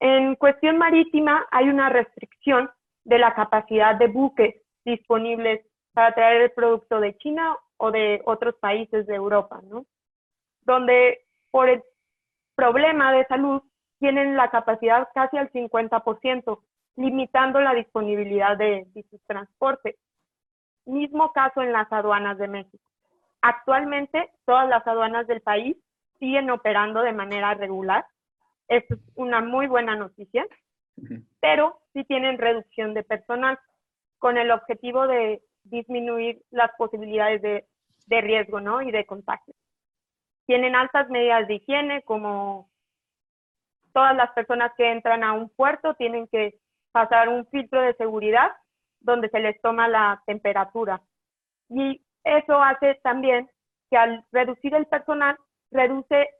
En 0.00 0.36
cuestión 0.36 0.78
marítima 0.78 1.46
hay 1.50 1.68
una 1.68 1.88
restricción 1.88 2.70
de 3.04 3.18
la 3.18 3.34
capacidad 3.34 3.96
de 3.96 4.06
buques 4.06 4.54
disponibles 4.84 5.66
para 5.92 6.14
traer 6.14 6.42
el 6.42 6.50
producto 6.52 7.00
de 7.00 7.16
China 7.16 7.56
o 7.76 7.90
de 7.90 8.22
otros 8.24 8.54
países 8.56 9.06
de 9.06 9.14
Europa, 9.14 9.60
¿no? 9.64 9.86
Donde 10.62 11.26
por 11.50 11.68
el 11.68 11.82
problema 12.54 13.12
de 13.12 13.26
salud 13.26 13.62
tienen 13.98 14.36
la 14.36 14.50
capacidad 14.50 15.08
casi 15.14 15.36
al 15.38 15.50
50%, 15.50 16.60
limitando 16.96 17.60
la 17.60 17.74
disponibilidad 17.74 18.56
de, 18.56 18.86
de 18.94 19.02
su 19.10 19.18
transporte. 19.26 19.96
Mismo 20.88 21.32
caso 21.32 21.60
en 21.60 21.72
las 21.72 21.92
aduanas 21.92 22.38
de 22.38 22.48
México. 22.48 22.82
Actualmente, 23.42 24.30
todas 24.46 24.66
las 24.68 24.86
aduanas 24.86 25.26
del 25.26 25.42
país 25.42 25.76
siguen 26.18 26.50
operando 26.50 27.02
de 27.02 27.12
manera 27.12 27.52
regular. 27.52 28.06
Esto 28.68 28.94
es 28.94 29.00
una 29.14 29.40
muy 29.40 29.66
buena 29.66 29.96
noticia, 29.96 30.46
pero 31.40 31.78
sí 31.92 32.04
tienen 32.04 32.38
reducción 32.38 32.94
de 32.94 33.02
personal. 33.02 33.58
con 34.18 34.36
el 34.36 34.50
objetivo 34.50 35.06
de 35.06 35.42
disminuir 35.62 36.42
las 36.50 36.72
posibilidades 36.76 37.40
de, 37.42 37.66
de 38.06 38.20
riesgo 38.20 38.58
¿no? 38.60 38.82
y 38.82 38.90
de 38.90 39.06
contagio. 39.06 39.54
Tienen 40.46 40.74
altas 40.74 41.08
medidas 41.10 41.46
de 41.46 41.54
higiene, 41.54 42.02
como 42.02 42.68
todas 43.92 44.16
las 44.16 44.32
personas 44.32 44.72
que 44.76 44.90
entran 44.90 45.22
a 45.22 45.34
un 45.34 45.50
puerto 45.50 45.94
tienen 45.94 46.26
que 46.28 46.58
pasar 46.90 47.28
un 47.28 47.46
filtro 47.46 47.80
de 47.82 47.94
seguridad 47.94 48.50
donde 49.00 49.28
se 49.28 49.40
les 49.40 49.60
toma 49.60 49.88
la 49.88 50.22
temperatura. 50.26 51.00
Y 51.68 52.02
eso 52.24 52.62
hace 52.62 52.96
también 53.02 53.50
que 53.90 53.96
al 53.96 54.24
reducir 54.32 54.74
el 54.74 54.86
personal, 54.86 55.36
reduce 55.70 56.30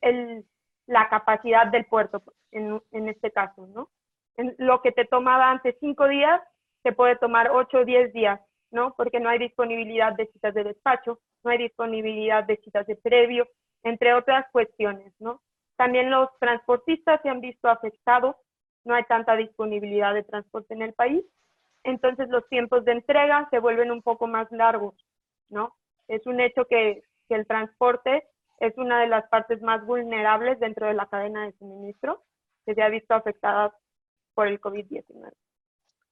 el, 0.00 0.44
la 0.86 1.08
capacidad 1.08 1.66
del 1.66 1.86
puerto, 1.86 2.22
en, 2.50 2.80
en 2.92 3.08
este 3.08 3.30
caso, 3.30 3.66
¿no? 3.66 3.88
En 4.36 4.54
lo 4.58 4.82
que 4.82 4.92
te 4.92 5.04
tomaba 5.04 5.50
antes 5.50 5.76
cinco 5.80 6.08
días, 6.08 6.40
te 6.82 6.92
puede 6.92 7.16
tomar 7.16 7.50
ocho 7.50 7.78
o 7.78 7.84
diez 7.84 8.12
días, 8.12 8.40
¿no? 8.70 8.94
Porque 8.96 9.20
no 9.20 9.28
hay 9.28 9.38
disponibilidad 9.38 10.12
de 10.14 10.26
citas 10.26 10.54
de 10.54 10.64
despacho, 10.64 11.20
no 11.42 11.50
hay 11.50 11.58
disponibilidad 11.58 12.44
de 12.44 12.56
citas 12.58 12.86
de 12.86 12.96
previo, 12.96 13.46
entre 13.82 14.14
otras 14.14 14.46
cuestiones, 14.50 15.14
¿no? 15.18 15.40
También 15.76 16.10
los 16.10 16.28
transportistas 16.38 17.20
se 17.22 17.28
han 17.28 17.40
visto 17.40 17.68
afectados, 17.68 18.36
no 18.84 18.94
hay 18.94 19.04
tanta 19.04 19.36
disponibilidad 19.36 20.14
de 20.14 20.24
transporte 20.24 20.74
en 20.74 20.82
el 20.82 20.92
país, 20.94 21.24
entonces 21.84 22.28
los 22.28 22.46
tiempos 22.48 22.84
de 22.84 22.92
entrega 22.92 23.48
se 23.50 23.58
vuelven 23.58 23.90
un 23.90 24.02
poco 24.02 24.26
más 24.26 24.50
largos, 24.50 24.94
¿no? 25.48 25.74
Es 26.08 26.26
un 26.26 26.40
hecho 26.40 26.64
que, 26.66 27.02
que 27.28 27.34
el 27.34 27.46
transporte 27.46 28.24
es 28.60 28.76
una 28.76 29.00
de 29.00 29.08
las 29.08 29.28
partes 29.28 29.60
más 29.62 29.84
vulnerables 29.86 30.58
dentro 30.60 30.86
de 30.86 30.94
la 30.94 31.06
cadena 31.06 31.46
de 31.46 31.52
suministro 31.52 32.24
que 32.66 32.74
se 32.74 32.82
ha 32.82 32.88
visto 32.88 33.14
afectada 33.14 33.74
por 34.34 34.48
el 34.48 34.60
COVID-19. 34.60 35.32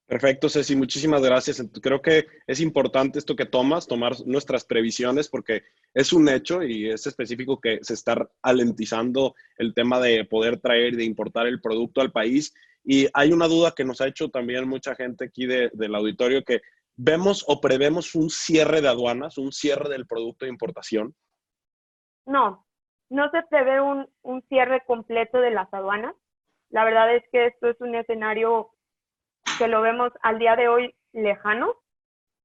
Perfecto, 0.07 0.51
Ceci, 0.51 0.77
muchísimas 0.77 1.23
gracias. 1.23 1.65
Creo 1.81 2.03
que 2.03 2.27
es 2.47 2.61
importante 2.61 3.19
esto 3.19 3.35
que 3.35 3.47
tomas, 3.47 3.87
tomar 3.87 4.13
nuestras 4.27 4.65
previsiones, 4.65 5.29
porque 5.29 5.63
es 5.95 6.13
un 6.13 6.29
hecho 6.29 6.63
y 6.63 6.91
es 6.91 7.07
específico 7.07 7.61
que 7.61 7.79
se 7.83 7.95
está 7.95 8.29
alentizando 8.43 9.35
el 9.57 9.73
tema 9.73 10.01
de 10.01 10.25
poder 10.27 10.61
traer 10.61 10.93
y 10.93 10.97
de 10.97 11.05
importar 11.05 11.47
el 11.47 11.63
producto 11.63 12.03
al 12.03 12.13
país. 12.13 12.53
Y 12.85 13.09
hay 13.15 13.33
una 13.33 13.47
duda 13.47 13.73
que 13.77 13.85
nos 13.85 14.01
ha 14.01 14.09
hecho 14.09 14.29
también 14.29 14.69
mucha 14.69 14.95
gente 14.95 15.27
aquí 15.27 15.47
del 15.47 15.95
auditorio, 15.95 16.43
que 16.45 16.61
vemos 16.97 17.45
o 17.47 17.61
prevemos 17.61 18.15
un 18.15 18.29
cierre 18.29 18.81
de 18.81 18.89
aduanas, 18.89 19.39
un 19.39 19.53
cierre 19.53 19.89
del 19.89 20.07
producto 20.07 20.45
de 20.45 20.51
importación. 20.51 21.15
No, 22.27 22.67
no 23.09 23.31
se 23.31 23.43
prevé 23.45 23.81
un, 23.81 24.09
un 24.23 24.43
cierre 24.49 24.83
completo 24.87 25.39
de 25.39 25.51
las 25.51 25.73
aduanas. 25.73 26.15
La 26.71 26.85
verdad 26.85 27.15
es 27.15 27.23
que 27.31 27.47
esto 27.47 27.69
es 27.69 27.81
un 27.81 27.95
escenario 27.95 28.71
que 29.59 29.69
lo 29.69 29.81
vemos 29.81 30.13
al 30.23 30.39
día 30.39 30.57
de 30.57 30.69
hoy 30.69 30.95
lejano. 31.13 31.75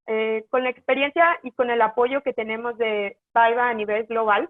Eh, 0.09 0.45
con 0.49 0.63
la 0.63 0.69
experiencia 0.69 1.37
y 1.43 1.51
con 1.51 1.69
el 1.69 1.81
apoyo 1.81 2.23
que 2.23 2.31
tenemos 2.31 2.77
de 2.77 3.19
Paiva 3.33 3.69
a 3.69 3.73
nivel 3.73 4.05
global, 4.05 4.49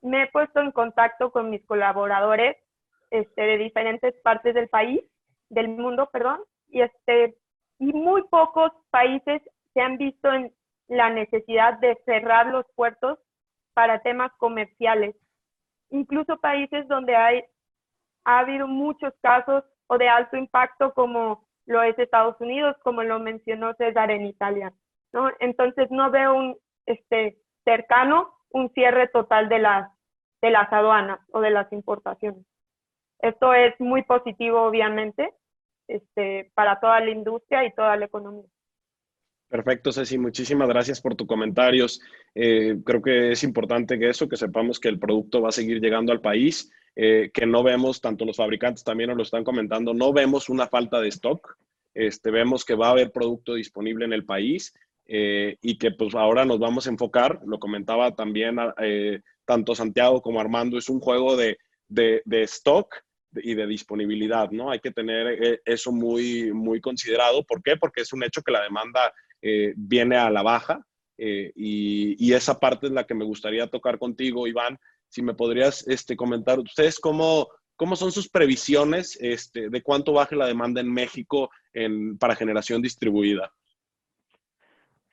me 0.00 0.22
he 0.22 0.26
puesto 0.28 0.60
en 0.60 0.72
contacto 0.72 1.30
con 1.30 1.50
mis 1.50 1.64
colaboradores 1.66 2.56
este, 3.12 3.42
de 3.42 3.58
diferentes 3.58 4.14
partes 4.22 4.54
del 4.54 4.68
país, 4.68 5.00
del 5.50 5.68
mundo, 5.68 6.08
perdón, 6.10 6.40
y, 6.68 6.80
este, 6.80 7.36
y 7.78 7.92
muy 7.92 8.22
pocos 8.28 8.72
países 8.90 9.42
se 9.74 9.80
han 9.80 9.98
visto 9.98 10.32
en 10.32 10.52
la 10.88 11.10
necesidad 11.10 11.78
de 11.78 11.96
cerrar 12.06 12.46
los 12.46 12.64
puertos 12.74 13.18
para 13.74 14.00
temas 14.00 14.32
comerciales. 14.38 15.14
Incluso 15.90 16.40
países 16.40 16.88
donde 16.88 17.14
hay, 17.14 17.44
ha 18.24 18.40
habido 18.40 18.66
muchos 18.66 19.12
casos 19.20 19.62
o 19.88 19.98
de 19.98 20.08
alto 20.08 20.36
impacto 20.36 20.94
como 20.94 21.46
lo 21.66 21.82
es 21.82 21.98
Estados 21.98 22.40
Unidos, 22.40 22.76
como 22.82 23.02
lo 23.02 23.20
mencionó 23.20 23.74
César 23.74 24.10
en 24.10 24.26
Italia. 24.26 24.72
¿no? 25.12 25.30
Entonces 25.38 25.90
no 25.90 26.10
veo 26.10 26.34
un 26.34 26.56
este, 26.86 27.38
cercano 27.64 28.34
un 28.52 28.70
cierre 28.70 29.08
total 29.08 29.48
de 29.48 29.58
las, 29.58 29.90
de 30.40 30.50
las 30.50 30.72
aduanas 30.72 31.20
o 31.32 31.40
de 31.40 31.50
las 31.50 31.72
importaciones. 31.72 32.44
Esto 33.22 33.54
es 33.54 33.78
muy 33.78 34.02
positivo, 34.02 34.62
obviamente, 34.62 35.32
este, 35.86 36.50
para 36.54 36.80
toda 36.80 37.00
la 37.00 37.10
industria 37.10 37.64
y 37.64 37.72
toda 37.72 37.96
la 37.96 38.06
economía. 38.06 38.48
Perfecto, 39.48 39.92
Ceci. 39.92 40.18
Muchísimas 40.18 40.68
gracias 40.68 41.00
por 41.00 41.14
tus 41.14 41.28
comentarios. 41.28 42.00
Eh, 42.34 42.78
creo 42.84 43.00
que 43.00 43.32
es 43.32 43.44
importante 43.44 43.98
que 43.98 44.08
eso, 44.08 44.28
que 44.28 44.36
sepamos 44.36 44.80
que 44.80 44.88
el 44.88 44.98
producto 44.98 45.40
va 45.40 45.50
a 45.50 45.52
seguir 45.52 45.80
llegando 45.80 46.10
al 46.10 46.20
país, 46.20 46.72
eh, 46.96 47.30
que 47.32 47.46
no 47.46 47.62
vemos, 47.62 48.00
tanto 48.00 48.24
los 48.24 48.38
fabricantes 48.38 48.82
también 48.82 49.08
nos 49.08 49.18
lo 49.18 49.22
están 49.22 49.44
comentando, 49.44 49.94
no 49.94 50.12
vemos 50.12 50.48
una 50.48 50.66
falta 50.66 51.00
de 51.00 51.08
stock. 51.08 51.56
Este, 51.94 52.30
vemos 52.30 52.64
que 52.64 52.74
va 52.74 52.88
a 52.88 52.92
haber 52.92 53.12
producto 53.12 53.54
disponible 53.54 54.06
en 54.06 54.14
el 54.14 54.24
país 54.24 54.72
eh, 55.06 55.58
y 55.60 55.76
que 55.76 55.90
pues 55.90 56.14
ahora 56.14 56.44
nos 56.44 56.58
vamos 56.58 56.86
a 56.86 56.90
enfocar, 56.90 57.38
lo 57.44 57.58
comentaba 57.58 58.16
también 58.16 58.56
tanto 59.44 59.74
Santiago 59.74 60.22
como 60.22 60.40
Armando, 60.40 60.78
es 60.78 60.88
un 60.88 61.00
juego 61.00 61.36
de, 61.36 61.58
de, 61.88 62.22
de 62.24 62.42
stock 62.44 63.02
y 63.34 63.54
de 63.54 63.66
disponibilidad, 63.66 64.50
¿no? 64.50 64.70
Hay 64.70 64.80
que 64.80 64.90
tener 64.90 65.60
eso 65.64 65.92
muy, 65.92 66.52
muy 66.52 66.80
considerado. 66.80 67.44
¿Por 67.44 67.62
qué? 67.62 67.76
Porque 67.76 68.02
es 68.02 68.12
un 68.12 68.22
hecho 68.24 68.42
que 68.42 68.52
la 68.52 68.62
demanda 68.62 69.12
eh, 69.42 69.74
viene 69.76 70.16
a 70.16 70.30
la 70.30 70.42
baja. 70.42 70.84
Eh, 71.18 71.52
y, 71.54 72.32
esa 72.32 72.58
parte 72.58 72.86
es 72.86 72.92
la 72.92 73.04
que 73.04 73.14
me 73.14 73.24
gustaría 73.24 73.66
tocar 73.66 73.98
contigo, 73.98 74.46
Iván. 74.46 74.78
Si 75.08 75.20
me 75.20 75.34
podrías 75.34 75.86
este, 75.86 76.16
comentar, 76.16 76.58
ustedes 76.58 76.98
cómo, 76.98 77.48
cómo 77.76 77.96
son 77.96 78.12
sus 78.12 78.28
previsiones 78.28 79.18
este, 79.20 79.68
de 79.68 79.82
cuánto 79.82 80.14
baje 80.14 80.36
la 80.36 80.46
demanda 80.46 80.80
en 80.80 80.92
México 80.92 81.50
en, 81.74 82.16
para 82.18 82.36
generación 82.36 82.80
distribuida. 82.80 83.52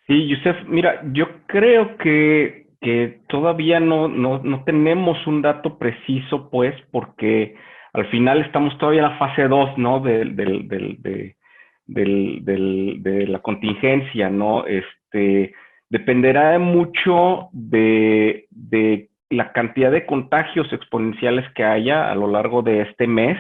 Sí, 0.07 0.27
Yusef, 0.27 0.57
mira, 0.67 1.03
yo 1.13 1.25
creo 1.47 1.97
que, 1.97 2.67
que 2.81 3.21
todavía 3.27 3.79
no, 3.79 4.07
no, 4.07 4.39
no, 4.39 4.63
tenemos 4.63 5.27
un 5.27 5.41
dato 5.41 5.77
preciso, 5.77 6.49
pues, 6.49 6.73
porque 6.91 7.55
al 7.99 8.07
final 8.07 8.41
estamos 8.41 8.77
todavía 8.77 9.01
en 9.03 9.11
la 9.11 9.17
fase 9.17 9.47
2, 9.47 9.77
¿no? 9.77 9.99
Del, 9.99 10.35
del, 10.35 10.67
del, 11.85 12.43
de, 12.43 13.27
la 13.27 13.39
contingencia, 13.39 14.29
¿no? 14.29 14.65
Este, 14.65 15.53
dependerá 15.89 16.57
mucho 16.59 17.49
de, 17.51 18.47
la 19.29 19.51
cantidad 19.51 19.91
de 19.91 20.05
contagios 20.05 20.71
exponenciales 20.71 21.45
que 21.53 21.63
haya 21.63 22.11
a 22.11 22.15
lo 22.15 22.27
largo 22.27 22.61
de 22.61 22.81
este 22.81 23.07
mes. 23.07 23.37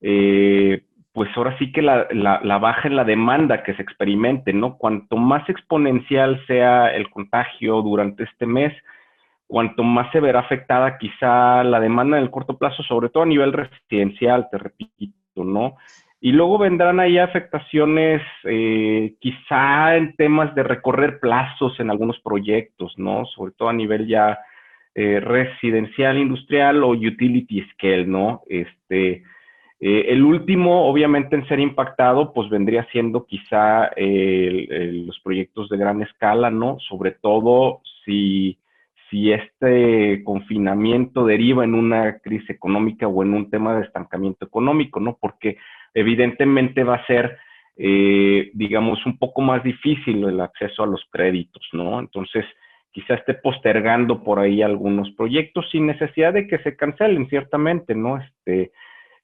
Eh, 0.00 0.82
pues 1.12 1.30
ahora 1.34 1.56
sí 1.58 1.72
que 1.72 1.80
la, 1.80 2.06
la, 2.12 2.58
baja 2.58 2.88
en 2.88 2.96
la 2.96 3.04
demanda 3.04 3.62
que 3.62 3.74
se 3.74 3.82
experimente, 3.82 4.52
¿no? 4.52 4.76
Cuanto 4.76 5.16
más 5.16 5.48
exponencial 5.48 6.44
sea 6.46 6.94
el 6.94 7.08
contagio 7.08 7.80
durante 7.80 8.24
este 8.24 8.44
mes, 8.44 8.74
cuanto 9.46 9.82
más 9.82 10.10
se 10.12 10.20
verá 10.20 10.40
afectada 10.40 10.98
quizá 10.98 11.62
la 11.64 11.80
demanda 11.80 12.18
en 12.18 12.24
el 12.24 12.30
corto 12.30 12.56
plazo, 12.58 12.82
sobre 12.82 13.08
todo 13.08 13.22
a 13.22 13.26
nivel 13.26 13.52
residencial, 13.52 14.48
te 14.50 14.58
repito, 14.58 15.44
¿no? 15.44 15.76
Y 16.20 16.32
luego 16.32 16.58
vendrán 16.58 16.98
ahí 16.98 17.18
afectaciones, 17.18 18.22
eh, 18.44 19.14
quizá 19.20 19.96
en 19.96 20.16
temas 20.16 20.54
de 20.54 20.62
recorrer 20.62 21.20
plazos 21.20 21.78
en 21.78 21.90
algunos 21.90 22.18
proyectos, 22.20 22.94
¿no? 22.96 23.26
Sobre 23.26 23.52
todo 23.52 23.68
a 23.68 23.74
nivel 23.74 24.08
ya 24.08 24.38
eh, 24.94 25.20
residencial, 25.20 26.18
industrial 26.18 26.82
o 26.82 26.90
utility 26.90 27.62
scale, 27.72 28.06
¿no? 28.06 28.42
Este, 28.48 29.22
eh, 29.78 30.06
el 30.08 30.24
último, 30.24 30.88
obviamente, 30.88 31.36
en 31.36 31.46
ser 31.46 31.60
impactado, 31.60 32.32
pues 32.32 32.48
vendría 32.48 32.84
siendo 32.90 33.26
quizá 33.26 33.90
los 33.96 35.20
proyectos 35.20 35.68
de 35.68 35.76
gran 35.76 36.00
escala, 36.02 36.50
¿no? 36.50 36.78
Sobre 36.88 37.10
todo 37.10 37.82
si, 38.04 38.58
si 39.10 39.32
este 39.32 40.22
confinamiento 40.24 41.24
deriva 41.24 41.64
en 41.64 41.74
una 41.74 42.18
crisis 42.18 42.50
económica 42.50 43.06
o 43.06 43.22
en 43.22 43.34
un 43.34 43.50
tema 43.50 43.76
de 43.76 43.84
estancamiento 43.84 44.46
económico, 44.46 45.00
¿no? 45.00 45.16
Porque 45.20 45.58
evidentemente 45.94 46.84
va 46.84 46.96
a 46.96 47.06
ser, 47.06 47.38
eh, 47.76 48.50
digamos, 48.54 49.04
un 49.06 49.18
poco 49.18 49.42
más 49.42 49.62
difícil 49.62 50.24
el 50.24 50.40
acceso 50.40 50.82
a 50.82 50.86
los 50.86 51.02
créditos, 51.10 51.62
¿no? 51.72 52.00
Entonces, 52.00 52.44
quizá 52.90 53.14
esté 53.14 53.34
postergando 53.34 54.24
por 54.24 54.38
ahí 54.38 54.62
algunos 54.62 55.10
proyectos 55.12 55.68
sin 55.70 55.86
necesidad 55.86 56.32
de 56.32 56.46
que 56.46 56.58
se 56.58 56.76
cancelen, 56.76 57.28
ciertamente, 57.28 57.94
¿no? 57.94 58.18
Este, 58.18 58.72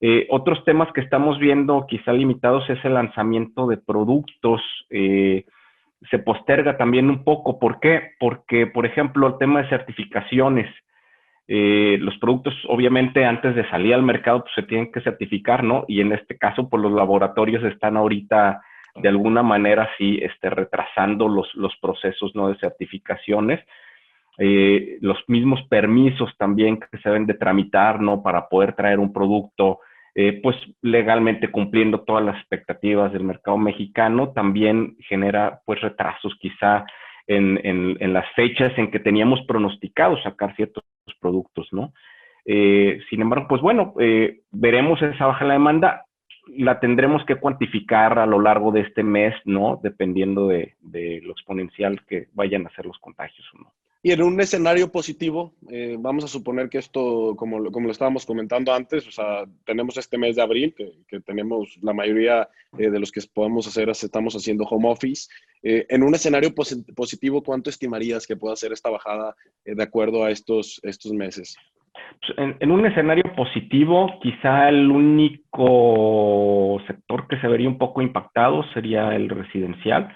eh, 0.00 0.26
otros 0.30 0.64
temas 0.64 0.92
que 0.92 1.00
estamos 1.00 1.38
viendo 1.38 1.86
quizá 1.88 2.12
limitados 2.12 2.68
es 2.68 2.84
el 2.84 2.94
lanzamiento 2.94 3.66
de 3.66 3.76
productos. 3.76 4.60
Eh, 4.90 5.44
se 6.10 6.18
posterga 6.18 6.76
también 6.76 7.08
un 7.10 7.24
poco. 7.24 7.58
¿Por 7.58 7.80
qué? 7.80 8.12
Porque, 8.18 8.66
por 8.66 8.86
ejemplo, 8.86 9.26
el 9.26 9.38
tema 9.38 9.62
de 9.62 9.68
certificaciones. 9.68 10.72
Eh, 11.48 11.98
los 12.00 12.16
productos, 12.18 12.54
obviamente, 12.68 13.24
antes 13.24 13.54
de 13.54 13.68
salir 13.68 13.94
al 13.94 14.02
mercado, 14.02 14.40
pues 14.40 14.54
se 14.54 14.62
tienen 14.62 14.92
que 14.92 15.00
certificar, 15.00 15.64
¿no? 15.64 15.84
Y 15.88 16.00
en 16.00 16.12
este 16.12 16.38
caso, 16.38 16.68
pues 16.68 16.82
los 16.82 16.92
laboratorios 16.92 17.64
están 17.64 17.96
ahorita 17.96 18.62
de 18.94 19.08
alguna 19.08 19.42
manera 19.42 19.88
sí 19.96 20.18
este, 20.22 20.50
retrasando 20.50 21.28
los, 21.28 21.52
los 21.54 21.74
procesos 21.80 22.34
¿no? 22.34 22.48
de 22.48 22.58
certificaciones. 22.58 23.60
Eh, 24.38 24.98
los 25.00 25.18
mismos 25.28 25.62
permisos 25.68 26.30
también 26.38 26.78
que 26.78 26.98
se 26.98 27.08
deben 27.08 27.26
de 27.26 27.34
tramitar, 27.34 28.00
¿no? 28.00 28.22
Para 28.22 28.48
poder 28.48 28.74
traer 28.74 28.98
un 28.98 29.12
producto 29.12 29.80
eh, 30.14 30.40
pues 30.42 30.56
legalmente 30.82 31.50
cumpliendo 31.50 32.02
todas 32.02 32.24
las 32.24 32.36
expectativas 32.36 33.12
del 33.12 33.24
mercado 33.24 33.56
mexicano, 33.56 34.32
también 34.32 34.96
genera 35.08 35.60
pues 35.64 35.80
retrasos 35.80 36.34
quizá 36.38 36.84
en, 37.26 37.58
en, 37.64 38.12
las 38.12 38.26
fechas 38.34 38.76
en 38.76 38.90
que 38.90 38.98
teníamos 38.98 39.40
pronosticado 39.46 40.20
sacar 40.22 40.54
ciertos 40.56 40.84
productos, 41.20 41.68
¿no? 41.72 41.92
Eh, 42.44 43.00
sin 43.08 43.22
embargo, 43.22 43.46
pues 43.48 43.62
bueno, 43.62 43.94
eh, 44.00 44.40
veremos 44.50 45.00
esa 45.00 45.26
baja 45.26 45.44
en 45.44 45.48
la 45.48 45.54
demanda, 45.54 46.04
la 46.48 46.80
tendremos 46.80 47.24
que 47.24 47.36
cuantificar 47.36 48.18
a 48.18 48.26
lo 48.26 48.40
largo 48.40 48.72
de 48.72 48.80
este 48.80 49.02
mes, 49.02 49.34
¿no? 49.44 49.80
Dependiendo 49.82 50.48
de, 50.48 50.74
de 50.80 51.20
lo 51.22 51.32
exponencial 51.32 52.04
que 52.06 52.26
vayan 52.34 52.66
a 52.66 52.70
ser 52.70 52.84
los 52.84 52.98
contagios 52.98 53.46
o 53.54 53.58
no. 53.58 53.72
Y 54.04 54.10
en 54.10 54.20
un 54.20 54.40
escenario 54.40 54.90
positivo, 54.90 55.54
eh, 55.70 55.96
vamos 55.96 56.24
a 56.24 56.28
suponer 56.28 56.68
que 56.68 56.78
esto, 56.78 57.36
como, 57.36 57.70
como 57.70 57.86
lo 57.86 57.92
estábamos 57.92 58.26
comentando 58.26 58.74
antes, 58.74 59.06
o 59.06 59.12
sea, 59.12 59.44
tenemos 59.64 59.96
este 59.96 60.18
mes 60.18 60.34
de 60.34 60.42
abril, 60.42 60.74
que, 60.74 61.20
tenemos 61.20 61.78
la 61.82 61.92
mayoría 61.92 62.48
eh, 62.78 62.90
de 62.90 62.98
los 62.98 63.12
que 63.12 63.20
podemos 63.32 63.68
hacer, 63.68 63.88
estamos 63.88 64.34
haciendo 64.34 64.64
home 64.64 64.88
office. 64.88 65.28
Eh, 65.62 65.86
en 65.88 66.02
un 66.02 66.16
escenario 66.16 66.52
positivo, 66.52 67.44
¿cuánto 67.44 67.70
estimarías 67.70 68.26
que 68.26 68.34
pueda 68.34 68.56
ser 68.56 68.72
esta 68.72 68.90
bajada 68.90 69.36
de 69.64 69.82
acuerdo 69.82 70.24
a 70.24 70.32
estos, 70.32 70.80
estos 70.82 71.12
meses? 71.12 71.56
Pues, 71.92 72.38
en, 72.38 72.56
en, 72.58 72.72
un 72.72 72.84
escenario 72.84 73.32
positivo, 73.36 74.18
quizá 74.20 74.68
el 74.68 74.90
único 74.90 76.80
sector 76.88 77.28
que 77.28 77.40
se 77.40 77.46
vería 77.46 77.68
un 77.68 77.78
poco 77.78 78.02
impactado 78.02 78.64
sería 78.74 79.14
el 79.14 79.28
residencial, 79.28 80.12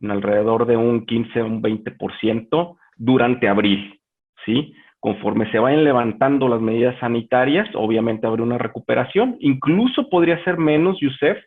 en 0.00 0.10
alrededor 0.10 0.66
de 0.66 0.78
un 0.78 1.04
15 1.04 1.42
un 1.42 1.62
20% 1.62 2.78
durante 2.96 3.48
abril, 3.48 4.00
¿sí? 4.44 4.74
Conforme 4.98 5.50
se 5.52 5.58
vayan 5.58 5.84
levantando 5.84 6.48
las 6.48 6.60
medidas 6.60 6.98
sanitarias, 6.98 7.68
obviamente 7.74 8.26
habrá 8.26 8.42
una 8.42 8.58
recuperación. 8.58 9.36
Incluso 9.40 10.08
podría 10.08 10.42
ser 10.42 10.58
menos, 10.58 10.98
Yusef, 11.00 11.38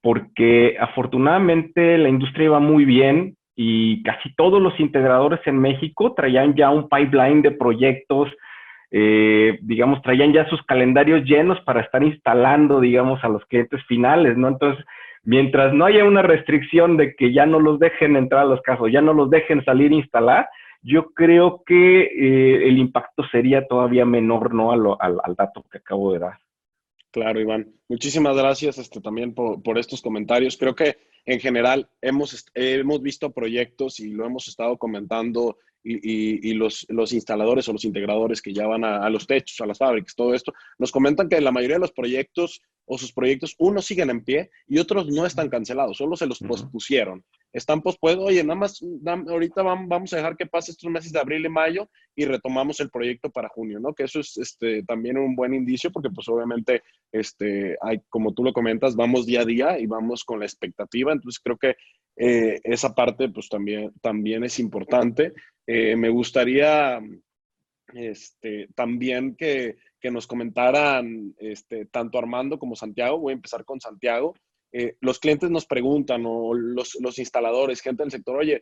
porque 0.00 0.76
afortunadamente 0.80 1.98
la 1.98 2.08
industria 2.08 2.46
iba 2.46 2.60
muy 2.60 2.84
bien 2.84 3.36
y 3.56 4.02
casi 4.02 4.34
todos 4.34 4.62
los 4.62 4.78
integradores 4.78 5.40
en 5.46 5.58
México 5.58 6.14
traían 6.14 6.54
ya 6.54 6.70
un 6.70 6.88
pipeline 6.88 7.42
de 7.42 7.50
proyectos, 7.50 8.30
eh, 8.90 9.58
digamos, 9.62 10.00
traían 10.02 10.32
ya 10.32 10.48
sus 10.48 10.62
calendarios 10.62 11.24
llenos 11.24 11.60
para 11.62 11.80
estar 11.80 12.02
instalando, 12.02 12.80
digamos, 12.80 13.22
a 13.24 13.28
los 13.28 13.44
clientes 13.46 13.82
finales, 13.86 14.36
¿no? 14.36 14.48
Entonces, 14.48 14.84
mientras 15.24 15.74
no 15.74 15.86
haya 15.86 16.04
una 16.04 16.22
restricción 16.22 16.96
de 16.96 17.14
que 17.16 17.32
ya 17.32 17.46
no 17.46 17.58
los 17.58 17.78
dejen 17.78 18.16
entrar 18.16 18.42
a 18.42 18.48
los 18.48 18.60
casos, 18.62 18.92
ya 18.92 19.00
no 19.00 19.12
los 19.12 19.28
dejen 19.28 19.64
salir 19.64 19.90
a 19.90 19.96
instalar, 19.96 20.48
yo 20.86 21.12
creo 21.12 21.64
que 21.66 22.02
eh, 22.02 22.68
el 22.68 22.78
impacto 22.78 23.24
sería 23.32 23.66
todavía 23.66 24.04
menor, 24.04 24.54
¿no? 24.54 24.70
Al, 24.70 24.86
al, 25.00 25.34
dato 25.34 25.64
que 25.68 25.78
acabo 25.78 26.12
de 26.12 26.20
dar. 26.20 26.38
Claro, 27.10 27.40
Iván. 27.40 27.74
Muchísimas 27.88 28.36
gracias 28.36 28.78
este, 28.78 29.00
también 29.00 29.34
por, 29.34 29.60
por, 29.64 29.78
estos 29.78 30.00
comentarios. 30.00 30.56
Creo 30.56 30.76
que 30.76 30.96
en 31.24 31.40
general 31.40 31.88
hemos, 32.00 32.46
hemos 32.54 33.02
visto 33.02 33.32
proyectos 33.32 33.98
y 33.98 34.12
lo 34.12 34.26
hemos 34.26 34.46
estado 34.46 34.78
comentando 34.78 35.56
y, 35.88 36.50
y, 36.50 36.54
los, 36.54 36.84
los, 36.88 37.12
instaladores 37.12 37.68
o 37.68 37.72
los 37.72 37.84
integradores 37.84 38.42
que 38.42 38.52
ya 38.52 38.66
van 38.66 38.84
a, 38.84 39.04
a, 39.04 39.10
los 39.10 39.26
techos, 39.26 39.60
a 39.60 39.66
las 39.66 39.78
fábricas, 39.78 40.14
todo 40.16 40.34
esto, 40.34 40.52
nos 40.78 40.90
comentan 40.90 41.28
que 41.28 41.40
la 41.40 41.52
mayoría 41.52 41.76
de 41.76 41.80
los 41.80 41.92
proyectos 41.92 42.60
o 42.84 42.98
sus 42.98 43.12
proyectos, 43.12 43.54
unos 43.58 43.84
siguen 43.84 44.10
en 44.10 44.24
pie 44.24 44.50
y 44.66 44.78
otros 44.78 45.08
no 45.08 45.26
están 45.26 45.48
cancelados, 45.48 45.96
solo 45.96 46.16
se 46.16 46.26
los 46.26 46.38
pospusieron 46.40 47.24
están 47.56 47.80
pospuestos, 47.80 48.22
oye, 48.22 48.44
nada 48.44 48.60
más, 48.60 48.84
ahorita 49.06 49.62
vamos 49.62 50.12
a 50.12 50.16
dejar 50.16 50.36
que 50.36 50.44
pase 50.44 50.72
estos 50.72 50.90
meses 50.90 51.10
de 51.10 51.18
abril 51.18 51.46
y 51.46 51.48
mayo 51.48 51.88
y 52.14 52.26
retomamos 52.26 52.80
el 52.80 52.90
proyecto 52.90 53.30
para 53.30 53.48
junio, 53.48 53.80
¿no? 53.80 53.94
Que 53.94 54.04
eso 54.04 54.20
es 54.20 54.36
este, 54.36 54.82
también 54.82 55.16
un 55.16 55.34
buen 55.34 55.54
indicio 55.54 55.90
porque 55.90 56.10
pues 56.10 56.28
obviamente, 56.28 56.82
este, 57.12 57.78
hay, 57.80 58.02
como 58.10 58.34
tú 58.34 58.44
lo 58.44 58.52
comentas, 58.52 58.94
vamos 58.94 59.24
día 59.24 59.40
a 59.40 59.46
día 59.46 59.78
y 59.78 59.86
vamos 59.86 60.22
con 60.22 60.40
la 60.40 60.44
expectativa, 60.44 61.12
entonces 61.12 61.40
creo 61.42 61.56
que 61.56 61.76
eh, 62.16 62.60
esa 62.64 62.94
parte 62.94 63.28
pues 63.28 63.48
también, 63.48 63.92
también 64.00 64.44
es 64.44 64.58
importante. 64.58 65.32
Eh, 65.66 65.96
me 65.96 66.08
gustaría 66.08 67.00
este, 67.94 68.68
también 68.74 69.36
que, 69.36 69.76
que 70.00 70.10
nos 70.10 70.26
comentaran 70.26 71.34
este, 71.38 71.86
tanto 71.86 72.18
Armando 72.18 72.58
como 72.58 72.76
Santiago, 72.76 73.18
voy 73.18 73.32
a 73.32 73.36
empezar 73.36 73.64
con 73.64 73.80
Santiago, 73.80 74.34
eh, 74.72 74.96
los 75.00 75.18
clientes 75.18 75.50
nos 75.50 75.66
preguntan 75.66 76.24
o 76.26 76.52
los, 76.52 76.98
los, 77.00 77.18
instaladores, 77.18 77.80
gente 77.80 78.02
del 78.02 78.10
sector, 78.10 78.36
oye, 78.36 78.60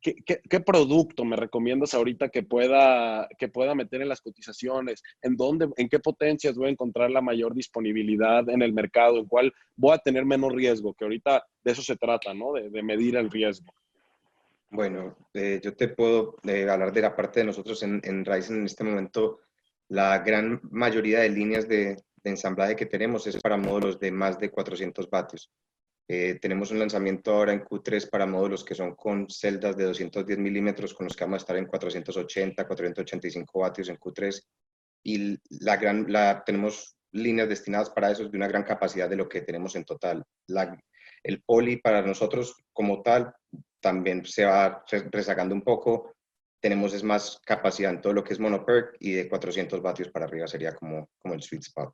¿qué, 0.00 0.14
¿qué, 0.24 0.60
producto 0.60 1.24
me 1.24 1.36
recomiendas 1.36 1.94
ahorita 1.94 2.28
que 2.28 2.42
pueda, 2.42 3.28
que 3.38 3.48
pueda 3.48 3.74
meter 3.74 4.02
en 4.02 4.08
las 4.08 4.20
cotizaciones? 4.20 5.02
¿En 5.22 5.36
dónde, 5.36 5.68
en 5.76 5.88
qué 5.88 5.98
potencias 5.98 6.56
voy 6.56 6.68
a 6.68 6.72
encontrar 6.72 7.10
la 7.10 7.20
mayor 7.20 7.54
disponibilidad 7.54 8.48
en 8.48 8.62
el 8.62 8.72
mercado? 8.72 9.18
¿En 9.18 9.26
cuál 9.26 9.52
voy 9.76 9.94
a 9.94 9.98
tener 9.98 10.24
menos 10.24 10.52
riesgo? 10.52 10.94
Que 10.94 11.04
ahorita 11.04 11.44
de 11.64 11.72
eso 11.72 11.82
se 11.82 11.96
trata, 11.96 12.34
¿no? 12.34 12.52
De, 12.52 12.70
de 12.70 12.82
medir 12.82 13.16
el 13.16 13.30
riesgo. 13.30 13.72
Bueno, 14.70 15.16
eh, 15.32 15.60
yo 15.62 15.74
te 15.74 15.88
puedo 15.88 16.36
eh, 16.46 16.68
hablar 16.68 16.92
de 16.92 17.02
la 17.02 17.14
parte 17.14 17.40
de 17.40 17.46
nosotros 17.46 17.82
en, 17.82 18.00
en 18.04 18.24
Ryzen 18.24 18.58
en 18.58 18.66
este 18.66 18.84
momento. 18.84 19.40
La 19.88 20.18
gran 20.18 20.60
mayoría 20.70 21.20
de 21.20 21.30
líneas 21.30 21.68
de, 21.68 21.94
de 21.94 22.30
ensamblaje 22.30 22.74
que 22.74 22.86
tenemos 22.86 23.26
es 23.26 23.40
para 23.40 23.56
módulos 23.56 24.00
de 24.00 24.10
más 24.10 24.38
de 24.38 24.50
400 24.50 25.08
vatios. 25.08 25.50
Eh, 26.08 26.38
tenemos 26.40 26.70
un 26.70 26.78
lanzamiento 26.78 27.32
ahora 27.32 27.52
en 27.52 27.64
Q3 27.64 28.08
para 28.08 28.26
módulos 28.26 28.64
que 28.64 28.76
son 28.76 28.94
con 28.94 29.28
celdas 29.28 29.76
de 29.76 29.84
210 29.84 30.38
milímetros, 30.38 30.94
con 30.94 31.04
los 31.04 31.16
que 31.16 31.24
vamos 31.24 31.38
a 31.38 31.42
estar 31.42 31.56
en 31.56 31.66
480, 31.66 32.66
485 32.66 33.60
vatios 33.60 33.88
en 33.88 33.96
Q3. 33.96 34.40
Y 35.02 35.38
la 35.64 35.76
gran, 35.76 36.06
la, 36.08 36.44
tenemos 36.44 36.96
líneas 37.12 37.48
destinadas 37.48 37.90
para 37.90 38.10
eso 38.10 38.28
de 38.28 38.36
una 38.36 38.48
gran 38.48 38.62
capacidad 38.62 39.08
de 39.08 39.16
lo 39.16 39.28
que 39.28 39.42
tenemos 39.42 39.74
en 39.74 39.84
total. 39.84 40.24
La, 40.48 40.78
el 41.22 41.42
poli 41.42 41.78
para 41.78 42.02
nosotros 42.02 42.54
como 42.72 43.02
tal 43.02 43.32
también 43.80 44.24
se 44.24 44.44
va 44.44 44.84
rezagando 45.10 45.54
un 45.54 45.62
poco. 45.62 46.14
Tenemos 46.60 46.94
es 46.94 47.02
más 47.02 47.40
capacidad 47.44 47.92
en 47.92 48.00
todo 48.00 48.12
lo 48.12 48.22
que 48.22 48.32
es 48.32 48.40
monoperk 48.40 48.96
y 49.00 49.12
de 49.12 49.28
400 49.28 49.82
vatios 49.82 50.08
para 50.10 50.26
arriba 50.26 50.46
sería 50.46 50.74
como, 50.74 51.08
como 51.18 51.34
el 51.34 51.42
sweet 51.42 51.62
spot. 51.62 51.92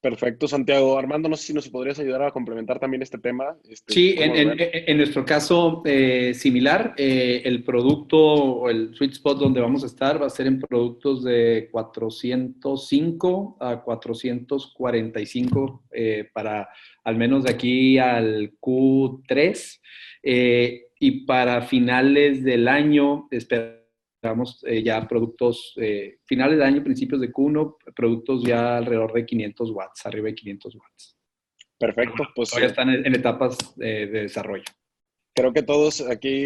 Perfecto, 0.00 0.46
Santiago. 0.46 0.96
Armando, 0.98 1.28
no 1.28 1.36
sé 1.36 1.48
si 1.48 1.54
nos 1.54 1.68
podrías 1.68 1.98
ayudar 1.98 2.22
a 2.22 2.30
complementar 2.30 2.78
también 2.78 3.02
este 3.02 3.18
tema. 3.18 3.56
Este, 3.68 3.92
sí, 3.92 4.14
en, 4.18 4.54
en, 4.58 4.96
nuestro 4.96 5.24
caso 5.24 5.82
eh, 5.84 6.32
similar, 6.34 6.94
eh, 6.96 7.42
el 7.44 7.64
producto 7.64 8.16
o 8.18 8.70
el 8.70 8.94
sweet 8.94 9.10
spot 9.12 9.38
donde 9.38 9.60
vamos 9.60 9.82
a 9.82 9.86
estar 9.86 10.22
va 10.22 10.26
a 10.26 10.30
ser 10.30 10.46
en 10.46 10.60
productos 10.60 11.24
de 11.24 11.68
405 11.72 13.56
a 13.58 13.82
445 13.82 15.84
eh, 15.92 16.28
para 16.32 16.68
al 17.02 17.16
menos 17.16 17.42
de 17.44 17.50
aquí 17.50 17.98
al 17.98 18.52
Q3 18.60 19.80
y 20.98 21.24
para 21.24 21.62
finales 21.62 22.44
del 22.44 22.68
año 22.68 23.26
esperamos 23.30 23.85
eh, 24.64 24.82
ya 24.82 25.06
productos 25.06 25.74
eh, 25.76 26.18
finales 26.24 26.58
de 26.58 26.64
año, 26.64 26.82
principios 26.82 27.20
de 27.20 27.32
Q1, 27.32 27.76
productos 27.94 28.42
ya 28.42 28.78
alrededor 28.78 29.12
de 29.12 29.26
500 29.26 29.70
watts, 29.70 30.06
arriba 30.06 30.28
de 30.28 30.34
500 30.34 30.74
watts. 30.76 31.16
Perfecto, 31.78 32.24
pues. 32.34 32.50
Todavía 32.50 32.68
están 32.68 32.88
en, 32.88 33.14
etapas 33.14 33.76
de, 33.76 34.06
desarrollo. 34.06 34.64
Creo 35.34 35.52
que 35.52 35.62
todos 35.62 36.00
aquí 36.00 36.44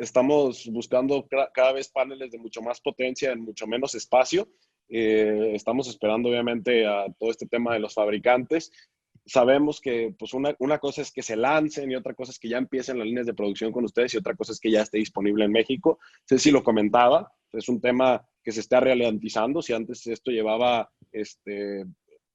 estamos 0.00 0.66
buscando 0.70 1.26
cada 1.54 1.72
vez 1.72 1.88
paneles 1.88 2.30
de 2.30 2.38
mucho 2.38 2.60
más 2.60 2.80
potencia 2.80 3.32
en 3.32 3.40
mucho 3.40 3.66
menos 3.66 3.94
espacio. 3.94 4.48
Eh, 4.90 5.52
estamos 5.54 5.88
esperando 5.88 6.28
obviamente 6.28 6.84
a 6.84 7.06
todo 7.18 7.30
este 7.30 7.46
tema 7.46 7.72
de 7.72 7.80
los 7.80 7.94
fabricantes 7.94 8.72
sabemos 9.26 9.80
que 9.80 10.14
pues 10.18 10.34
una, 10.34 10.54
una, 10.58 10.78
cosa 10.78 11.02
es 11.02 11.12
que 11.12 11.22
se 11.22 11.36
lancen 11.36 11.90
y 11.90 11.96
otra 11.96 12.14
cosa 12.14 12.32
es 12.32 12.38
que 12.38 12.48
ya 12.48 12.58
empiecen 12.58 12.98
las 12.98 13.06
líneas 13.06 13.26
de 13.26 13.34
producción 13.34 13.72
con 13.72 13.84
ustedes 13.84 14.14
y 14.14 14.18
otra 14.18 14.34
cosa 14.34 14.52
es 14.52 14.60
que 14.60 14.70
ya 14.70 14.82
esté 14.82 14.98
disponible 14.98 15.44
en 15.44 15.52
México. 15.52 15.98
Si 16.26 16.50
lo 16.50 16.64
comentaba, 16.64 17.32
es 17.52 17.68
un 17.68 17.80
tema 17.80 18.26
que 18.42 18.52
se 18.52 18.60
está 18.60 18.80
ralentizando. 18.80 19.62
Si 19.62 19.72
antes 19.72 20.06
esto 20.06 20.30
llevaba 20.30 20.90
este, 21.12 21.84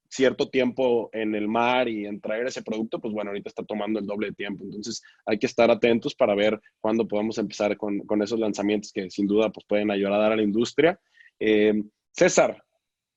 cierto 0.08 0.48
tiempo 0.48 1.10
en 1.12 1.34
el 1.34 1.48
mar 1.48 1.88
y 1.88 2.06
en 2.06 2.20
traer 2.20 2.46
ese 2.46 2.62
producto, 2.62 3.00
pues 3.00 3.12
bueno, 3.12 3.30
ahorita 3.30 3.48
está 3.48 3.64
tomando 3.64 3.98
el 3.98 4.06
doble 4.06 4.28
de 4.28 4.34
tiempo. 4.34 4.64
Entonces 4.64 5.02
hay 5.24 5.38
que 5.38 5.46
estar 5.46 5.70
atentos 5.70 6.14
para 6.14 6.34
ver 6.34 6.60
cuándo 6.80 7.06
podemos 7.06 7.38
empezar 7.38 7.76
con, 7.76 8.00
con 8.00 8.22
esos 8.22 8.38
lanzamientos 8.38 8.92
que 8.92 9.10
sin 9.10 9.26
duda 9.26 9.50
pues, 9.50 9.66
pueden 9.66 9.90
ayudar 9.90 10.32
a 10.32 10.36
la 10.36 10.42
industria. 10.42 10.98
Eh, 11.38 11.82
César, 12.12 12.62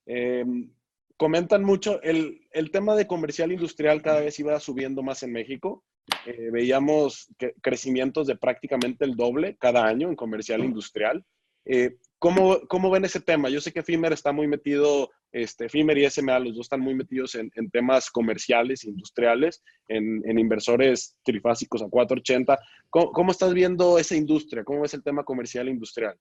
eh, 0.05 0.45
comentan 1.19 1.65
mucho, 1.65 2.01
el, 2.01 2.47
el, 2.51 2.71
tema 2.71 2.95
de 2.95 3.05
comercial 3.05 3.51
industrial 3.51 4.01
cada 4.01 4.21
vez 4.21 4.39
iba 4.39 4.57
subiendo 4.61 5.03
más 5.03 5.21
en 5.21 5.33
México. 5.33 5.83
Eh, 6.25 6.49
veíamos 6.49 7.27
que, 7.37 7.53
crecimientos 7.61 8.25
de 8.25 8.37
prácticamente 8.37 9.03
el 9.03 9.17
doble 9.17 9.57
cada 9.59 9.85
año 9.85 10.07
en 10.07 10.15
comercial 10.15 10.63
industrial. 10.63 11.25
Eh, 11.65 11.97
¿cómo, 12.19 12.61
¿cómo, 12.69 12.89
ven 12.89 13.03
ese 13.03 13.19
tema? 13.19 13.49
Yo 13.49 13.59
sé 13.59 13.73
que 13.73 13.83
FIMER 13.83 14.13
está 14.13 14.31
muy 14.31 14.47
metido, 14.47 15.11
este, 15.33 15.67
FIMER 15.67 15.97
y 15.97 16.09
SMA, 16.09 16.39
los 16.39 16.55
dos 16.55 16.67
están 16.67 16.79
muy 16.79 16.95
metidos 16.95 17.35
en, 17.35 17.51
en 17.55 17.69
temas 17.69 18.09
comerciales, 18.09 18.85
industriales, 18.85 19.61
en, 19.89 20.21
en, 20.25 20.39
inversores 20.39 21.17
trifásicos 21.25 21.81
a 21.81 21.89
480. 21.89 22.57
¿Cómo, 22.89 23.11
¿Cómo, 23.11 23.31
estás 23.31 23.53
viendo 23.53 23.99
esa 23.99 24.15
industria? 24.15 24.63
¿Cómo 24.63 24.83
ves 24.83 24.93
el 24.93 25.03
tema 25.03 25.25
comercial 25.25 25.67
industrial? 25.67 26.17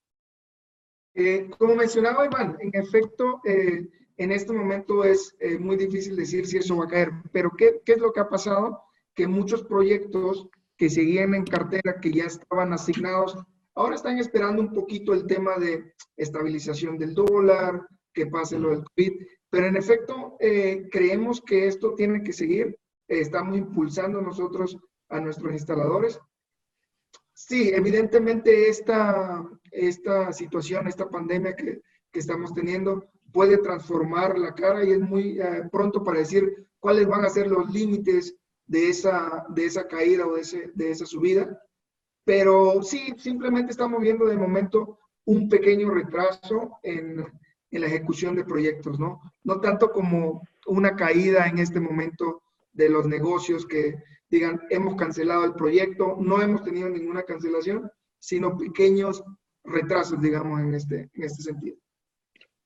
Eh, 1.14 1.48
como 1.56 1.76
mencionaba 1.76 2.26
Iván, 2.26 2.56
en 2.60 2.70
efecto, 2.74 3.40
eh, 3.44 3.88
en 4.18 4.32
este 4.32 4.52
momento 4.52 5.04
es 5.04 5.34
eh, 5.40 5.58
muy 5.58 5.76
difícil 5.76 6.16
decir 6.16 6.46
si 6.46 6.58
eso 6.58 6.76
va 6.76 6.84
a 6.84 6.88
caer, 6.88 7.10
pero 7.32 7.50
¿qué, 7.56 7.80
¿qué, 7.84 7.92
es 7.92 7.98
lo 7.98 8.12
que 8.12 8.20
ha 8.20 8.28
pasado? 8.28 8.82
Que 9.14 9.26
muchos 9.26 9.62
proyectos 9.64 10.48
que 10.76 10.90
seguían 10.90 11.34
en 11.34 11.44
cartera, 11.44 12.00
que 12.00 12.12
ya 12.12 12.24
estaban 12.24 12.72
asignados, 12.72 13.36
ahora 13.74 13.94
están 13.94 14.18
esperando 14.18 14.60
un 14.60 14.72
poquito 14.72 15.14
el 15.14 15.26
tema 15.26 15.56
de 15.56 15.94
estabilización 16.16 16.98
del 16.98 17.14
dólar, 17.14 17.86
que 18.12 18.26
pase 18.26 18.58
lo 18.58 18.70
del 18.70 18.84
COVID, 18.84 19.12
pero 19.50 19.66
en 19.66 19.76
efecto 19.76 20.36
creemos 20.90 21.40
que 21.40 21.66
esto 21.66 21.94
tiene 21.94 22.22
que 22.22 22.32
seguir, 22.32 22.78
estamos 23.08 23.56
impulsando 23.56 24.20
nosotros 24.20 24.76
a 25.08 25.20
nuestros 25.20 25.52
instaladores 25.52 26.20
Sí, 27.40 27.70
evidentemente 27.72 28.68
esta, 28.68 29.48
esta 29.70 30.32
situación, 30.32 30.88
esta 30.88 31.08
pandemia 31.08 31.54
que, 31.54 31.82
que, 32.10 32.18
estamos 32.18 32.52
teniendo 32.52 33.08
puede 33.32 33.58
transformar 33.58 34.38
la 34.38 34.54
cara 34.54 34.84
y 34.84 34.92
es 34.92 35.00
muy 35.00 35.40
eh, 35.40 35.68
pronto 35.70 36.02
para 36.02 36.20
decir 36.20 36.68
cuáles 36.78 37.06
van 37.06 37.24
a 37.24 37.30
ser 37.30 37.48
los 37.48 37.70
límites 37.72 38.36
de 38.66 38.88
esa, 38.88 39.44
de 39.48 39.66
esa 39.66 39.86
caída 39.86 40.26
o 40.26 40.34
de, 40.34 40.42
ese, 40.42 40.70
de 40.74 40.90
esa 40.90 41.06
subida. 41.06 41.60
Pero 42.24 42.82
sí, 42.82 43.14
simplemente 43.16 43.72
estamos 43.72 44.00
viendo 44.00 44.26
de 44.26 44.36
momento 44.36 44.98
un 45.24 45.48
pequeño 45.48 45.90
retraso 45.90 46.78
en, 46.82 47.24
en 47.70 47.80
la 47.80 47.86
ejecución 47.86 48.34
de 48.36 48.44
proyectos, 48.44 48.98
¿no? 48.98 49.20
No 49.44 49.60
tanto 49.60 49.90
como 49.90 50.42
una 50.66 50.96
caída 50.96 51.46
en 51.46 51.58
este 51.58 51.80
momento 51.80 52.42
de 52.72 52.88
los 52.88 53.06
negocios 53.06 53.66
que, 53.66 53.96
digan, 54.30 54.60
hemos 54.70 54.96
cancelado 54.96 55.44
el 55.44 55.54
proyecto, 55.54 56.16
no 56.20 56.40
hemos 56.42 56.62
tenido 56.62 56.88
ninguna 56.88 57.22
cancelación, 57.22 57.90
sino 58.18 58.56
pequeños 58.56 59.22
retrasos, 59.64 60.20
digamos, 60.20 60.60
en 60.60 60.74
este, 60.74 61.10
en 61.14 61.24
este 61.24 61.42
sentido. 61.42 61.76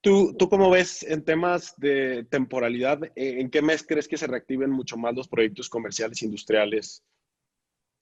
¿Tú, 0.03 0.35
¿Tú 0.37 0.49
cómo 0.49 0.69
ves 0.69 1.01
en 1.03 1.23
temas 1.23 1.73
de 1.77 2.27
temporalidad? 2.29 2.99
¿En 3.15 3.49
qué 3.49 3.61
mes 3.61 3.85
crees 3.87 4.07
que 4.07 4.17
se 4.17 4.27
reactiven 4.27 4.69
mucho 4.69 4.97
más 4.97 5.15
los 5.15 5.29
proyectos 5.29 5.69
comerciales 5.69 6.21
industriales? 6.21 7.03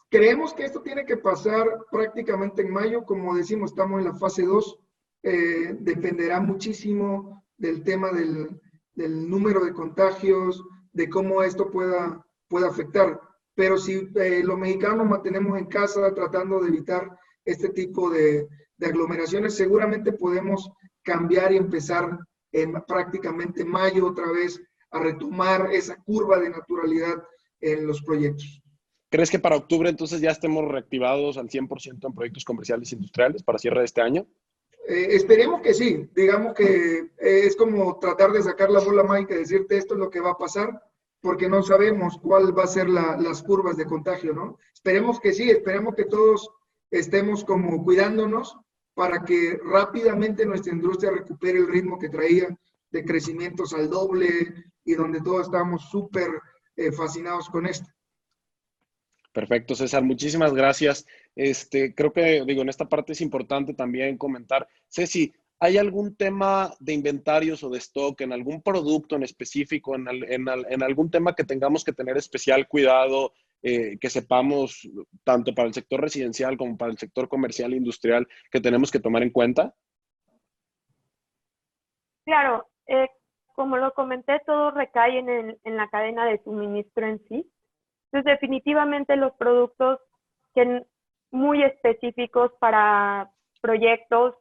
Creemos 0.09 0.53
que 0.53 0.65
esto 0.65 0.81
tiene 0.81 1.05
que 1.05 1.17
pasar 1.17 1.67
prácticamente 1.91 2.63
en 2.63 2.71
mayo. 2.71 3.05
Como 3.05 3.35
decimos, 3.35 3.69
estamos 3.69 3.99
en 3.99 4.05
la 4.05 4.15
fase 4.15 4.43
2. 4.43 4.79
Eh, 5.23 5.75
dependerá 5.79 6.39
muchísimo 6.39 7.45
del 7.55 7.83
tema 7.83 8.11
del, 8.11 8.59
del, 8.95 9.29
número 9.29 9.63
de 9.63 9.71
contagios, 9.71 10.63
de 10.91 11.07
cómo 11.07 11.43
esto 11.43 11.69
pueda, 11.69 12.25
pueda 12.47 12.67
afectar 12.67 13.21
pero 13.53 13.77
si 13.77 14.09
eh, 14.15 14.41
los 14.43 14.57
mexicanos 14.57 15.07
mantenemos 15.07 15.57
en 15.57 15.65
casa 15.65 16.13
tratando 16.13 16.59
de 16.59 16.69
evitar 16.69 17.15
este 17.45 17.69
tipo 17.69 18.09
de, 18.09 18.47
de 18.77 18.87
aglomeraciones, 18.87 19.55
seguramente 19.55 20.13
podemos 20.13 20.71
cambiar 21.03 21.51
y 21.53 21.57
empezar 21.57 22.17
en 22.51 22.73
prácticamente 22.87 23.63
mayo 23.63 24.07
otra 24.07 24.31
vez 24.31 24.61
a 24.91 24.99
retomar 24.99 25.69
esa 25.71 25.95
curva 26.03 26.39
de 26.39 26.49
naturalidad 26.49 27.23
en 27.59 27.87
los 27.87 28.01
proyectos. 28.01 28.61
¿Crees 29.09 29.29
que 29.29 29.39
para 29.39 29.57
octubre 29.57 29.89
entonces 29.89 30.21
ya 30.21 30.31
estemos 30.31 30.65
reactivados 30.69 31.37
al 31.37 31.49
100% 31.49 32.07
en 32.07 32.13
proyectos 32.13 32.45
comerciales 32.45 32.91
e 32.91 32.95
industriales 32.95 33.43
para 33.43 33.59
cierre 33.59 33.79
de 33.79 33.85
este 33.85 34.01
año? 34.01 34.25
Eh, 34.87 35.07
esperemos 35.11 35.61
que 35.61 35.73
sí. 35.73 36.09
Digamos 36.15 36.53
que 36.53 37.11
es 37.17 37.55
como 37.55 37.99
tratar 37.99 38.31
de 38.31 38.41
sacar 38.41 38.69
la 38.69 38.79
bola 38.79 39.03
mágica 39.03 39.35
y 39.35 39.39
decirte 39.39 39.77
esto 39.77 39.95
es 39.95 39.99
lo 39.99 40.09
que 40.09 40.21
va 40.21 40.31
a 40.31 40.37
pasar 40.37 40.81
porque 41.21 41.47
no 41.47 41.61
sabemos 41.61 42.17
cuál 42.17 42.57
va 42.57 42.63
a 42.63 42.67
ser 42.67 42.89
la, 42.89 43.15
las 43.17 43.43
curvas 43.43 43.77
de 43.77 43.85
contagio, 43.85 44.33
¿no? 44.33 44.57
Esperemos 44.73 45.19
que 45.19 45.33
sí, 45.33 45.49
esperemos 45.51 45.93
que 45.95 46.05
todos 46.05 46.49
estemos 46.89 47.45
como 47.45 47.83
cuidándonos 47.83 48.57
para 48.93 49.23
que 49.23 49.57
rápidamente 49.63 50.45
nuestra 50.45 50.73
industria 50.73 51.11
recupere 51.11 51.59
el 51.59 51.67
ritmo 51.67 51.97
que 51.97 52.09
traía 52.09 52.47
de 52.91 53.05
crecimientos 53.05 53.73
al 53.73 53.89
doble 53.89 54.27
y 54.83 54.93
donde 54.95 55.21
todos 55.21 55.47
estamos 55.47 55.89
súper 55.89 56.29
eh, 56.75 56.91
fascinados 56.91 57.49
con 57.49 57.65
esto. 57.65 57.87
Perfecto, 59.33 59.75
César, 59.75 60.03
muchísimas 60.03 60.53
gracias. 60.53 61.05
Este, 61.35 61.95
creo 61.95 62.11
que, 62.11 62.43
digo, 62.45 62.61
en 62.63 62.69
esta 62.69 62.89
parte 62.89 63.13
es 63.13 63.21
importante 63.21 63.73
también 63.73 64.17
comentar. 64.17 64.67
Ceci, 64.89 65.33
¿Hay 65.63 65.77
algún 65.77 66.15
tema 66.15 66.71
de 66.79 66.93
inventarios 66.93 67.63
o 67.63 67.69
de 67.69 67.77
stock 67.77 68.19
en 68.21 68.33
algún 68.33 68.63
producto 68.63 69.15
en 69.15 69.21
específico, 69.21 69.93
en, 69.95 70.83
algún 70.83 71.11
tema 71.11 71.35
que 71.35 71.43
tengamos 71.43 71.83
que 71.83 71.93
tener 71.93 72.17
especial 72.17 72.67
cuidado, 72.67 73.33
eh, 73.61 73.99
que 73.99 74.09
sepamos 74.09 74.89
tanto 75.23 75.53
para 75.53 75.67
el 75.67 75.73
sector 75.75 76.01
residencial 76.01 76.57
como 76.57 76.75
para 76.75 76.91
el 76.91 76.97
sector 76.97 77.29
comercial 77.29 77.73
e 77.73 77.77
industrial 77.77 78.27
que 78.51 78.59
tenemos 78.59 78.91
que 78.91 78.99
tomar 78.99 79.21
en 79.21 79.29
cuenta? 79.29 79.75
Claro, 82.25 82.67
eh, 82.87 83.07
como 83.53 83.77
lo 83.77 83.93
comenté, 83.93 84.41
todo 84.47 84.71
recae 84.71 85.19
en 85.19 85.77
la 85.77 85.87
cadena 85.89 86.25
de 86.25 86.41
suministro 86.43 87.05
en 87.05 87.19
sí. 87.27 87.47
Entonces, 88.11 88.33
definitivamente 88.33 89.15
los 89.15 89.33
productos 89.33 89.99
que 90.55 90.83
muy 91.29 91.61
específicos 91.61 92.51
para 92.59 93.31
proyectos 93.61 94.40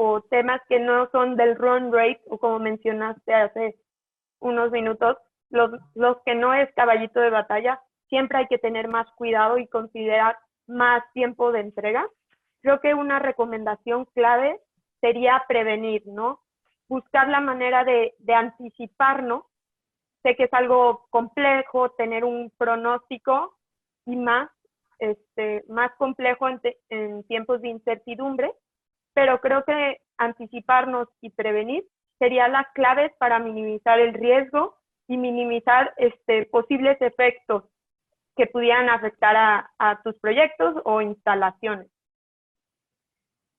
o 0.00 0.20
temas 0.20 0.60
que 0.68 0.78
no 0.78 1.10
son 1.10 1.34
del 1.34 1.56
run 1.56 1.92
rate 1.92 2.20
o 2.30 2.38
como 2.38 2.60
mencionaste 2.60 3.34
hace 3.34 3.74
unos 4.38 4.70
minutos, 4.70 5.16
los, 5.50 5.72
los 5.96 6.18
que 6.24 6.36
no 6.36 6.54
es 6.54 6.72
caballito 6.76 7.18
de 7.18 7.30
batalla, 7.30 7.82
siempre 8.08 8.38
hay 8.38 8.46
que 8.46 8.58
tener 8.58 8.86
más 8.86 9.10
cuidado 9.16 9.58
y 9.58 9.66
considerar 9.66 10.38
más 10.68 11.02
tiempo 11.14 11.50
de 11.50 11.60
entrega. 11.62 12.08
Creo 12.62 12.80
que 12.80 12.94
una 12.94 13.18
recomendación 13.18 14.04
clave 14.14 14.60
sería 15.00 15.42
prevenir, 15.48 16.06
¿no? 16.06 16.42
Buscar 16.88 17.26
la 17.26 17.40
manera 17.40 17.82
de, 17.82 18.14
anticiparnos. 18.32 19.46
Sé 20.22 20.36
que 20.36 20.44
es 20.44 20.54
algo 20.54 21.08
complejo 21.10 21.90
tener 21.90 22.24
un 22.24 22.52
pronóstico 22.56 23.56
y 24.06 24.14
más, 24.14 24.48
este, 25.00 25.64
más 25.68 25.90
complejo 25.96 26.46
en 26.48 27.24
tiempos 27.24 27.60
de 27.62 27.68
incertidumbre, 27.68 28.54
pero 29.18 29.40
creo 29.40 29.64
que 29.64 30.00
anticiparnos 30.16 31.08
y 31.20 31.30
prevenir 31.30 31.84
serían 32.20 32.52
las 32.52 32.66
claves 32.72 33.10
para 33.18 33.40
minimizar 33.40 33.98
el 33.98 34.14
riesgo 34.14 34.76
y 35.08 35.16
minimizar 35.16 35.92
este, 35.96 36.46
posibles 36.46 36.96
efectos 37.00 37.64
que 38.36 38.46
pudieran 38.46 38.88
afectar 38.88 39.34
a, 39.34 39.70
a 39.80 40.00
tus 40.02 40.14
proyectos 40.20 40.76
o 40.84 41.02
instalaciones. 41.02 41.88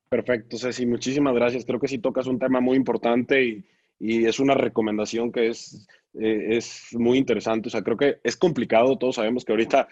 Perfecto, 0.08 0.58
Ceci, 0.58 0.86
muchísimas 0.86 1.36
gracias. 1.36 1.66
Creo 1.66 1.82
que 1.82 1.90
sí 1.90 2.00
tocas 2.00 2.28
un 2.28 2.40
tema 2.40 2.62
muy 2.62 2.78
importante 2.78 3.44
y, 3.44 3.66
es 4.00 4.40
una 4.40 4.54
recomendación 4.54 5.30
que 5.30 5.50
es, 5.50 5.86
eh, 6.14 6.56
es 6.56 6.96
muy 6.98 7.18
interesante. 7.18 7.68
O 7.68 7.70
sea, 7.70 7.84
creo 7.84 7.98
que 7.98 8.22
es 8.24 8.38
complicado, 8.38 8.98
todos 8.98 9.16
sabemos 9.16 9.44
que 9.44 9.52
ahorita 9.52 9.90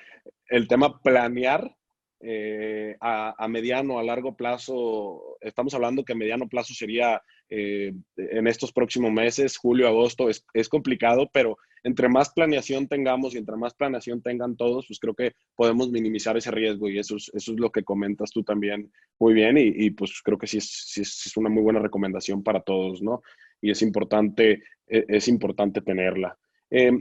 el 0.47 0.69
tema 0.69 0.97
planear 1.01 1.75
eh, 2.19 2.95
a, 2.99 3.35
a, 3.37 3.47
mediano, 3.47 3.99
a 3.99 4.03
largo 4.03 4.35
plazo, 4.35 5.37
estamos 5.41 5.73
hablando 5.73 6.03
que 6.03 6.13
a 6.13 6.15
mediano 6.15 6.47
plazo 6.47 6.73
sería 6.73 7.21
eh, 7.49 7.93
en 8.17 8.47
estos 8.47 8.73
próximos 8.73 9.11
meses, 9.11 9.57
julio, 9.57 9.87
agosto, 9.87 10.29
es, 10.29 10.45
es, 10.53 10.67
complicado, 10.67 11.29
pero 11.31 11.57
entre 11.83 12.09
más 12.09 12.29
planeación 12.31 12.87
tengamos 12.87 13.33
y 13.33 13.37
entre 13.37 13.55
más 13.55 13.73
planeación 13.73 14.21
tengan 14.21 14.57
todos, 14.57 14.87
pues 14.87 14.99
creo 14.99 15.13
que 15.13 15.33
podemos 15.55 15.89
minimizar 15.89 16.35
ese 16.35 16.51
riesgo 16.51 16.89
y 16.89 16.99
eso 16.99 17.15
es, 17.15 17.31
eso 17.33 17.53
es 17.53 17.59
lo 17.59 17.71
que 17.71 17.83
comentas 17.83 18.31
tú 18.31 18.43
también 18.43 18.91
muy 19.19 19.33
bien 19.33 19.57
y, 19.57 19.71
y 19.75 19.91
pues 19.91 20.21
creo 20.23 20.37
que 20.37 20.47
sí 20.47 20.57
es, 20.57 20.69
sí 20.87 21.01
es, 21.01 21.37
una 21.37 21.49
muy 21.49 21.63
buena 21.63 21.79
recomendación 21.79 22.43
para 22.43 22.61
todos, 22.61 23.01
¿no? 23.01 23.21
Y 23.61 23.71
es 23.71 23.81
importante, 23.81 24.63
e, 24.87 25.05
es, 25.07 25.27
importante 25.27 25.81
tenerla. 25.81 26.37
Eh, 26.69 26.91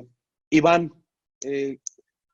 Iván, 0.51 0.93
eh, 1.43 1.79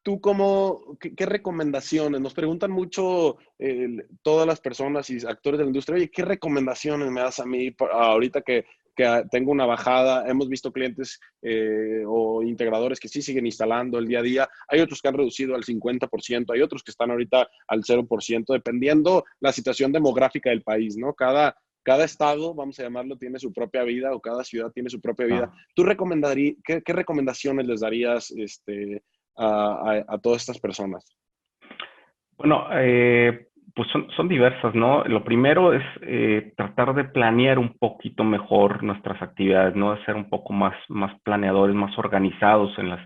¿Tú 0.02 0.20
cómo, 0.20 0.98
qué, 0.98 1.26
recomendaciones? 1.26 2.20
Nos 2.20 2.34
preguntan 2.34 2.72
mucho 2.72 3.36
eh, 3.58 4.04
todas 4.22 4.48
las 4.48 4.60
personas 4.60 5.08
y 5.10 5.24
actores 5.24 5.58
de 5.58 5.64
la 5.64 5.68
industria, 5.68 5.96
oye, 5.96 6.10
¿qué 6.10 6.24
recomendaciones 6.24 7.08
me 7.10 7.20
das 7.20 7.38
a 7.38 7.46
mí 7.46 7.72
ahorita 7.78 8.42
que, 8.42 8.64
que 8.96 9.24
tengo 9.30 9.52
una 9.52 9.64
bajada? 9.64 10.28
Hemos 10.28 10.48
visto 10.48 10.72
clientes 10.72 11.20
eh, 11.40 12.02
o 12.04 12.42
integradores 12.42 12.98
que 12.98 13.08
sí 13.08 13.22
siguen 13.22 13.46
instalando 13.46 13.96
el 13.98 14.08
día 14.08 14.18
a 14.18 14.22
día. 14.22 14.48
Hay 14.66 14.80
otros 14.80 15.00
que 15.00 15.06
han 15.06 15.14
reducido 15.14 15.54
al 15.54 15.62
50%, 15.62 16.52
hay 16.52 16.62
otros 16.62 16.82
que 16.82 16.90
están 16.90 17.12
ahorita 17.12 17.48
al 17.68 17.84
0%, 17.84 18.44
dependiendo 18.48 19.24
la 19.38 19.52
situación 19.52 19.92
demográfica 19.92 20.50
del 20.50 20.62
país, 20.62 20.96
¿no? 20.96 21.14
Cada, 21.14 21.56
cada 21.84 22.04
estado, 22.04 22.54
vamos 22.54 22.76
a 22.80 22.82
llamarlo, 22.82 23.16
tiene 23.16 23.38
su 23.38 23.52
propia 23.52 23.84
vida 23.84 24.12
o 24.12 24.20
cada 24.20 24.42
ciudad 24.42 24.72
tiene 24.72 24.90
su 24.90 25.00
propia 25.00 25.26
vida. 25.26 25.52
¿Tú 25.76 25.84
recomendarías, 25.84 26.56
qué, 26.64 26.82
qué, 26.82 26.92
recomendaciones 26.92 27.68
les 27.68 27.80
darías 27.80 28.32
este, 28.32 29.04
a, 29.36 30.02
a, 30.08 30.18
todas 30.18 30.42
estas 30.42 30.58
personas? 30.58 31.04
Bueno, 32.36 32.66
eh, 32.72 33.48
pues 33.74 33.88
son, 33.90 34.08
son, 34.16 34.28
diversas, 34.28 34.74
¿no? 34.74 35.04
Lo 35.04 35.24
primero 35.24 35.72
es 35.72 35.84
eh, 36.02 36.52
tratar 36.56 36.94
de 36.94 37.04
planear 37.04 37.58
un 37.58 37.76
poquito 37.78 38.24
mejor 38.24 38.82
nuestras 38.82 39.20
actividades, 39.22 39.74
¿no? 39.74 39.94
De 39.94 40.04
ser 40.04 40.16
un 40.16 40.28
poco 40.28 40.52
más, 40.52 40.74
más 40.88 41.18
planeadores, 41.22 41.74
más 41.74 41.96
organizados 41.98 42.76
en, 42.78 42.90
las, 42.90 43.00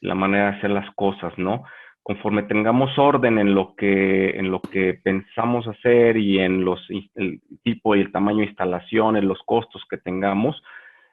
la 0.00 0.14
manera 0.14 0.50
de 0.50 0.58
hacer 0.58 0.70
las 0.70 0.92
cosas, 0.94 1.32
¿no? 1.36 1.64
conforme 2.02 2.42
tengamos 2.44 2.98
orden 2.98 3.38
en 3.38 3.54
lo 3.54 3.74
que, 3.76 4.30
en 4.30 4.50
lo 4.50 4.60
que 4.60 4.94
pensamos 4.94 5.66
hacer 5.68 6.16
y 6.16 6.40
en 6.40 6.64
los, 6.64 6.80
el 7.14 7.40
tipo 7.62 7.94
y 7.94 8.00
el 8.00 8.10
tamaño 8.10 8.38
de 8.38 8.46
instalaciones, 8.46 9.22
los 9.22 9.38
costos 9.44 9.82
que 9.88 9.98
tengamos, 9.98 10.60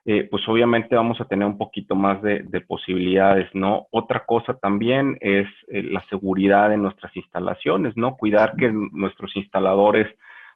eh, 0.10 0.26
pues 0.32 0.48
obviamente 0.48 0.96
vamos 0.96 1.20
a 1.20 1.26
tener 1.26 1.46
un 1.46 1.58
poquito 1.58 1.94
más 1.94 2.22
de, 2.22 2.62
posibilidades, 2.66 3.54
¿no? 3.54 3.88
Otra 3.92 4.24
cosa 4.26 4.54
también 4.54 5.18
es 5.20 5.48
eh, 5.68 5.84
la 5.84 6.02
seguridad 6.10 6.70
de 6.70 6.78
nuestras 6.78 7.14
instalaciones, 7.14 7.98
¿no? 7.98 8.16
Cuidar 8.16 8.56
que 8.56 8.72
nuestros 8.72 9.36
instaladores, 9.36 10.08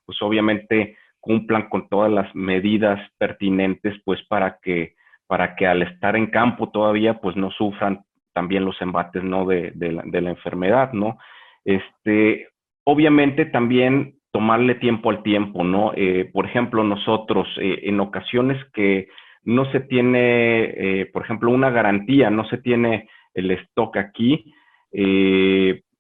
pues 0.06 0.22
obviamente 0.22 0.96
cumplan 1.20 1.68
con 1.68 1.90
todas 1.90 2.10
las 2.10 2.34
medidas 2.34 2.98
pertinentes, 3.18 3.94
pues 4.06 4.24
para 4.30 4.58
que, 4.62 4.96
para 5.28 5.54
que 5.58 5.68
al 5.68 5.82
estar 5.82 6.16
en 6.16 6.28
campo 6.28 6.70
todavía, 6.70 7.20
pues 7.20 7.36
no 7.36 7.52
sufran 7.52 8.06
también 8.32 8.64
los 8.64 8.82
embates, 8.82 9.22
¿no? 9.22 9.46
De, 9.46 9.74
la, 9.76 10.30
enfermedad, 10.30 10.94
¿no? 10.94 11.18
Este, 11.66 12.48
obviamente 12.86 13.48
también 13.48 14.16
tomarle 14.32 14.76
tiempo 14.76 15.10
al 15.10 15.24
tiempo, 15.24 15.66
¿no? 15.66 15.92
Eh, 15.94 16.30
por 16.32 16.46
ejemplo, 16.46 16.86
nosotros 16.86 17.50
en 17.58 18.00
ocasiones 18.00 18.58
que 18.72 19.10
no 19.44 19.72
se 19.72 19.82
tiene, 19.82 20.64
eh, 21.02 21.10
por 21.12 21.24
ejemplo, 21.24 21.52
una 21.52 21.70
garantía, 21.70 22.30
no 22.30 22.46
se 22.48 22.58
tiene 22.58 23.10
el 23.34 23.52
stock 23.52 23.98
aquí, 23.98 24.54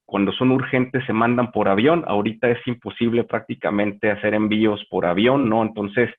cuando 0.05 0.33
son 0.33 0.51
urgentes 0.51 1.05
se 1.05 1.13
mandan 1.13 1.53
por 1.53 1.69
avión, 1.69 2.03
ahorita 2.05 2.49
es 2.49 2.59
imposible 2.67 3.23
prácticamente 3.23 4.11
hacer 4.11 4.33
envíos 4.33 4.85
por 4.89 5.05
avión, 5.05 5.47
¿no? 5.47 5.63
Entonces, 5.63 6.09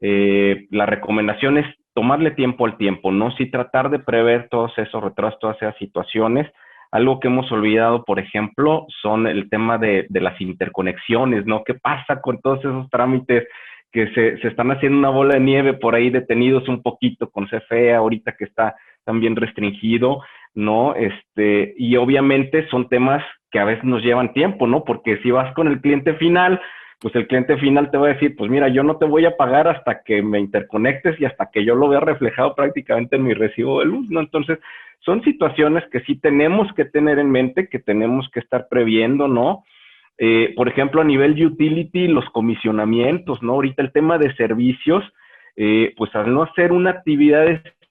la 0.00 0.86
recomendación 0.86 1.58
es 1.58 1.66
tomarle 1.94 2.32
tiempo 2.32 2.66
al 2.66 2.76
tiempo, 2.76 3.12
¿no? 3.12 3.30
Sí 3.36 3.50
tratar 3.50 3.88
de 3.88 4.00
prever 4.00 4.48
todos 4.50 4.76
esos 4.78 5.02
retrasos, 5.02 5.38
todas 5.38 5.56
esas 5.56 5.76
situaciones. 5.78 6.50
Algo 6.90 7.18
que 7.18 7.28
hemos 7.28 7.50
olvidado, 7.50 8.04
por 8.04 8.18
ejemplo, 8.18 8.86
son 9.00 9.26
el 9.26 9.48
tema 9.48 9.78
de, 9.78 10.06
las 10.10 10.40
interconexiones, 10.40 11.46
¿no? 11.46 11.62
¿Qué 11.64 11.74
pasa 11.74 12.20
con 12.20 12.40
todos 12.40 12.58
esos 12.60 12.90
trámites 12.90 13.46
que 13.94 14.08
se, 14.08 14.38
se, 14.38 14.48
están 14.48 14.72
haciendo 14.72 14.98
una 14.98 15.08
bola 15.08 15.34
de 15.34 15.40
nieve 15.40 15.72
por 15.72 15.94
ahí 15.94 16.10
detenidos 16.10 16.68
un 16.68 16.82
poquito 16.82 17.30
con 17.30 17.46
CFE 17.46 17.94
ahorita 17.94 18.32
que 18.36 18.42
está 18.42 18.74
también 19.04 19.36
restringido, 19.36 20.20
¿no? 20.52 20.96
Este, 20.96 21.74
y 21.78 21.94
obviamente 21.94 22.66
son 22.70 22.88
temas 22.88 23.22
que 23.52 23.60
a 23.60 23.64
veces 23.64 23.84
nos 23.84 24.02
llevan 24.02 24.32
tiempo, 24.32 24.66
¿no? 24.66 24.82
Porque 24.82 25.18
si 25.18 25.30
vas 25.30 25.54
con 25.54 25.68
el 25.68 25.80
cliente 25.80 26.14
final, 26.14 26.60
pues 26.98 27.14
el 27.14 27.28
cliente 27.28 27.56
final 27.58 27.92
te 27.92 27.96
va 27.96 28.08
a 28.08 28.14
decir, 28.14 28.34
pues 28.34 28.50
mira, 28.50 28.66
yo 28.66 28.82
no 28.82 28.96
te 28.96 29.04
voy 29.04 29.26
a 29.26 29.36
pagar 29.36 29.68
hasta 29.68 30.02
que 30.02 30.22
me 30.22 30.40
interconectes 30.40 31.20
y 31.20 31.24
hasta 31.24 31.50
que 31.52 31.64
yo 31.64 31.76
lo 31.76 31.88
vea 31.88 32.00
reflejado 32.00 32.56
prácticamente 32.56 33.14
en 33.14 33.22
mi 33.22 33.32
recibo 33.32 33.78
de 33.78 33.86
luz, 33.86 34.10
¿no? 34.10 34.18
Entonces, 34.18 34.58
son 34.98 35.22
situaciones 35.22 35.84
que 35.92 36.00
sí 36.00 36.16
tenemos 36.16 36.66
que 36.74 36.84
tener 36.84 37.20
en 37.20 37.30
mente, 37.30 37.68
que 37.68 37.78
tenemos 37.78 38.28
que 38.30 38.40
estar 38.40 38.66
previendo, 38.68 39.28
¿no? 39.28 39.62
Eh, 40.18 40.52
por 40.56 40.68
ejemplo, 40.68 41.00
a 41.00 41.04
nivel 41.04 41.44
utility, 41.44 42.08
los 42.08 42.24
comisionamientos, 42.30 43.42
¿no? 43.42 43.54
Ahorita 43.54 43.82
el 43.82 43.92
tema 43.92 44.18
de 44.18 44.34
servicios, 44.36 45.04
eh, 45.56 45.92
pues 45.96 46.14
al 46.14 46.32
no 46.32 46.42
hacer 46.42 46.72
una 46.72 46.90
actividad 46.90 47.46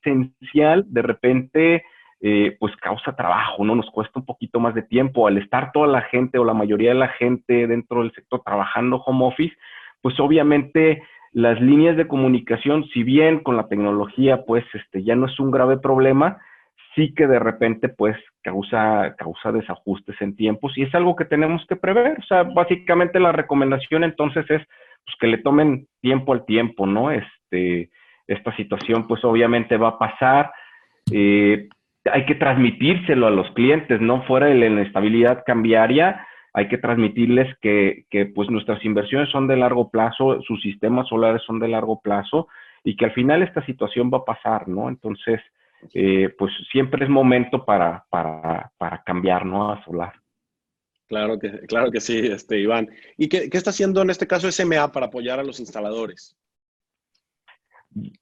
esencial, 0.06 0.86
de 0.88 1.02
repente 1.02 1.84
eh, 2.22 2.56
pues 2.58 2.74
causa 2.78 3.18
trabajo, 3.18 3.66
¿no? 3.66 3.76
Nos 3.76 3.90
cuesta 3.92 4.18
un 4.18 4.26
poquito 4.26 4.62
más 4.62 4.74
de 4.74 4.84
tiempo. 4.84 5.28
Al 5.28 5.38
estar 5.38 5.74
toda 5.74 5.88
la 5.88 6.02
gente 6.04 6.40
o 6.40 6.46
la 6.46 6.54
mayoría 6.54 6.90
de 6.90 7.00
la 7.00 7.10
gente 7.10 7.68
dentro 7.68 8.02
del 8.02 8.14
sector 8.14 8.42
trabajando 8.46 8.98
home 8.98 9.26
office, 9.26 9.54
pues 10.02 10.18
obviamente 10.22 11.04
las 11.34 11.60
líneas 11.60 11.98
de 11.98 12.08
comunicación, 12.08 12.86
si 12.94 13.04
bien 13.04 13.40
con 13.40 13.58
la 13.58 13.68
tecnología, 13.68 14.46
pues 14.46 14.64
este, 14.74 15.04
ya 15.04 15.16
no 15.16 15.26
es 15.26 15.38
un 15.40 15.52
grave 15.52 15.78
problema, 15.78 16.38
sí 16.96 17.14
que 17.14 17.28
de 17.28 17.40
repente 17.40 17.90
pues 17.90 18.16
causa, 18.42 19.16
causa 19.18 19.52
desajustes 19.52 20.16
en 20.22 20.36
tiempos 20.36 20.78
y 20.78 20.84
es 20.84 20.96
algo 20.96 21.16
que 21.16 21.26
tenemos 21.26 21.66
que 21.68 21.76
prever. 21.76 22.20
O 22.20 22.24
sea, 22.24 22.44
básicamente 22.44 23.20
la 23.20 23.32
recomendación 23.32 24.04
entonces 24.04 24.46
es 24.50 24.62
pues, 25.06 25.16
que 25.20 25.28
le 25.28 25.38
tomen 25.40 25.88
tiempo 26.02 26.34
al 26.34 26.46
tiempo, 26.46 26.86
¿no? 26.86 27.12
Este, 27.12 27.90
esta 28.28 28.56
situación 28.56 29.08
pues 29.08 29.24
obviamente 29.24 29.78
va 29.78 29.90
a 29.90 30.00
pasar. 30.00 30.52
Eh, 31.12 31.68
hay 32.12 32.26
que 32.26 32.36
transmitírselo 32.36 33.28
a 33.28 33.32
los 33.32 33.50
clientes, 33.52 34.02
no 34.02 34.24
fuera 34.24 34.48
de 34.48 34.56
la 34.56 34.66
inestabilidad 34.68 35.44
cambiaria, 35.46 36.28
hay 36.54 36.68
que 36.68 36.78
transmitirles 36.78 37.58
que, 37.62 38.06
que, 38.10 38.26
pues 38.26 38.50
nuestras 38.50 38.84
inversiones 38.86 39.30
son 39.30 39.48
de 39.48 39.58
largo 39.58 39.90
plazo, 39.90 40.42
sus 40.42 40.62
sistemas 40.62 41.08
solares 41.08 41.42
son 41.44 41.60
de 41.60 41.70
largo 41.70 42.02
plazo 42.02 42.48
y 42.84 42.96
que 42.96 43.06
al 43.06 43.14
final 43.14 43.42
esta 43.42 43.66
situación 43.66 44.12
va 44.14 44.20
a 44.20 44.26
pasar, 44.26 44.68
¿no? 44.68 44.90
Entonces, 44.90 45.42
eh, 45.94 46.34
pues 46.38 46.52
siempre 46.72 47.06
es 47.06 47.10
momento 47.10 47.66
para, 47.66 48.06
para, 48.10 48.72
para, 48.78 49.04
cambiar, 49.04 49.46
¿no? 49.46 49.72
A 49.72 49.84
solar. 49.84 50.14
Claro 51.08 51.38
que, 51.38 51.52
claro 51.68 51.92
que 51.92 52.02
sí, 52.02 52.20
este, 52.20 52.60
Iván. 52.60 52.90
¿Y 53.18 53.30
qué, 53.30 53.50
qué 53.50 53.58
está 53.58 53.70
haciendo 53.70 54.02
en 54.02 54.10
este 54.10 54.28
caso 54.28 54.52
SMA 54.52 54.92
para 54.92 55.08
apoyar 55.08 55.40
a 55.40 55.44
los 55.44 55.60
instaladores? 55.60 56.36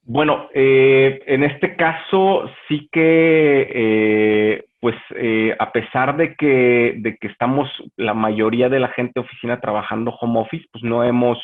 Bueno, 0.03 0.49
eh, 0.53 1.21
en 1.27 1.43
este 1.43 1.75
caso 1.75 2.49
sí 2.67 2.89
que, 2.91 3.67
eh, 3.73 4.65
pues 4.81 4.95
eh, 5.15 5.55
a 5.57 5.71
pesar 5.71 6.17
de 6.17 6.35
que, 6.35 6.95
de 6.97 7.15
que 7.15 7.27
estamos 7.27 7.69
la 7.95 8.13
mayoría 8.13 8.67
de 8.67 8.79
la 8.79 8.89
gente 8.89 9.13
de 9.15 9.21
oficina 9.21 9.61
trabajando 9.61 10.11
home 10.19 10.41
office, 10.41 10.65
pues 10.71 10.83
no 10.83 11.03
hemos, 11.03 11.37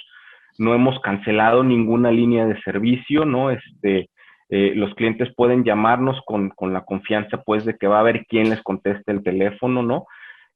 no 0.58 0.74
hemos 0.74 1.00
cancelado 1.00 1.64
ninguna 1.64 2.12
línea 2.12 2.46
de 2.46 2.60
servicio, 2.64 3.24
¿no? 3.24 3.52
Este, 3.52 4.10
los 4.50 4.94
clientes 4.96 5.34
pueden 5.36 5.64
llamarnos 5.64 6.22
con, 6.26 6.50
con, 6.50 6.74
la 6.74 6.86
confianza, 6.86 7.44
pues, 7.44 7.66
de 7.66 7.78
que 7.78 7.88
va 7.88 7.98
a 7.98 8.02
haber 8.02 8.26
quien 8.26 8.50
les 8.50 8.62
conteste 8.62 9.12
el 9.12 9.24
teléfono, 9.24 9.84
¿no? 9.84 10.06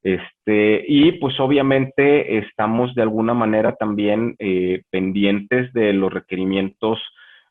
Este, 0.02 0.84
y 0.88 1.12
pues 1.12 1.38
obviamente 1.38 2.38
estamos 2.38 2.92
de 2.94 3.02
alguna 3.02 3.34
manera 3.34 3.76
también 3.76 4.36
pendientes 4.90 5.72
de 5.74 5.92
los 5.92 6.12
requerimientos 6.12 6.98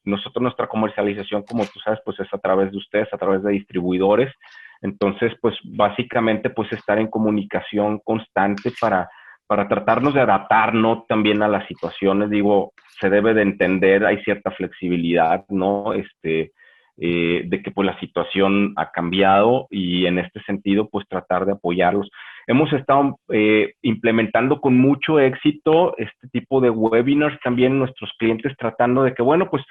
nosotros 0.03 0.41
nuestra 0.41 0.67
comercialización, 0.67 1.43
como 1.43 1.65
tú 1.65 1.79
sabes, 1.79 1.99
pues 2.03 2.19
es 2.19 2.33
a 2.33 2.39
través 2.39 2.71
de 2.71 2.77
ustedes, 2.77 3.13
a 3.13 3.17
través 3.17 3.43
de 3.43 3.51
distribuidores. 3.51 4.33
Entonces, 4.81 5.33
pues 5.41 5.55
básicamente, 5.63 6.49
pues 6.49 6.71
estar 6.73 6.97
en 6.97 7.07
comunicación 7.07 7.99
constante 8.03 8.71
para, 8.79 9.09
para 9.51 9.67
tratarnos 9.67 10.13
de 10.13 10.21
adaptar, 10.21 10.73
¿no? 10.73 11.03
También 11.09 11.43
a 11.43 11.49
las 11.49 11.67
situaciones, 11.67 12.29
digo, 12.29 12.71
se 13.01 13.09
debe 13.09 13.33
de 13.33 13.41
entender, 13.41 14.05
hay 14.05 14.23
cierta 14.23 14.49
flexibilidad, 14.51 15.43
¿no? 15.49 15.91
Este, 15.91 16.53
eh, 16.97 17.43
de 17.45 17.61
que 17.61 17.69
pues 17.69 17.85
la 17.85 17.99
situación 17.99 18.71
ha 18.77 18.91
cambiado 18.91 19.67
y 19.69 20.05
en 20.05 20.19
este 20.19 20.41
sentido, 20.43 20.87
pues 20.87 21.05
tratar 21.09 21.45
de 21.45 21.51
apoyarlos. 21.51 22.09
Hemos 22.47 22.71
estado 22.71 23.19
eh, 23.27 23.73
implementando 23.81 24.61
con 24.61 24.77
mucho 24.77 25.19
éxito 25.19 25.97
este 25.97 26.29
tipo 26.29 26.61
de 26.61 26.69
webinars 26.69 27.37
también 27.43 27.77
nuestros 27.77 28.09
clientes 28.19 28.55
tratando 28.57 29.03
de 29.03 29.13
que, 29.13 29.21
bueno, 29.21 29.49
pues 29.49 29.65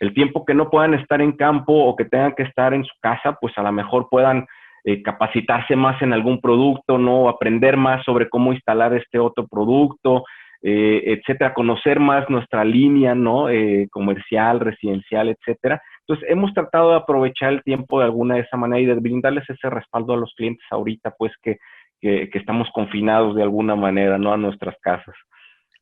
el 0.00 0.14
tiempo 0.14 0.46
que 0.46 0.54
no 0.54 0.70
puedan 0.70 0.94
estar 0.94 1.20
en 1.20 1.32
campo 1.32 1.74
o 1.74 1.94
que 1.94 2.06
tengan 2.06 2.34
que 2.34 2.44
estar 2.44 2.72
en 2.72 2.86
su 2.86 2.94
casa, 3.02 3.36
pues 3.38 3.52
a 3.58 3.62
lo 3.62 3.72
mejor 3.72 4.08
puedan 4.10 4.46
eh, 4.86 5.02
capacitarse 5.02 5.74
más 5.74 6.00
en 6.00 6.12
algún 6.12 6.40
producto, 6.40 6.96
¿no? 6.96 7.28
Aprender 7.28 7.76
más 7.76 8.04
sobre 8.04 8.28
cómo 8.28 8.52
instalar 8.52 8.94
este 8.94 9.18
otro 9.18 9.48
producto, 9.48 10.22
eh, 10.62 11.02
etcétera, 11.06 11.54
conocer 11.54 11.98
más 11.98 12.30
nuestra 12.30 12.64
línea, 12.64 13.12
¿no? 13.16 13.50
Eh, 13.50 13.88
comercial, 13.90 14.60
residencial, 14.60 15.28
etcétera. 15.28 15.82
Entonces, 16.02 16.30
hemos 16.30 16.54
tratado 16.54 16.90
de 16.90 16.98
aprovechar 16.98 17.52
el 17.52 17.64
tiempo 17.64 17.98
de 17.98 18.04
alguna 18.04 18.36
de 18.36 18.42
esa 18.42 18.56
manera 18.56 18.80
y 18.80 18.86
de 18.86 18.94
brindarles 18.94 19.50
ese 19.50 19.68
respaldo 19.68 20.14
a 20.14 20.18
los 20.18 20.32
clientes 20.36 20.64
ahorita, 20.70 21.16
pues 21.18 21.32
que, 21.42 21.58
que, 22.00 22.30
que 22.30 22.38
estamos 22.38 22.68
confinados 22.72 23.34
de 23.34 23.42
alguna 23.42 23.74
manera, 23.74 24.18
¿no? 24.18 24.32
A 24.32 24.36
nuestras 24.36 24.76
casas. 24.80 25.16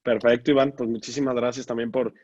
Perfecto, 0.03 0.51
Iván. 0.51 0.73
Pues 0.75 0.89
muchísimas 0.89 1.35
gracias 1.35 1.67
también 1.67 1.91
por, 1.91 2.15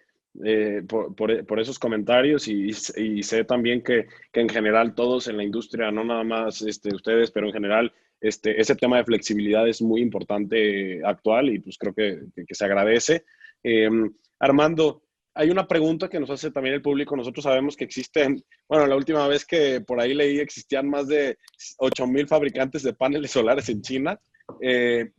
eh, 0.44 0.82
por, 0.88 1.14
por, 1.14 1.60
esos 1.60 1.78
comentarios 1.78 2.46
y, 2.48 2.72
sé 2.72 3.44
también 3.44 3.82
que, 3.82 4.06
que, 4.32 4.40
en 4.40 4.48
general 4.48 4.94
todos 4.94 5.28
en 5.28 5.36
la 5.36 5.44
industria, 5.44 5.90
no 5.90 6.04
nada 6.04 6.24
más 6.24 6.62
este, 6.62 6.94
ustedes, 6.94 7.30
pero 7.30 7.46
en 7.46 7.52
general 7.52 7.92
este, 8.20 8.60
ese 8.60 8.76
tema 8.76 8.98
de 8.98 9.04
flexibilidad 9.04 9.66
es 9.68 9.82
muy 9.82 10.00
importante 10.02 11.04
actual 11.04 11.48
y 11.48 11.58
pues 11.58 11.76
creo 11.78 11.94
que, 11.94 12.20
que 12.46 12.54
se 12.54 12.64
agradece. 12.64 13.24
Em, 13.62 14.12
Armando, 14.38 15.02
hay 15.34 15.50
una 15.50 15.66
pregunta 15.66 16.08
que 16.08 16.20
nos 16.20 16.30
hace 16.30 16.50
también 16.50 16.74
el 16.74 16.82
público. 16.82 17.16
Nosotros 17.16 17.44
sabemos 17.44 17.76
que 17.76 17.84
existen, 17.84 18.44
bueno, 18.68 18.86
la 18.86 18.96
última 18.96 19.26
vez 19.26 19.44
que 19.44 19.80
por 19.80 20.00
ahí 20.00 20.14
leí 20.14 20.38
existían 20.38 20.88
más 20.88 21.08
de 21.08 21.38
8 21.78 22.06
mil 22.06 22.28
fabricantes 22.28 22.82
de 22.82 22.92
paneles 22.92 23.30
solares 23.30 23.68
en 23.68 23.80
China. 23.80 24.20
Eh, 24.60 25.10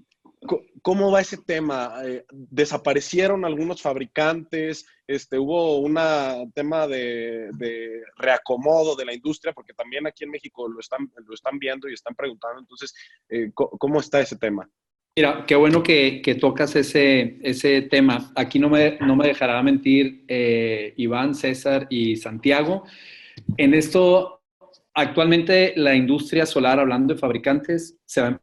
¿Cómo 0.82 1.12
va 1.12 1.22
ese 1.22 1.38
tema? 1.38 1.94
Eh, 2.04 2.26
¿Desaparecieron 2.32 3.46
algunos 3.46 3.82
fabricantes? 3.82 4.88
Este, 5.06 5.38
¿Hubo 5.38 5.78
un 5.78 6.00
tema 6.54 6.88
de, 6.88 7.52
reacomodo 8.18 8.96
de 8.96 9.06
la 9.06 9.14
industria? 9.14 9.54
Porque 9.54 9.74
también 9.74 10.08
aquí 10.08 10.24
en 10.24 10.32
México 10.32 10.68
lo 10.68 10.80
están, 10.80 11.12
lo 11.28 11.34
están 11.34 11.60
viendo 11.60 11.88
y 11.88 11.94
están 11.94 12.16
preguntando. 12.16 12.60
Entonces, 12.60 12.94
eh, 13.30 13.52
¿cómo 13.54 14.00
está 14.00 14.20
ese 14.20 14.38
tema? 14.38 14.68
Mira, 15.16 15.46
qué 15.46 15.56
bueno 15.56 15.84
que, 15.84 16.38
tocas 16.39 16.76
ese, 16.76 17.38
ese 17.44 17.84
tema. 17.84 18.32
Aquí 18.36 18.58
no 18.58 18.70
me, 18.70 18.98
no 19.00 19.16
me 19.16 19.28
dejará 19.28 19.62
mentir 19.62 20.24
eh, 20.28 20.94
Iván, 20.98 21.36
César 21.36 21.86
y 21.89 22.16
Santiago. 22.16 22.86
En 23.58 23.74
esto 23.74 24.42
actualmente 24.94 25.74
la 25.76 25.96
industria 25.96 26.46
solar, 26.46 26.80
hablando 26.80 27.14
de 27.14 27.20
fabricantes, 27.20 28.00
se 28.06 28.22
va 28.22 28.28
a 28.30 28.42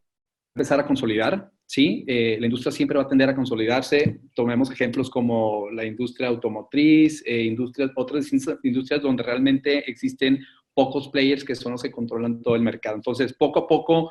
empezar 0.55 0.79
a 0.79 0.87
consolidar. 0.87 1.51
¿Sí? 1.69 2.03
Eh, 2.07 2.39
la 2.41 2.47
industria 2.47 2.73
siempre 2.73 2.97
va 2.97 3.05
a 3.05 3.09
tender 3.09 3.29
a 3.29 3.35
consolidarse. 3.35 4.21
Tomemos 4.35 4.71
ejemplos 4.71 5.11
como 5.11 5.69
la 5.71 5.85
industria 5.85 6.29
automotriz, 6.29 7.23
eh, 7.27 7.43
industrias, 7.43 7.91
otras 7.95 8.33
industrias 8.33 9.03
donde 9.03 9.23
realmente 9.23 9.89
existen 9.89 10.41
pocos 10.73 11.09
players 11.09 11.45
que 11.45 11.55
son 11.55 11.73
los 11.73 11.83
que 11.83 11.91
controlan 11.91 12.41
todo 12.41 12.57
el 12.57 12.63
mercado. 12.63 12.97
Entonces, 12.97 13.35
poco 13.35 13.61
a 13.61 13.67
poco, 13.69 14.11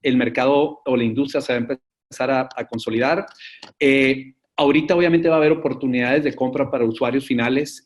el 0.00 0.16
mercado 0.16 0.80
o 0.84 0.96
la 0.96 1.02
industria 1.02 1.40
se 1.40 1.52
va 1.52 1.58
a 1.58 1.62
empezar 1.62 2.30
a, 2.30 2.68
consolidar. 2.68 3.26
Eh, 3.80 4.34
ahorita, 4.56 4.94
obviamente, 4.94 5.28
va 5.28 5.34
a 5.34 5.38
haber 5.38 5.52
oportunidades 5.52 6.22
de 6.22 6.36
compra 6.36 6.70
para 6.70 6.84
usuarios 6.84 7.26
finales 7.26 7.84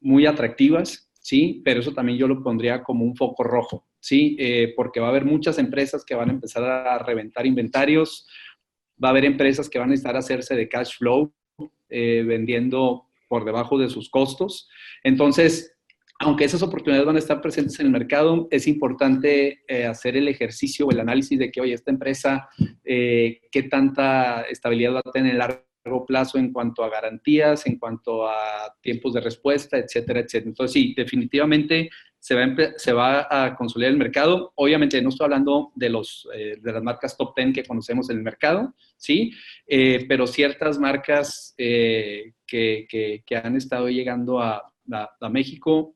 muy 0.00 0.24
atractivas, 0.24 1.10
¿sí? 1.20 1.60
Pero 1.64 1.80
eso 1.80 1.92
también 1.92 2.16
yo 2.16 2.28
lo 2.28 2.42
pondría 2.42 2.82
como 2.82 3.04
un 3.04 3.16
foco 3.16 3.42
rojo, 3.42 3.84
¿sí? 3.98 4.38
porque 4.76 5.00
va 5.00 5.08
a 5.08 5.10
haber 5.10 5.24
muchas 5.24 5.58
empresas 5.58 6.04
que 6.04 6.14
van 6.14 6.30
a 6.30 6.34
empezar 6.34 6.62
a 6.62 6.98
reventar 6.98 7.44
inventarios, 7.44 8.28
va 9.02 9.08
a 9.08 9.10
haber 9.10 9.24
empresas 9.24 9.68
que 9.68 9.78
van 9.78 9.92
a 9.92 10.08
a 10.08 10.18
hacerse 10.18 10.54
de 10.54 10.68
cash 10.68 10.96
flow 10.98 11.32
eh, 11.88 12.24
vendiendo 12.26 13.06
por 13.28 13.44
debajo 13.44 13.78
de 13.78 13.88
sus 13.88 14.08
costos. 14.08 14.68
Entonces, 15.02 15.76
aunque 16.18 16.44
esas 16.44 16.62
oportunidades 16.62 17.06
van 17.06 17.16
a 17.16 17.20
estar 17.20 17.40
presentes 17.40 17.78
en 17.78 17.86
el 17.86 17.92
mercado, 17.92 18.48
es 18.50 18.66
importante 18.66 19.62
eh, 19.68 19.84
hacer 19.84 20.16
el 20.16 20.28
ejercicio 20.28 20.86
o 20.86 20.90
el 20.90 21.00
análisis 21.00 21.38
de 21.38 21.50
que, 21.50 21.60
oye, 21.60 21.74
esta 21.74 21.90
empresa, 21.90 22.48
eh, 22.84 23.40
qué 23.50 23.64
tanta 23.64 24.42
estabilidad 24.42 24.94
va 24.94 25.02
a 25.04 25.12
tener 25.12 25.32
en 25.32 25.38
largo 25.38 26.06
plazo 26.06 26.38
en 26.38 26.52
cuanto 26.52 26.82
a 26.82 26.88
garantías, 26.88 27.66
en 27.66 27.78
cuanto 27.78 28.26
a 28.26 28.74
tiempos 28.80 29.12
de 29.12 29.20
respuesta, 29.20 29.78
etcétera, 29.78 30.20
etcétera. 30.20 30.48
Entonces, 30.48 30.72
sí, 30.72 30.94
definitivamente 30.96 31.90
se 32.26 32.92
va, 32.92 33.20
a 33.20 33.44
a 33.46 33.54
consolidar 33.54 33.92
el 33.92 33.98
mercado. 33.98 34.52
Obviamente 34.56 35.00
no 35.00 35.10
estoy 35.10 35.26
hablando 35.26 35.70
de, 35.76 35.90
los, 35.90 36.28
eh, 36.34 36.56
de 36.60 36.72
las 36.72 36.82
marcas 36.82 37.16
top 37.16 37.34
10 37.36 37.54
que 37.54 37.64
conocemos 37.64 38.10
en 38.10 38.16
el 38.16 38.22
mercado, 38.24 38.74
¿sí? 38.96 39.32
Eh, 39.66 40.04
pero 40.08 40.26
ciertas 40.26 40.78
marcas 40.78 41.54
eh, 41.56 42.32
que, 42.46 42.86
que, 42.88 43.36
han 43.36 43.56
estado 43.56 43.88
llegando 43.88 44.40
a, 44.40 44.72
a, 45.20 45.28
México 45.28 45.94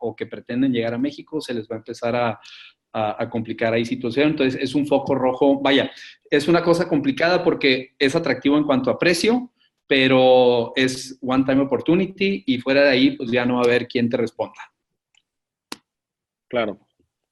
o 0.00 0.14
que 0.14 0.26
pretenden 0.26 0.72
llegar 0.72 0.94
a 0.94 0.98
México, 0.98 1.40
se 1.40 1.54
les 1.54 1.68
va 1.68 1.76
a 1.76 1.78
empezar 1.78 2.14
a, 2.14 2.38
a, 2.92 3.28
complicar 3.28 3.74
ahí 3.74 3.84
situación. 3.84 4.30
Entonces 4.30 4.60
es 4.62 4.74
un 4.74 4.86
foco 4.86 5.14
rojo. 5.14 5.60
Vaya, 5.60 5.90
es 6.30 6.46
una 6.46 6.62
cosa 6.62 6.88
complicada 6.88 7.42
porque 7.42 7.94
es 7.98 8.14
atractivo 8.14 8.56
en 8.58 8.64
cuanto 8.64 8.90
a 8.90 8.98
precio, 8.98 9.50
pero 9.86 10.72
es 10.76 11.18
one 11.20 11.44
time 11.44 11.62
opportunity 11.62 12.44
y 12.46 12.58
fuera 12.58 12.82
de 12.82 12.90
ahí 12.90 13.10
pues 13.12 13.30
ya 13.30 13.44
no 13.44 13.54
va 13.54 13.62
a 13.62 13.64
haber 13.64 13.88
quien 13.88 14.08
te 14.08 14.16
responda. 14.16 14.60
Claro. 16.48 16.80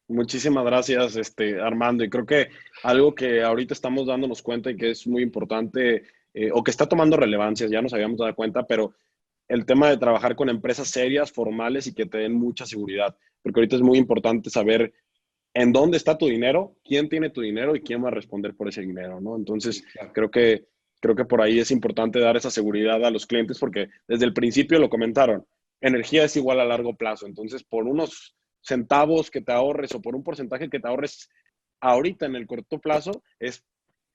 Muchísimas 0.08 0.64
gracias, 0.64 1.16
este, 1.16 1.60
Armando. 1.60 2.04
Y 2.04 2.10
creo 2.10 2.26
que 2.26 2.48
algo 2.84 3.14
que 3.14 3.42
ahorita 3.42 3.74
estamos 3.74 4.06
dándonos 4.06 4.40
cuenta 4.40 4.70
y 4.70 4.76
que 4.76 4.90
es 4.90 5.06
muy 5.06 5.22
importante, 5.22 6.04
eh, 6.32 6.50
o 6.52 6.62
que 6.62 6.70
está 6.70 6.86
tomando 6.88 7.16
relevancia, 7.16 7.66
ya 7.66 7.82
nos 7.82 7.92
habíamos 7.92 8.18
dado 8.18 8.34
cuenta, 8.34 8.64
pero 8.64 8.94
el 9.48 9.66
tema 9.66 9.88
de 9.90 9.96
trabajar 9.96 10.36
con 10.36 10.48
empresas 10.48 10.88
serias, 10.88 11.32
formales 11.32 11.86
y 11.86 11.94
que 11.94 12.06
te 12.06 12.18
den 12.18 12.34
mucha 12.34 12.66
seguridad. 12.66 13.16
Porque 13.42 13.60
ahorita 13.60 13.76
es 13.76 13.82
muy 13.82 13.98
importante 13.98 14.48
saber 14.50 14.92
en 15.54 15.72
dónde 15.72 15.96
está 15.96 16.18
tu 16.18 16.26
dinero, 16.26 16.76
quién 16.84 17.08
tiene 17.08 17.30
tu 17.30 17.40
dinero 17.40 17.74
y 17.74 17.80
quién 17.80 18.04
va 18.04 18.08
a 18.08 18.12
responder 18.12 18.54
por 18.54 18.68
ese 18.68 18.82
dinero, 18.82 19.20
¿no? 19.20 19.36
Entonces, 19.36 19.82
creo 20.12 20.30
que, 20.30 20.66
creo 21.00 21.16
que 21.16 21.24
por 21.24 21.40
ahí 21.40 21.58
es 21.58 21.70
importante 21.70 22.20
dar 22.20 22.36
esa 22.36 22.50
seguridad 22.50 23.02
a 23.04 23.10
los 23.10 23.26
clientes 23.26 23.58
porque 23.58 23.88
desde 24.06 24.26
el 24.26 24.34
principio 24.34 24.78
lo 24.78 24.90
comentaron, 24.90 25.46
energía 25.80 26.24
es 26.24 26.36
igual 26.36 26.60
a 26.60 26.64
largo 26.64 26.94
plazo. 26.96 27.26
Entonces, 27.26 27.64
por 27.64 27.84
unos 27.84 28.36
centavos 28.66 29.30
que 29.30 29.40
te 29.40 29.52
ahorres 29.52 29.94
o 29.94 30.02
por 30.02 30.16
un 30.16 30.24
porcentaje 30.24 30.68
que 30.68 30.80
te 30.80 30.88
ahorres 30.88 31.28
ahorita 31.80 32.26
en 32.26 32.36
el 32.36 32.46
corto 32.46 32.78
plazo, 32.78 33.22
es 33.38 33.64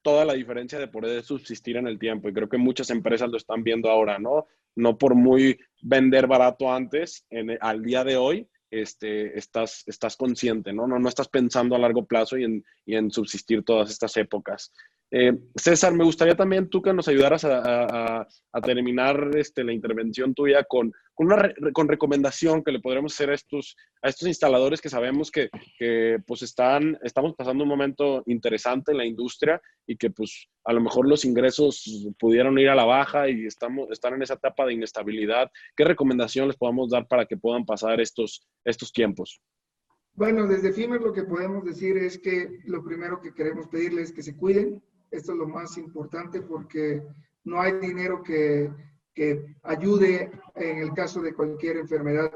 toda 0.01 0.25
la 0.25 0.33
diferencia 0.33 0.79
de 0.79 0.87
poder 0.87 1.23
subsistir 1.23 1.77
en 1.77 1.87
el 1.87 1.99
tiempo. 1.99 2.27
Y 2.27 2.33
creo 2.33 2.49
que 2.49 2.57
muchas 2.57 2.89
empresas 2.89 3.29
lo 3.29 3.37
están 3.37 3.63
viendo 3.63 3.89
ahora, 3.89 4.19
¿no? 4.19 4.47
No 4.75 4.97
por 4.97 5.15
muy 5.15 5.59
vender 5.81 6.27
barato 6.27 6.71
antes, 6.71 7.25
en, 7.29 7.57
al 7.61 7.83
día 7.83 8.03
de 8.03 8.17
hoy, 8.17 8.47
este, 8.71 9.37
estás, 9.37 9.83
estás 9.85 10.15
consciente, 10.15 10.73
¿no? 10.73 10.87
¿no? 10.87 10.97
No 10.97 11.09
estás 11.09 11.27
pensando 11.27 11.75
a 11.75 11.79
largo 11.79 12.05
plazo 12.05 12.37
y 12.37 12.45
en, 12.45 12.65
y 12.85 12.95
en 12.95 13.11
subsistir 13.11 13.63
todas 13.63 13.91
estas 13.91 14.17
épocas. 14.17 14.71
Eh, 15.14 15.38
César, 15.57 15.93
me 15.93 16.05
gustaría 16.05 16.36
también 16.36 16.70
tú 16.70 16.82
que 16.82 16.93
nos 16.93 17.09
ayudaras 17.09 17.43
a, 17.43 18.26
terminar 18.64 19.32
este, 19.36 19.62
la 19.62 19.74
intervención 19.74 20.34
tuya 20.34 20.64
con, 20.64 20.93
una 21.18 21.53
con 21.74 21.89
recomendación 21.89 22.64
que 22.64 22.72
le 22.72 22.80
podremos 22.80 23.14
hacer 23.14 23.30
a 23.30 23.36
estos, 23.36 23.76
a 24.01 24.07
estos 24.07 24.30
instaladores 24.30 24.80
que 24.80 24.89
sabemos 24.89 25.30
que, 25.30 25.49
pues 26.26 26.43
están, 26.43 26.97
estamos 27.03 27.36
pasando 27.36 27.64
un 27.64 27.70
momento 27.70 28.24
interesante 28.28 28.93
en 28.93 28.99
la 28.99 29.05
industria 29.05 29.62
y 29.86 29.97
que 29.97 30.12
pues 30.12 30.47
a 30.64 30.72
lo 30.72 30.80
mejor 30.80 31.05
los 31.09 31.26
ingresos 31.26 32.07
pudieron 32.18 32.57
ir 32.57 32.70
a 32.70 32.76
la 32.76 32.86
baja 32.86 33.28
y 33.30 33.45
estamos, 33.45 33.91
están 33.91 34.14
en 34.14 34.22
esa 34.22 34.36
etapa 34.36 34.66
de 34.66 34.74
inestabilidad. 34.74 35.51
¿Qué 35.76 35.84
recomendación 35.84 36.47
les 36.47 36.55
podemos 36.55 36.89
dar 36.89 37.05
para 37.07 37.26
que 37.26 37.36
puedan 37.36 37.66
pasar 37.66 37.99
estos, 37.99 38.47
estos 38.64 38.93
tiempos? 38.93 39.41
Bueno, 40.14 40.47
desde 40.47 40.72
FIMER 40.72 41.01
lo 41.01 41.14
que 41.14 41.24
podemos 41.24 41.66
decir 41.66 41.97
es 41.97 42.18
que 42.18 42.59
lo 42.66 42.84
primero 42.84 43.20
que 43.22 43.34
queremos 43.34 43.68
pedirles 43.68 44.09
es 44.09 44.16
que 44.16 44.24
se 44.24 44.36
cuiden, 44.36 44.82
esto 45.12 45.34
es 45.34 45.38
lo 45.38 45.47
más 45.47 45.78
importante 45.78 46.41
porque 46.41 47.03
no 47.43 47.62
hay 47.62 47.74
dinero 47.74 48.24
que, 48.24 48.72
que 49.14 49.55
ayude 49.64 50.32
en 50.55 50.78
el 50.80 50.93
caso 50.93 51.22
de 51.22 51.34
cualquier 51.34 51.78
enfermedad 51.78 52.32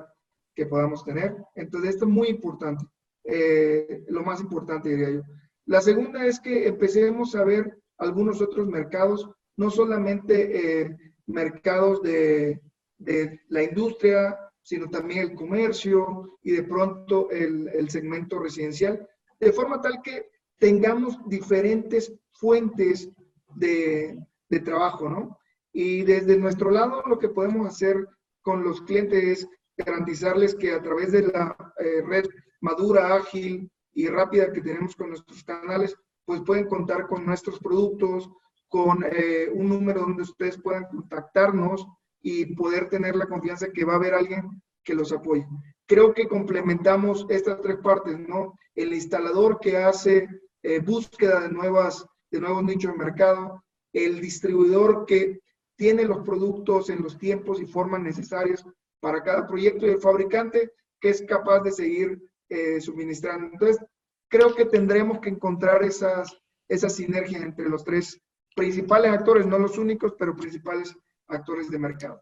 que 0.54 0.66
podamos 0.66 1.04
tener. 1.04 1.36
Entonces, 1.56 1.92
esto 1.92 2.06
es 2.06 2.12
muy 2.12 2.28
importante. 2.28 2.86
Eh, 3.24 4.04
lo 4.08 4.24
más 4.24 4.40
importante, 4.42 4.90
diría 4.90 5.10
yo. 5.10 5.22
La 5.66 5.82
segunda 5.82 6.26
es 6.26 6.40
que 6.40 6.68
empecemos 6.68 7.36
a 7.36 7.44
ver 7.44 7.78
algunos 7.98 8.42
otros 8.42 8.68
mercados, 8.68 9.30
no 9.58 9.72
solamente 9.72 10.82
eh, 10.82 10.98
mercados 11.26 12.02
de, 12.04 12.62
de, 12.98 13.40
la 13.48 13.64
industria, 13.64 14.38
sino 14.62 14.90
también 14.90 15.22
el 15.22 15.36
comercio 15.36 16.38
y 16.44 16.52
de 16.52 16.64
pronto 16.64 17.30
el, 17.32 17.68
el 17.70 17.90
segmento 17.90 18.38
residencial, 18.40 19.08
de 19.40 19.52
forma 19.52 19.82
tal 19.82 20.02
que 20.04 20.30
tengamos 20.60 21.18
diferentes 21.28 22.14
fuentes 22.36 23.10
de, 23.56 24.18
de, 24.50 24.60
trabajo, 24.60 25.10
¿no? 25.10 25.38
Y 25.72 26.04
desde 26.04 26.38
nuestro 26.38 26.72
lado 26.72 27.04
lo 27.06 27.20
que 27.20 27.30
podemos 27.30 27.68
hacer 27.68 28.08
con 28.42 28.64
los 28.64 28.82
clientes 28.82 29.24
es 29.24 29.50
garantizarles 29.78 30.56
que 30.56 30.72
a 30.72 30.82
través 30.82 31.12
de 31.12 31.24
la 31.24 31.56
eh, 31.80 32.02
red 32.06 32.26
madura, 32.62 33.16
ágil 33.16 33.70
y 33.94 34.08
rápida 34.08 34.52
que 34.52 34.62
tenemos 34.62 34.96
con 34.96 35.10
nuestros 35.10 35.44
canales, 35.44 35.96
pues 36.26 36.42
pueden 36.42 36.68
contar 36.68 37.08
con 37.08 37.26
nuestros 37.26 37.60
productos, 37.60 38.30
con 38.68 39.04
eh, 39.04 39.50
un 39.54 39.70
número 39.70 40.02
donde 40.02 40.24
ustedes 40.24 40.58
puedan 40.62 40.86
contactarnos 40.86 41.88
y 42.22 42.56
poder 42.56 42.90
tener 42.90 43.16
la 43.16 43.28
confianza 43.28 43.72
que 43.72 43.86
va 43.86 43.94
a 43.94 43.98
haber 43.98 44.14
alguien 44.14 44.62
que 44.84 44.96
los 44.96 45.12
apoye. 45.12 45.46
Creo 45.86 46.14
que 46.14 46.28
complementamos 46.28 47.26
estas 47.30 47.62
tres 47.62 47.78
partes, 47.78 48.18
¿no? 48.20 48.58
El 48.74 48.94
instalador 48.94 49.60
que 49.60 49.78
hace 49.78 50.28
eh, 50.64 50.80
búsqueda 50.80 51.42
de, 51.42 51.50
nuevas, 51.50 52.06
de 52.36 52.42
nuevos 52.42 52.64
nichos 52.64 52.92
de 52.92 52.98
mercado, 52.98 53.64
el 53.94 54.22
distribuidor 54.22 55.06
que 55.06 55.40
tiene 55.78 56.06
los 56.06 56.24
productos 56.26 56.90
en 56.90 57.02
los 57.02 57.18
tiempos 57.18 57.62
y 57.62 57.66
formas 57.66 58.02
necesarias 58.02 58.64
para 59.00 59.22
cada 59.24 59.48
proyecto 59.48 59.86
y 59.86 59.92
el 59.92 60.00
fabricante 60.00 60.72
que 61.00 61.10
es 61.10 61.22
capaz 61.24 61.62
de 61.62 61.72
seguir 61.72 62.22
eh, 62.50 62.80
suministrando. 62.80 63.48
Entonces, 63.48 63.84
creo 64.30 64.56
que 64.56 64.66
tendremos 64.66 65.20
que 65.20 65.30
encontrar 65.30 65.84
esas, 65.84 66.42
esas 66.68 66.96
sinergias 66.96 67.42
entre 67.42 67.70
los 67.70 67.84
tres 67.84 68.22
principales 68.56 69.12
actores, 69.12 69.46
no 69.46 69.60
los 69.60 69.78
únicos, 69.78 70.14
pero 70.18 70.36
principales 70.36 70.96
actores 71.28 71.70
de 71.70 71.80
mercado. 71.80 72.22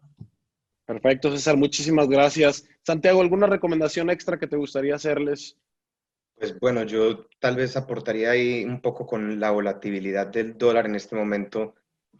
Perfecto, 0.86 1.30
César, 1.30 1.56
muchísimas 1.56 2.08
gracias. 2.08 2.68
Santiago, 2.82 3.22
¿alguna 3.22 3.46
recomendación 3.46 4.10
extra 4.10 4.38
que 4.38 4.46
te 4.46 4.56
gustaría 4.56 4.96
hacerles 4.96 5.56
pues 6.50 6.60
bueno, 6.60 6.82
yo 6.82 7.26
tal 7.38 7.56
vez 7.56 7.74
aportaría 7.74 8.32
ahí 8.32 8.64
un 8.64 8.82
poco 8.82 9.06
con 9.06 9.40
la 9.40 9.50
volatilidad 9.50 10.26
del 10.26 10.58
dólar 10.58 10.84
en 10.84 10.94
este 10.94 11.16
momento. 11.16 11.74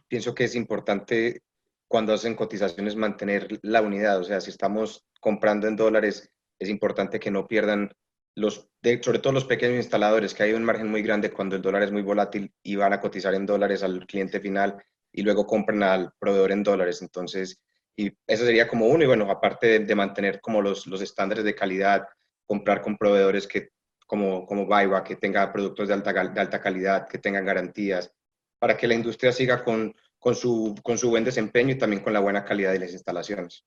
Pienso 0.07 0.33
que 0.33 0.45
es 0.45 0.55
importante 0.55 1.43
cuando 1.87 2.13
hacen 2.13 2.33
cotizaciones 2.33 2.95
mantener 2.95 3.59
la 3.61 3.83
unidad, 3.83 4.19
o 4.19 4.23
sea, 4.23 4.41
si 4.41 4.49
estamos 4.49 5.05
comprando 5.21 5.67
en 5.67 5.75
dólares, 5.75 6.31
es 6.57 6.69
importante 6.69 7.19
que 7.19 7.29
no 7.29 7.47
pierdan 7.47 7.91
los, 8.33 8.67
sobre 9.01 9.19
todo 9.19 9.31
los 9.31 9.45
pequeños 9.45 9.77
instaladores, 9.77 10.33
que 10.33 10.43
hay 10.43 10.53
un 10.53 10.63
margen 10.63 10.89
muy 10.89 11.03
grande 11.03 11.31
cuando 11.31 11.55
el 11.55 11.61
dólar 11.61 11.83
es 11.83 11.91
muy 11.91 12.01
volátil 12.01 12.51
y 12.63 12.75
van 12.75 12.93
a 12.93 12.99
cotizar 12.99 13.35
en 13.35 13.45
dólares 13.45 13.83
al 13.83 14.07
cliente 14.07 14.39
final 14.39 14.83
y 15.11 15.21
luego 15.21 15.45
compran 15.45 15.83
al 15.83 16.13
proveedor 16.17 16.51
en 16.51 16.63
dólares. 16.63 17.01
Entonces, 17.03 17.61
y 17.95 18.11
eso 18.25 18.43
sería 18.43 18.67
como 18.67 18.87
uno, 18.87 19.03
y 19.03 19.07
bueno, 19.07 19.29
aparte 19.29 19.79
de, 19.79 19.95
mantener 19.95 20.41
como 20.41 20.63
los, 20.63 20.87
los 20.87 21.01
estándares 21.01 21.45
de 21.45 21.53
calidad, 21.53 22.07
comprar 22.47 22.81
con 22.81 22.97
proveedores 22.97 23.47
que 23.47 23.69
como, 24.05 24.45
como 24.45 24.67
Baiwa, 24.67 25.03
que 25.03 25.15
tenga 25.15 25.51
productos 25.51 25.87
de 25.87 25.93
alta, 25.93 26.13
de 26.13 26.41
alta 26.41 26.61
calidad, 26.61 27.07
que 27.07 27.17
tengan 27.17 27.45
garantías, 27.45 28.13
para 28.59 28.77
que 28.77 28.87
la 28.87 28.95
industria 28.95 29.31
siga 29.31 29.63
con, 29.63 29.95
con, 30.19 30.35
su, 30.35 30.75
con 30.83 30.97
su 30.97 31.09
buen 31.09 31.23
desempeño 31.23 31.73
y 31.73 31.77
también 31.77 32.03
con 32.03 32.13
la 32.13 32.19
buena 32.19 32.43
calidad 32.43 32.71
de 32.71 32.79
las 32.79 32.93
instalaciones. 32.93 33.65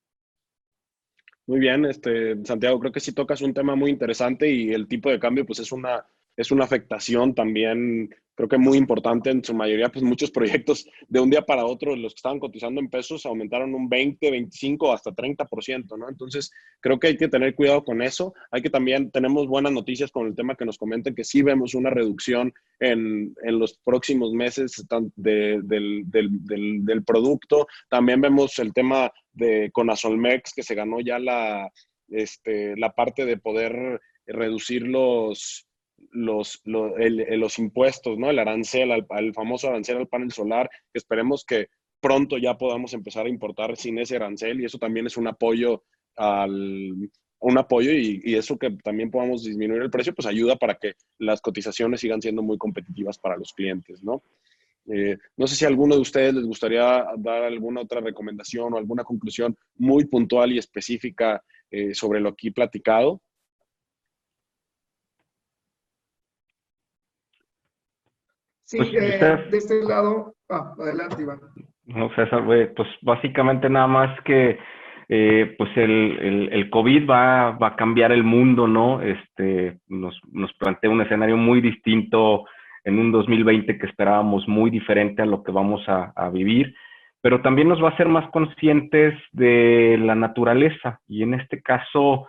Muy 1.46 1.60
bien, 1.60 1.86
este, 1.86 2.44
Santiago, 2.44 2.78
creo 2.78 2.92
que 2.92 3.00
sí 3.00 3.12
tocas 3.12 3.40
un 3.40 3.54
tema 3.54 3.74
muy 3.74 3.90
interesante 3.90 4.50
y 4.50 4.72
el 4.72 4.86
tipo 4.86 5.10
de 5.10 5.18
cambio 5.18 5.46
pues 5.46 5.60
es 5.60 5.72
una, 5.72 6.06
es 6.38 6.50
una 6.50 6.64
afectación 6.64 7.34
también 7.34 8.08
creo 8.38 8.48
que 8.48 8.56
muy 8.56 8.78
importante 8.78 9.30
en 9.30 9.42
su 9.42 9.52
mayoría, 9.52 9.88
pues 9.88 10.04
muchos 10.04 10.30
proyectos 10.30 10.88
de 11.08 11.18
un 11.18 11.28
día 11.28 11.42
para 11.42 11.66
otro, 11.66 11.96
los 11.96 12.14
que 12.14 12.18
estaban 12.18 12.38
cotizando 12.38 12.80
en 12.80 12.88
pesos, 12.88 13.26
aumentaron 13.26 13.74
un 13.74 13.88
20, 13.88 14.30
25, 14.30 14.92
hasta 14.92 15.10
30%, 15.10 15.98
¿no? 15.98 16.08
Entonces, 16.08 16.52
creo 16.78 17.00
que 17.00 17.08
hay 17.08 17.16
que 17.16 17.26
tener 17.26 17.56
cuidado 17.56 17.84
con 17.84 18.00
eso. 18.00 18.32
Hay 18.52 18.62
que 18.62 18.70
también, 18.70 19.10
tenemos 19.10 19.48
buenas 19.48 19.72
noticias 19.72 20.12
con 20.12 20.28
el 20.28 20.36
tema 20.36 20.54
que 20.54 20.64
nos 20.64 20.78
comenten, 20.78 21.16
que 21.16 21.24
sí 21.24 21.42
vemos 21.42 21.74
una 21.74 21.90
reducción 21.90 22.54
en, 22.78 23.34
en 23.42 23.58
los 23.58 23.76
próximos 23.84 24.32
meses 24.32 24.86
de, 25.16 25.60
del, 25.64 26.04
del, 26.06 26.84
del, 26.84 27.02
producto. 27.02 27.66
También 27.90 28.20
vemos 28.20 28.56
el 28.60 28.72
tema 28.72 29.10
de 29.32 29.72
Conasolmex, 29.72 30.54
que 30.54 30.62
se 30.62 30.76
ganó 30.76 31.00
ya 31.00 31.18
la, 31.18 31.72
este, 32.06 32.76
la 32.76 32.92
parte 32.92 33.24
de 33.24 33.36
poder 33.36 34.00
reducir 34.28 34.82
los 34.86 35.67
los, 36.12 36.60
los, 36.64 37.58
impuestos, 37.58 38.18
¿no? 38.18 38.30
El 38.30 38.38
arancel, 38.38 38.90
el 39.10 39.34
famoso 39.34 39.68
arancel 39.68 39.98
al 39.98 40.08
panel 40.08 40.32
solar, 40.32 40.70
que 40.92 40.98
esperemos 40.98 41.44
que 41.44 41.68
pronto 42.00 42.38
ya 42.38 42.56
podamos 42.56 42.94
empezar 42.94 43.26
a 43.26 43.30
importar 43.30 43.76
sin 43.76 43.98
ese 43.98 44.16
arancel 44.16 44.60
y 44.60 44.64
eso 44.64 44.78
también 44.78 45.06
es 45.06 45.16
un 45.16 45.26
apoyo 45.26 45.82
al 46.16 47.10
un 47.40 47.58
apoyo 47.58 47.92
y, 47.92 48.34
eso 48.34 48.58
que 48.58 48.70
también 48.82 49.10
podamos 49.10 49.44
disminuir 49.44 49.82
el 49.82 49.90
precio, 49.90 50.14
pues 50.14 50.26
ayuda 50.26 50.56
para 50.56 50.74
que 50.74 50.94
las 51.18 51.40
cotizaciones 51.40 52.00
sigan 52.00 52.20
siendo 52.20 52.42
muy 52.42 52.58
competitivas 52.58 53.18
para 53.18 53.36
los 53.36 53.52
clientes, 53.52 54.02
¿no? 54.02 54.22
Eh, 54.90 55.18
no 55.36 55.46
sé 55.46 55.54
si 55.54 55.64
alguno 55.64 55.94
de 55.94 56.00
ustedes 56.00 56.34
les 56.34 56.46
gustaría 56.46 57.06
dar 57.18 57.44
alguna 57.44 57.82
otra 57.82 58.00
recomendación 58.00 58.72
o 58.72 58.78
alguna 58.78 59.04
conclusión 59.04 59.56
muy 59.76 60.06
puntual 60.06 60.52
y 60.52 60.58
específica 60.58 61.42
eh, 61.70 61.94
sobre 61.94 62.20
lo 62.20 62.30
aquí 62.30 62.50
platicado. 62.50 63.20
Sí, 68.68 68.76
pues, 68.76 68.92
eh, 68.92 69.44
de 69.50 69.56
este 69.56 69.82
lado, 69.82 70.34
ah, 70.50 70.74
adelante 70.78 71.22
Iván. 71.22 71.40
No, 71.86 72.10
César, 72.14 72.44
pues 72.44 72.88
básicamente 73.00 73.70
nada 73.70 73.86
más 73.86 74.20
que 74.24 74.58
eh, 75.08 75.54
pues 75.56 75.74
el, 75.74 76.18
el, 76.20 76.48
el, 76.52 76.68
COVID 76.68 77.08
va, 77.08 77.52
va, 77.52 77.68
a 77.68 77.76
cambiar 77.76 78.12
el 78.12 78.24
mundo, 78.24 78.68
¿no? 78.68 79.00
Este, 79.00 79.78
nos, 79.88 80.20
nos 80.30 80.52
plantea 80.58 80.90
un 80.90 81.00
escenario 81.00 81.38
muy 81.38 81.62
distinto 81.62 82.44
en 82.84 82.98
un 82.98 83.10
2020 83.10 83.78
que 83.78 83.86
esperábamos 83.86 84.46
muy 84.46 84.68
diferente 84.68 85.22
a 85.22 85.26
lo 85.26 85.42
que 85.42 85.50
vamos 85.50 85.88
a, 85.88 86.12
a 86.14 86.28
vivir, 86.28 86.74
pero 87.22 87.40
también 87.40 87.70
nos 87.70 87.82
va 87.82 87.88
a 87.88 87.92
hacer 87.92 88.08
más 88.08 88.28
conscientes 88.32 89.14
de 89.32 89.96
la 89.98 90.14
naturaleza 90.14 91.00
y 91.08 91.22
en 91.22 91.32
este 91.32 91.62
caso 91.62 92.28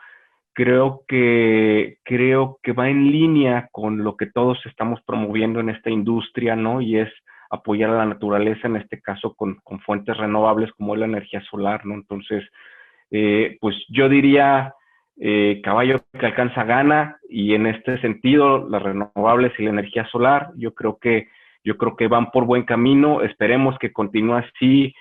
creo 0.54 1.04
que, 1.08 1.98
creo 2.04 2.60
que 2.62 2.74
va 2.74 2.90
en 2.90 3.12
línea 3.12 3.70
con 3.72 4.04
lo 4.04 4.18
que 4.18 4.26
todos 4.26 4.58
estamos 4.66 5.02
promoviendo 5.06 5.60
en 5.60 5.70
esta 5.70 5.90
industria, 5.90 6.56
¿no? 6.56 6.82
Y 6.82 6.98
es 6.98 7.10
apoyar 7.50 7.90
a 7.90 7.98
la 7.98 8.06
naturaleza, 8.06 8.68
en 8.68 8.76
este 8.76 9.02
caso 9.02 9.34
con, 9.34 9.56
con 9.64 9.80
fuentes 9.80 10.16
renovables 10.18 10.72
como 10.74 10.96
la 10.96 11.06
energía 11.06 11.42
solar, 11.50 11.86
¿no? 11.86 11.96
Entonces, 11.96 12.44
eh, 13.12 13.58
pues 13.60 13.76
yo 13.90 14.08
diría, 14.08 14.76
eh, 15.20 15.60
caballo 15.64 15.98
que 16.18 16.26
alcanza 16.26 16.64
gana 16.64 17.18
y 17.28 17.54
en 17.54 17.66
este 17.66 18.00
sentido, 18.02 18.70
las 18.70 18.82
renovables 18.82 19.52
y 19.58 19.64
la 19.64 19.72
energía 19.72 20.06
solar, 20.08 20.52
yo 20.56 20.74
creo 20.74 20.98
que, 21.00 21.28
yo 21.64 21.78
creo 21.78 21.96
que 21.96 22.08
van 22.08 22.32
por 22.32 22.46
buen 22.46 22.64
camino, 22.64 23.22
esperemos 23.22 23.78
que 23.80 23.92
continúe 23.92 24.36
así, 24.36 24.94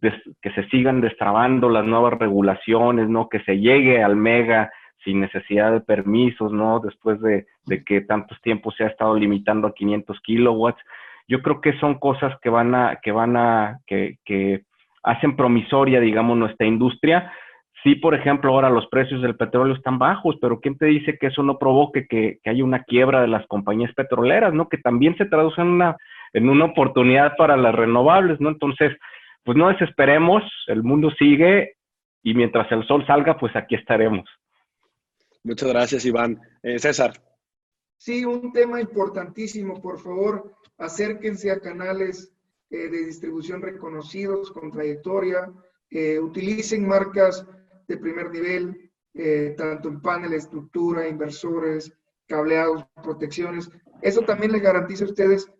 que 0.00 0.50
se 0.52 0.68
sigan 0.68 1.00
destrabando 1.00 1.68
las 1.68 1.84
nuevas 1.84 2.14
regulaciones, 2.18 3.08
¿no? 3.08 3.28
Que 3.28 3.40
se 3.40 3.58
llegue 3.58 4.02
al 4.02 4.14
mega 4.14 4.70
sin 5.06 5.20
necesidad 5.20 5.72
de 5.72 5.80
permisos, 5.80 6.52
¿no? 6.52 6.80
Después 6.80 7.20
de, 7.20 7.46
que 7.86 8.00
tantos 8.00 8.38
tiempos 8.42 8.74
se 8.76 8.84
ha 8.84 8.88
estado 8.88 9.14
limitando 9.14 9.68
a 9.68 9.72
500 9.72 10.20
kilowatts. 10.20 10.82
Yo 11.28 11.40
creo 11.42 11.60
que 11.60 11.78
son 11.78 11.94
cosas 11.98 12.34
que 12.42 12.50
van 12.50 12.74
a, 12.74 12.98
que 13.00 13.12
van 13.12 13.36
a, 13.36 13.78
que, 13.86 14.16
que 14.24 14.62
hacen 15.04 15.36
promisoria, 15.36 16.00
digamos, 16.00 16.36
nuestra 16.36 16.66
industria. 16.66 17.32
Sí, 17.84 17.94
por 17.94 18.16
ejemplo, 18.16 18.52
ahora 18.52 18.68
los 18.68 18.88
precios 18.88 19.22
del 19.22 19.36
petróleo 19.36 19.76
están 19.76 19.96
bajos, 19.96 20.36
pero 20.40 20.58
¿quién 20.58 20.76
te 20.76 20.86
dice 20.86 21.18
que 21.18 21.28
eso 21.28 21.44
no 21.44 21.56
provoque 21.56 22.08
que, 22.08 22.40
haya 22.44 22.64
una 22.64 22.82
quiebra 22.82 23.20
de 23.20 23.28
las 23.28 23.46
compañías 23.46 23.92
petroleras, 23.94 24.52
¿no? 24.52 24.68
Que 24.68 24.78
también 24.78 25.16
se 25.16 25.26
traduce 25.26 25.60
en 25.60 25.68
una, 25.68 25.96
en 26.32 26.48
una 26.48 26.64
oportunidad 26.64 27.36
para 27.36 27.56
las 27.56 27.76
renovables, 27.76 28.40
¿no? 28.40 28.48
Entonces, 28.48 28.92
pues 29.44 29.56
no 29.56 29.68
desesperemos, 29.68 30.42
el 30.66 30.82
mundo 30.82 31.12
sigue 31.12 31.74
y 32.24 32.34
mientras 32.34 32.70
el 32.72 32.84
sol 32.88 33.06
salga, 33.06 33.38
pues 33.38 33.54
aquí 33.54 33.76
estaremos. 33.76 34.28
Muchas 35.46 35.68
gracias, 35.68 36.04
Iván. 36.04 36.40
Eh, 36.60 36.76
César. 36.80 37.22
Sí, 37.96 38.24
un 38.24 38.52
tema 38.52 38.80
importantísimo, 38.80 39.80
por 39.80 40.00
favor, 40.00 40.56
acérquense 40.76 41.52
a 41.52 41.60
canales 41.60 42.32
eh, 42.68 42.88
de 42.88 43.06
distribución 43.06 43.62
reconocidos, 43.62 44.50
con 44.50 44.72
trayectoria, 44.72 45.52
eh, 45.88 46.18
utilicen 46.18 46.88
marcas 46.88 47.46
de 47.86 47.96
primer 47.96 48.30
nivel, 48.30 48.90
tanto 49.56 49.88
en 49.88 50.02
panel, 50.02 50.34
estructura, 50.34 51.08
inversores, 51.08 51.90
cableados, 52.26 52.84
protecciones. 53.02 53.70
Eso 54.02 54.20
también 54.22 54.52
les 54.52 54.60
garantiza 54.60 55.04
a 55.04 55.08
ustedes 55.08 55.50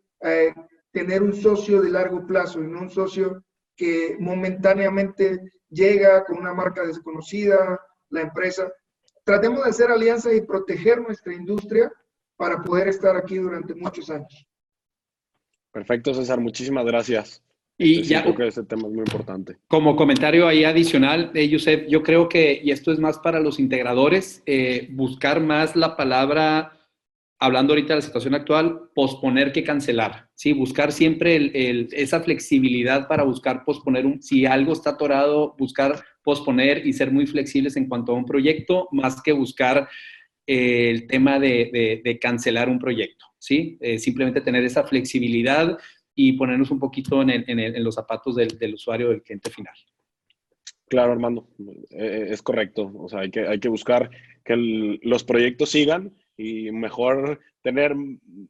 tener 0.91 1.23
un 1.23 1.33
socio 1.33 1.81
de 1.81 1.89
largo 1.89 2.27
plazo 2.27 2.61
y 2.61 2.67
no 2.67 2.81
un 2.81 2.91
socio 2.91 3.43
que 3.77 4.17
momentáneamente 4.19 5.41
llega 5.71 6.23
con 6.25 6.37
una 6.37 6.53
marca 6.53 6.87
desconocida, 6.87 7.81
la 8.11 8.21
empresa, 8.21 8.71
tratemos 9.27 9.65
de 9.65 9.71
hacer 9.71 9.91
alianzas 9.91 10.35
y 10.35 10.41
proteger 10.41 11.01
nuestra 11.03 11.35
industria 11.35 11.93
para 12.37 12.63
poder 12.63 12.89
estar 12.89 13.17
aquí 13.17 13.37
durante 13.37 13.75
muchos 13.75 14.09
años. 14.09 14.47
Perfecto, 15.73 16.15
César, 16.15 16.41
muchísimas 16.41 16.87
gracias. 16.87 17.43
Y 17.77 18.01
este, 18.01 18.09
ya, 18.09 18.23
creo 18.23 18.35
que 18.37 18.47
ese 18.47 18.63
tema 18.63 18.87
es 18.87 18.95
muy 18.95 19.01
importante. 19.01 19.59
Como 19.67 19.97
comentario 19.97 20.47
ahí 20.47 20.65
adicional, 20.65 21.33
eh, 21.35 21.49
Yusef, 21.49 21.87
yo 21.89 22.03
creo 22.03 22.29
que, 22.29 22.61
y 22.63 22.71
esto 22.71 22.93
es 22.93 23.01
más 23.01 23.19
para 23.19 23.41
los 23.41 23.59
integradores, 23.59 24.43
eh, 24.47 24.89
buscar 24.93 25.41
más 25.41 25.75
la 25.75 25.97
palabra, 25.97 26.79
hablando 27.39 27.73
ahorita 27.73 27.95
de 27.95 27.97
la 27.97 28.07
situación 28.07 28.35
actual, 28.35 28.91
posponer 28.95 29.53
que 29.53 29.65
cancelar. 29.65 30.31
Sí, 30.35 30.53
buscar 30.53 30.93
siempre 30.93 31.37
el, 31.37 31.89
esa 31.93 32.21
flexibilidad 32.21 33.09
para 33.09 33.25
buscar 33.25 33.65
posponer, 33.65 34.07
un, 34.07 34.23
si 34.23 34.47
algo 34.47 34.73
está 34.73 34.91
atorado, 34.91 35.57
buscar 35.59 36.03
posponer 36.27 36.85
y 36.85 36.93
ser 36.93 37.13
muy 37.13 37.25
flexibles 37.25 37.77
en 37.77 37.89
cuanto 37.89 38.11
a 38.11 38.17
un 38.17 38.25
proyecto, 38.25 38.89
más 38.91 39.23
que 39.23 39.31
buscar 39.31 39.89
eh, 40.45 40.91
el 40.91 41.07
tema 41.07 41.39
de, 41.39 42.19
cancelar 42.21 42.69
un 42.69 42.81
proyecto, 42.81 43.27
¿sí? 43.39 43.79
Eh, 43.81 44.01
simplemente 44.01 44.41
tener 44.41 44.65
esa 44.65 44.83
flexibilidad 44.83 45.79
y 46.17 46.33
ponernos 46.33 46.73
un 46.73 46.81
poquito 46.81 47.23
en, 47.23 47.85
los 47.85 47.95
zapatos 47.95 48.35
del, 48.35 48.75
usuario, 48.75 49.11
del 49.11 49.23
cliente 49.23 49.51
final. 49.51 49.75
Claro, 50.89 51.13
Armando, 51.13 51.49
eh, 51.91 52.27
es 52.31 52.43
correcto. 52.43 52.91
O 52.99 53.09
sea, 53.09 53.21
hay 53.21 53.31
que, 53.31 53.47
hay 53.47 53.61
que 53.61 53.69
buscar 53.69 54.11
que 54.45 54.57
los 54.57 55.23
proyectos 55.23 55.71
sigan 55.71 56.13
y 56.37 56.73
mejor 56.73 57.39
tener 57.63 57.95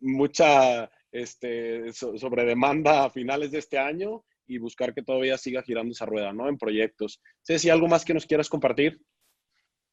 mucha 0.00 0.90
este, 1.12 1.92
sobre 1.92 2.46
demanda 2.46 3.04
a 3.04 3.10
finales 3.10 3.50
de 3.50 3.58
este 3.58 3.78
año 3.78 4.24
y 4.47 4.59
buscar 4.59 4.94
que 4.94 5.03
todavía 5.03 5.36
siga 5.38 5.62
girando 5.62 5.92
esa 5.92 6.07
rueda, 6.07 6.32
¿no? 6.32 6.49
En 6.49 6.59
proyectos. 6.59 7.20
Ceci, 7.42 7.70
¿algo 7.70 7.88
más 7.88 8.05
que 8.05 8.14
nos 8.14 8.26
quieras 8.26 8.49
compartir? 8.49 9.01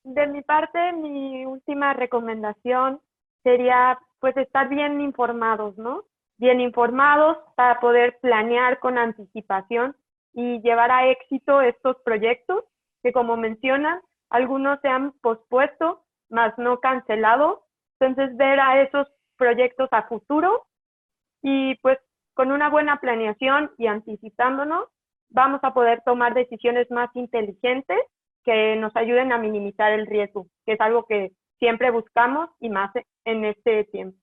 De 0.03 0.27
mi 0.27 0.41
parte, 0.41 0.93
mi 0.93 1.45
última 1.45 1.93
recomendación 1.93 2.99
sería 3.43 3.99
pues 4.19 4.35
estar 4.37 4.69
bien 4.69 5.01
informados, 5.01 5.77
¿no? 5.77 6.05
Bien 6.37 6.59
informados 6.61 7.37
para 7.55 7.79
poder 7.79 8.17
planear 8.21 8.79
con 8.79 8.97
anticipación 8.97 9.95
y 10.33 10.61
llevar 10.61 10.91
a 10.91 11.09
éxito 11.09 11.61
estos 11.61 11.97
proyectos 12.03 12.63
que 13.03 13.11
como 13.11 13.35
mencionan, 13.35 14.01
algunos 14.29 14.79
se 14.81 14.87
han 14.87 15.11
pospuesto, 15.19 16.05
más 16.29 16.57
no 16.57 16.79
cancelado. 16.79 17.67
Entonces, 17.99 18.35
ver 18.37 18.59
a 18.59 18.81
esos 18.81 19.07
proyectos 19.37 19.89
a 19.91 20.07
futuro 20.07 20.65
y 21.41 21.75
pues 21.75 21.99
con 22.33 22.51
una 22.51 22.69
buena 22.69 22.99
planeación 22.99 23.71
y 23.77 23.87
anticipándonos, 23.87 24.87
vamos 25.29 25.59
a 25.63 25.73
poder 25.73 26.01
tomar 26.05 26.33
decisiones 26.33 26.89
más 26.91 27.09
inteligentes 27.15 27.99
que 28.43 28.75
nos 28.75 28.95
ayuden 28.95 29.31
a 29.31 29.37
minimizar 29.37 29.91
el 29.93 30.05
riesgo, 30.05 30.47
que 30.65 30.73
es 30.73 30.81
algo 30.81 31.05
que 31.05 31.31
siempre 31.59 31.91
buscamos 31.91 32.49
y 32.59 32.69
más 32.69 32.91
en 33.25 33.45
este 33.45 33.85
tiempo. 33.85 34.17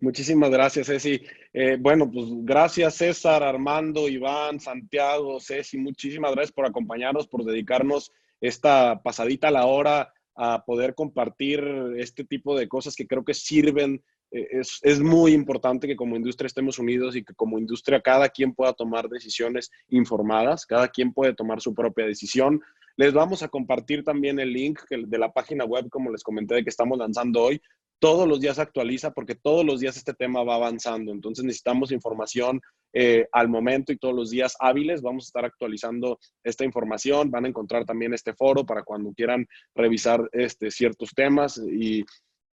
Muchísimas 0.00 0.50
gracias, 0.50 0.86
Ceci. 0.86 1.20
Eh, 1.52 1.76
bueno, 1.78 2.08
pues 2.10 2.26
gracias 2.44 2.94
César, 2.94 3.42
Armando, 3.42 4.08
Iván, 4.08 4.60
Santiago, 4.60 5.40
Ceci, 5.40 5.76
muchísimas 5.76 6.32
gracias 6.32 6.52
por 6.52 6.66
acompañarnos, 6.66 7.26
por 7.26 7.44
dedicarnos 7.44 8.12
esta 8.40 9.02
pasadita 9.02 9.48
a 9.48 9.52
la 9.52 9.66
hora 9.66 10.12
a 10.36 10.64
poder 10.64 10.94
compartir 10.94 11.60
este 11.96 12.24
tipo 12.24 12.56
de 12.56 12.68
cosas 12.68 12.94
que 12.94 13.08
creo 13.08 13.24
que 13.24 13.34
sirven 13.34 14.04
es, 14.30 14.78
es, 14.82 15.00
muy 15.00 15.32
importante 15.32 15.86
que 15.86 15.96
como 15.96 16.16
industria 16.16 16.46
estemos 16.46 16.78
unidos 16.78 17.16
y 17.16 17.24
que 17.24 17.34
como 17.34 17.58
industria 17.58 18.00
cada 18.00 18.28
quien 18.28 18.54
pueda 18.54 18.72
tomar 18.72 19.08
decisiones 19.08 19.70
informadas, 19.88 20.66
cada 20.66 20.88
quien 20.88 21.12
puede 21.12 21.34
tomar 21.34 21.60
su 21.60 21.74
propia 21.74 22.06
decisión. 22.06 22.60
Les 22.98 23.14
vamos 23.14 23.44
a 23.44 23.48
compartir 23.48 24.02
también 24.02 24.40
el 24.40 24.52
link 24.52 24.80
de 24.90 25.18
la 25.18 25.32
página 25.32 25.64
web, 25.64 25.88
como 25.88 26.10
les 26.10 26.24
comenté, 26.24 26.56
de 26.56 26.64
que 26.64 26.70
estamos 26.70 26.98
lanzando 26.98 27.42
hoy. 27.42 27.62
Todos 28.00 28.26
los 28.26 28.40
días 28.40 28.58
actualiza 28.58 29.12
porque 29.12 29.36
todos 29.36 29.64
los 29.64 29.78
días 29.78 29.96
este 29.96 30.14
tema 30.14 30.42
va 30.42 30.56
avanzando. 30.56 31.12
Entonces 31.12 31.44
necesitamos 31.44 31.92
información 31.92 32.60
eh, 32.92 33.28
al 33.30 33.48
momento 33.48 33.92
y 33.92 33.98
todos 33.98 34.14
los 34.14 34.30
días 34.30 34.56
hábiles. 34.58 35.00
Vamos 35.00 35.24
a 35.24 35.28
estar 35.28 35.44
actualizando 35.44 36.18
esta 36.42 36.64
información. 36.64 37.30
Van 37.30 37.44
a 37.44 37.48
encontrar 37.48 37.84
también 37.84 38.14
este 38.14 38.34
foro 38.34 38.66
para 38.66 38.82
cuando 38.82 39.12
quieran 39.12 39.46
revisar 39.76 40.28
este, 40.32 40.72
ciertos 40.72 41.10
temas 41.14 41.56
y 41.58 42.04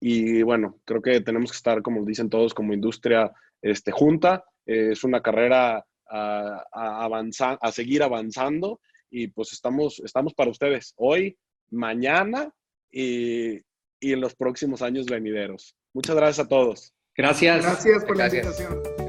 y 0.03 0.41
bueno, 0.41 0.79
creo 0.83 1.01
que 1.01 1.21
tenemos 1.21 1.51
que 1.51 1.57
estar, 1.57 1.81
como 1.83 2.03
dicen 2.03 2.29
todos, 2.29 2.55
como 2.55 2.73
industria 2.73 3.31
este, 3.61 3.91
junta. 3.91 4.43
Eh, 4.65 4.89
es 4.93 5.03
una 5.03 5.21
carrera 5.21 5.85
a, 6.09 6.65
avanzar, 6.73 7.59
a 7.61 7.71
seguir 7.71 8.01
avanzando 8.01 8.81
y 9.11 9.27
pues 9.27 9.53
estamos, 9.53 10.01
estamos 10.03 10.33
para 10.33 10.49
ustedes 10.49 10.93
hoy, 10.97 11.37
mañana 11.69 12.51
y, 12.91 13.57
y 13.99 14.13
en 14.13 14.19
los 14.19 14.35
próximos 14.35 14.81
años 14.81 15.05
venideros. 15.05 15.75
Muchas 15.93 16.15
gracias 16.15 16.45
a 16.45 16.49
todos. 16.49 16.93
Gracias. 17.15 17.63
Gracias 17.63 18.03
por 18.03 18.17
la 18.17 18.25
invitación. 18.25 19.00